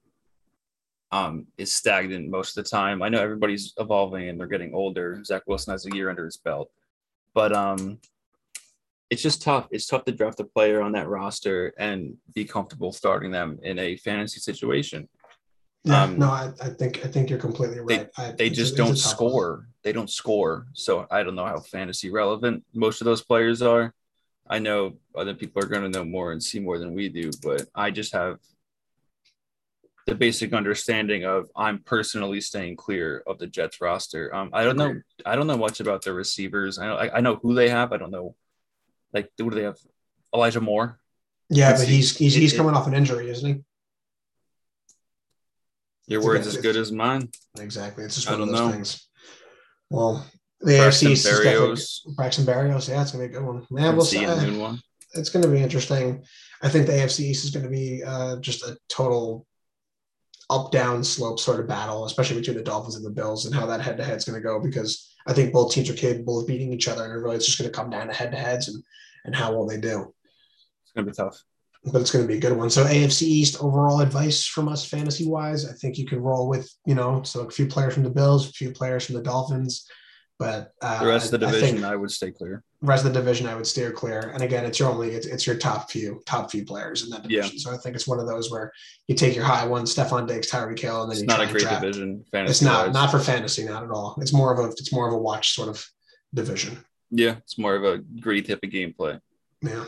um 1.12 1.46
is 1.56 1.72
stagnant 1.72 2.28
most 2.28 2.56
of 2.58 2.64
the 2.64 2.70
time. 2.70 3.02
I 3.02 3.08
know 3.08 3.20
everybody's 3.22 3.72
evolving 3.78 4.28
and 4.28 4.38
they're 4.40 4.48
getting 4.48 4.74
older. 4.74 5.22
Zach 5.24 5.42
Wilson 5.46 5.72
has 5.72 5.86
a 5.86 5.94
year 5.94 6.10
under 6.10 6.24
his 6.24 6.36
belt, 6.36 6.70
but 7.34 7.54
um 7.54 7.98
it's 9.08 9.22
just 9.22 9.40
tough. 9.40 9.68
It's 9.70 9.86
tough 9.86 10.04
to 10.06 10.12
draft 10.12 10.40
a 10.40 10.44
player 10.44 10.82
on 10.82 10.90
that 10.92 11.06
roster 11.08 11.72
and 11.78 12.16
be 12.34 12.44
comfortable 12.44 12.92
starting 12.92 13.30
them 13.30 13.60
in 13.62 13.78
a 13.78 13.96
fantasy 13.98 14.40
situation. 14.40 15.08
yeah, 15.84 16.02
um, 16.02 16.18
no, 16.18 16.26
I, 16.28 16.50
I 16.60 16.70
think 16.70 17.04
I 17.04 17.08
think 17.08 17.30
you're 17.30 17.38
completely 17.38 17.76
they- 17.86 17.98
right. 17.98 18.08
I, 18.18 18.32
they 18.32 18.50
just 18.50 18.74
a 18.74 18.76
don't 18.78 18.96
tough 18.96 19.20
one. 19.20 19.30
score. 19.30 19.68
They 19.84 19.92
don't 19.92 20.10
score. 20.10 20.66
So 20.72 21.06
I 21.08 21.22
don't 21.22 21.36
know 21.36 21.46
how 21.46 21.60
fantasy 21.60 22.10
relevant 22.10 22.64
most 22.74 23.00
of 23.00 23.04
those 23.04 23.22
players 23.22 23.62
are. 23.62 23.94
I 24.48 24.58
know 24.58 24.96
other 25.14 25.34
people 25.34 25.62
are 25.62 25.66
going 25.66 25.82
to 25.82 25.88
know 25.88 26.04
more 26.04 26.32
and 26.32 26.42
see 26.42 26.60
more 26.60 26.78
than 26.78 26.94
we 26.94 27.08
do, 27.08 27.30
but 27.42 27.66
I 27.74 27.90
just 27.90 28.12
have 28.12 28.38
the 30.06 30.14
basic 30.14 30.52
understanding 30.52 31.24
of 31.24 31.50
I'm 31.56 31.80
personally 31.80 32.40
staying 32.40 32.76
clear 32.76 33.24
of 33.26 33.38
the 33.38 33.46
Jets 33.46 33.80
roster. 33.80 34.32
Um, 34.34 34.50
I 34.52 34.62
don't 34.62 34.76
know. 34.76 35.00
I 35.24 35.34
don't 35.34 35.48
know 35.48 35.56
much 35.56 35.80
about 35.80 36.02
the 36.02 36.12
receivers. 36.12 36.78
I 36.78 36.86
know. 36.86 36.96
I, 36.96 37.16
I 37.16 37.20
know 37.20 37.36
who 37.36 37.54
they 37.54 37.68
have. 37.68 37.92
I 37.92 37.96
don't 37.96 38.12
know. 38.12 38.36
Like, 39.12 39.30
what 39.38 39.50
do 39.50 39.56
they 39.56 39.64
have? 39.64 39.78
Elijah 40.32 40.60
Moore. 40.60 41.00
Yeah, 41.48 41.68
Let's 41.68 41.80
but 41.82 41.86
see. 41.88 41.96
he's 41.96 42.16
he's 42.16 42.34
he's 42.34 42.56
coming 42.56 42.74
off 42.74 42.86
an 42.86 42.94
injury, 42.94 43.30
isn't 43.30 43.54
he? 43.54 43.60
Your 46.08 46.22
words 46.22 46.46
as 46.46 46.56
good 46.56 46.76
as 46.76 46.92
mine. 46.92 47.30
Exactly. 47.58 48.04
It's 48.04 48.14
just 48.14 48.30
one 48.30 48.40
of 48.40 48.48
those 48.48 48.60
know. 48.60 48.70
things. 48.70 49.08
Well, 49.90 50.24
the 50.60 50.78
Braxton 50.78 51.08
AFC 51.08 51.12
is 51.12 51.22
definitely 51.22 52.14
Braxton 52.14 52.44
Berrios. 52.44 52.88
Yeah, 52.88 53.02
it's 53.02 53.12
gonna 53.12 53.24
be 53.24 53.34
a 53.34 53.38
good 53.38 53.46
one. 53.46 53.66
Man, 53.70 53.96
we'll 53.96 54.04
see 54.04 54.24
one. 54.26 54.80
It's 55.14 55.30
gonna 55.30 55.48
be 55.48 55.62
interesting. 55.62 56.24
I 56.62 56.68
think 56.68 56.86
the 56.86 56.92
AFC 56.92 57.20
East 57.20 57.44
is 57.44 57.50
gonna 57.50 57.70
be 57.70 58.02
uh, 58.02 58.36
just 58.36 58.62
a 58.62 58.76
total 58.88 59.46
up 60.48 60.70
down 60.70 61.02
slope 61.02 61.40
sort 61.40 61.60
of 61.60 61.66
battle, 61.66 62.04
especially 62.04 62.38
between 62.38 62.56
the 62.56 62.62
Dolphins 62.62 62.96
and 62.96 63.04
the 63.04 63.10
Bills, 63.10 63.46
and 63.46 63.54
how 63.54 63.66
that 63.66 63.80
head 63.80 63.96
to 63.96 64.04
head 64.04 64.16
is 64.16 64.24
going 64.24 64.40
to 64.40 64.46
go 64.46 64.60
because 64.60 65.12
I 65.26 65.32
think 65.32 65.52
both 65.52 65.72
teams 65.72 65.90
are 65.90 65.94
capable 65.94 66.40
of 66.40 66.46
beating 66.46 66.72
each 66.72 66.88
other, 66.88 67.04
and 67.04 67.22
really 67.22 67.36
it's 67.36 67.46
just 67.46 67.58
going 67.58 67.70
to 67.70 67.76
come 67.76 67.90
down 67.90 68.06
to 68.06 68.14
head 68.14 68.30
to 68.30 68.38
heads 68.38 68.68
and 68.68 68.82
and 69.24 69.34
how 69.34 69.52
well 69.52 69.66
they 69.66 69.78
do. 69.78 70.14
It's 70.84 70.92
going 70.94 71.04
to 71.06 71.10
be 71.10 71.16
tough, 71.16 71.42
but 71.84 72.00
it's 72.00 72.12
going 72.12 72.24
to 72.24 72.28
be 72.28 72.38
a 72.38 72.40
good 72.40 72.56
one. 72.56 72.70
So 72.70 72.84
AFC 72.84 73.22
East 73.22 73.60
overall 73.60 74.00
advice 74.00 74.46
from 74.46 74.68
us 74.68 74.88
fantasy 74.88 75.26
wise, 75.26 75.68
I 75.68 75.72
think 75.72 75.98
you 75.98 76.06
can 76.06 76.20
roll 76.20 76.48
with 76.48 76.70
you 76.86 76.94
know 76.94 77.22
so 77.24 77.40
a 77.40 77.50
few 77.50 77.66
players 77.66 77.94
from 77.94 78.04
the 78.04 78.10
Bills, 78.10 78.48
a 78.48 78.52
few 78.52 78.70
players 78.70 79.06
from 79.06 79.16
the 79.16 79.22
Dolphins. 79.22 79.88
But 80.38 80.72
uh, 80.82 81.00
the 81.00 81.08
rest 81.08 81.32
of 81.32 81.40
the 81.40 81.46
division, 81.46 81.82
I, 81.82 81.92
I, 81.92 81.96
would 81.96 82.10
stay 82.10 82.30
clear. 82.30 82.62
Rest 82.82 83.06
of 83.06 83.14
the 83.14 83.18
division, 83.18 83.46
I 83.46 83.54
would 83.54 83.66
steer 83.66 83.90
clear. 83.90 84.32
And 84.34 84.42
again, 84.42 84.66
it's 84.66 84.78
your 84.78 84.90
only 84.90 85.12
it's, 85.12 85.26
it's 85.26 85.46
your 85.46 85.56
top 85.56 85.90
few 85.90 86.22
top 86.26 86.50
few 86.50 86.62
players 86.62 87.04
in 87.04 87.10
that 87.10 87.22
division. 87.22 87.52
Yeah. 87.54 87.58
So 87.58 87.72
I 87.72 87.78
think 87.78 87.94
it's 87.94 88.06
one 88.06 88.20
of 88.20 88.26
those 88.26 88.50
where 88.50 88.70
you 89.08 89.14
take 89.14 89.34
your 89.34 89.46
high 89.46 89.66
one, 89.66 89.84
Stefon 89.84 90.28
Diggs, 90.28 90.50
Tyreek 90.50 90.78
Hill, 90.78 91.02
and 91.02 91.10
then 91.10 91.16
it's 91.16 91.20
you 91.22 91.26
not 91.26 91.40
a 91.40 91.46
great 91.46 91.62
draft. 91.62 91.80
division. 91.80 92.22
It's 92.34 92.60
not 92.60 92.92
not 92.92 93.10
for 93.10 93.18
fantasy, 93.18 93.64
not 93.64 93.82
at 93.82 93.90
all. 93.90 94.14
It's 94.20 94.34
more 94.34 94.52
of 94.52 94.58
a 94.58 94.70
it's 94.72 94.92
more 94.92 95.08
of 95.08 95.14
a 95.14 95.18
watch 95.18 95.54
sort 95.54 95.70
of 95.70 95.86
division. 96.34 96.84
Yeah, 97.10 97.36
it's 97.38 97.56
more 97.56 97.74
of 97.74 97.84
a 97.84 97.98
gritty 98.20 98.42
type 98.42 98.60
of 98.62 98.68
gameplay. 98.68 99.20
Yeah. 99.62 99.84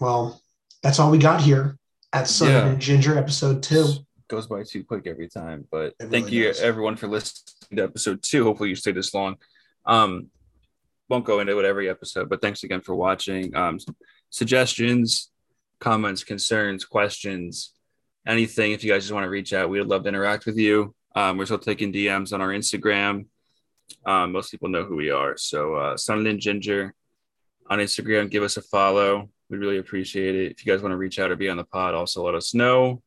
Well, 0.00 0.40
that's 0.82 0.98
all 0.98 1.10
we 1.10 1.18
got 1.18 1.42
here 1.42 1.76
at 2.14 2.28
Sun 2.28 2.48
yeah. 2.48 2.66
and 2.66 2.80
Ginger 2.80 3.18
episode 3.18 3.62
two 3.62 3.88
goes 4.28 4.46
by 4.46 4.62
too 4.62 4.84
quick 4.84 5.06
every 5.06 5.28
time. 5.28 5.66
But 5.70 5.94
it 6.00 6.10
thank 6.10 6.26
really 6.26 6.36
you 6.36 6.44
does. 6.44 6.60
everyone 6.60 6.96
for 6.96 7.08
listening 7.08 7.63
to 7.76 7.84
episode 7.84 8.22
two. 8.22 8.44
Hopefully 8.44 8.70
you 8.70 8.74
stayed 8.74 8.96
this 8.96 9.14
long. 9.14 9.36
Um, 9.86 10.28
won't 11.08 11.24
go 11.24 11.40
into 11.40 11.58
it 11.58 11.64
every 11.64 11.88
episode, 11.88 12.28
but 12.28 12.40
thanks 12.40 12.64
again 12.64 12.80
for 12.80 12.94
watching. 12.94 13.54
Um, 13.54 13.78
suggestions, 14.30 15.30
comments, 15.80 16.24
concerns, 16.24 16.84
questions, 16.84 17.72
anything. 18.26 18.72
If 18.72 18.82
you 18.84 18.92
guys 18.92 19.02
just 19.02 19.12
want 19.12 19.24
to 19.24 19.30
reach 19.30 19.52
out, 19.52 19.68
we 19.68 19.78
would 19.78 19.88
love 19.88 20.04
to 20.04 20.08
interact 20.08 20.46
with 20.46 20.56
you. 20.56 20.94
Um, 21.14 21.36
we're 21.36 21.44
still 21.44 21.58
taking 21.58 21.92
DMs 21.92 22.32
on 22.32 22.40
our 22.40 22.48
Instagram. 22.48 23.26
Um, 24.06 24.32
most 24.32 24.50
people 24.50 24.68
know 24.68 24.84
who 24.84 24.96
we 24.96 25.10
are. 25.10 25.36
So, 25.36 25.74
uh, 25.74 25.96
Sunland 25.96 26.40
Ginger 26.40 26.94
on 27.68 27.78
Instagram, 27.78 28.30
give 28.30 28.42
us 28.42 28.56
a 28.56 28.62
follow. 28.62 29.28
We'd 29.48 29.58
really 29.58 29.78
appreciate 29.78 30.34
it. 30.34 30.52
If 30.52 30.64
you 30.64 30.72
guys 30.72 30.82
want 30.82 30.92
to 30.92 30.96
reach 30.96 31.18
out 31.18 31.30
or 31.30 31.36
be 31.36 31.48
on 31.48 31.56
the 31.56 31.64
pod, 31.64 31.94
also 31.94 32.24
let 32.24 32.34
us 32.34 32.54
know. 32.54 33.02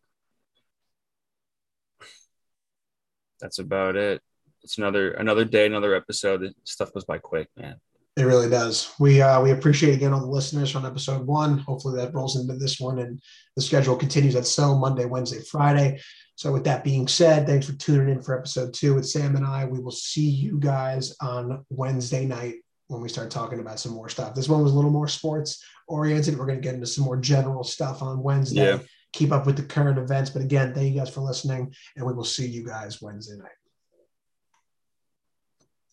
that's 3.39 3.60
about 3.60 3.95
it. 3.95 4.21
It's 4.67 4.77
another 4.77 5.12
another 5.12 5.45
day, 5.45 5.65
another 5.65 5.95
episode. 5.95 6.53
Stuff 6.65 6.91
goes 6.91 7.06
by 7.06 7.19
quick, 7.19 7.47
man. 7.56 7.80
It 8.17 8.23
really 8.23 8.49
does. 8.49 8.91
We 8.99 9.21
uh, 9.21 9.41
we 9.41 9.51
appreciate 9.51 9.93
again 9.93 10.12
all 10.12 10.19
the 10.19 10.27
listeners 10.27 10.75
on 10.75 10.86
episode 10.86 11.25
one. 11.25 11.60
Hopefully 11.60 11.95
that 11.95 12.13
rolls 12.13 12.36
into 12.36 12.53
this 12.56 12.77
one, 12.77 12.99
and 12.99 13.21
the 13.56 13.62
schedule 13.62 13.95
continues 13.95 14.36
at 14.36 14.45
so 14.45 14.75
Monday, 14.75 15.06
Wednesday, 15.06 15.39
Friday. 15.39 16.01
So 16.36 16.51
with 16.51 16.65
that 16.65 16.84
being 16.84 17.08
said, 17.08 17.47
thanks 17.47 17.65
for 17.65 17.77
tuning 17.77 18.10
in 18.10 18.21
for 18.21 18.38
episode 18.38 18.73
two 18.73 18.95
with 18.95 19.08
Sam 19.08 19.38
and 19.38 19.45
I. 19.45 19.63
We 19.63 19.80
will 19.80 19.89
see 19.89 20.30
you 20.30 20.60
guys 20.60 21.15
on 21.21 21.63
Wednesday 21.69 22.25
night 22.25 22.56
when 22.88 22.99
we 22.99 23.08
start 23.08 23.32
talking 23.32 23.62
about 23.62 23.80
some 23.80 23.93
more 23.93 24.10
stuff. 24.10 24.36
This 24.36 24.49
one 24.49 24.63
was 24.63 24.73
a 24.73 24.75
little 24.75 24.91
more 24.91 25.08
sports 25.08 25.63
oriented. 25.88 26.38
We're 26.38 26.45
going 26.45 26.60
to 26.60 26.63
get 26.63 26.75
into 26.75 26.88
some 26.88 27.06
more 27.06 27.15
general 27.15 27.63
stuff 27.63 28.01
on 28.01 28.21
Wednesday. 28.21 28.65
Yeah 28.65 28.80
keep 29.13 29.32
up 29.32 29.45
with 29.47 29.56
the 29.56 29.63
current 29.63 29.97
events. 29.97 30.30
But 30.30 30.43
again, 30.43 30.75
thank 30.75 30.93
you 30.93 30.99
guys 30.99 31.10
for 31.10 31.21
listening, 31.21 31.73
and 31.95 32.06
we 32.06 32.13
will 32.13 32.25
see 32.25 32.45
you 32.45 32.63
guys 32.63 33.01
Wednesday 33.01 33.38
night. 33.38 33.47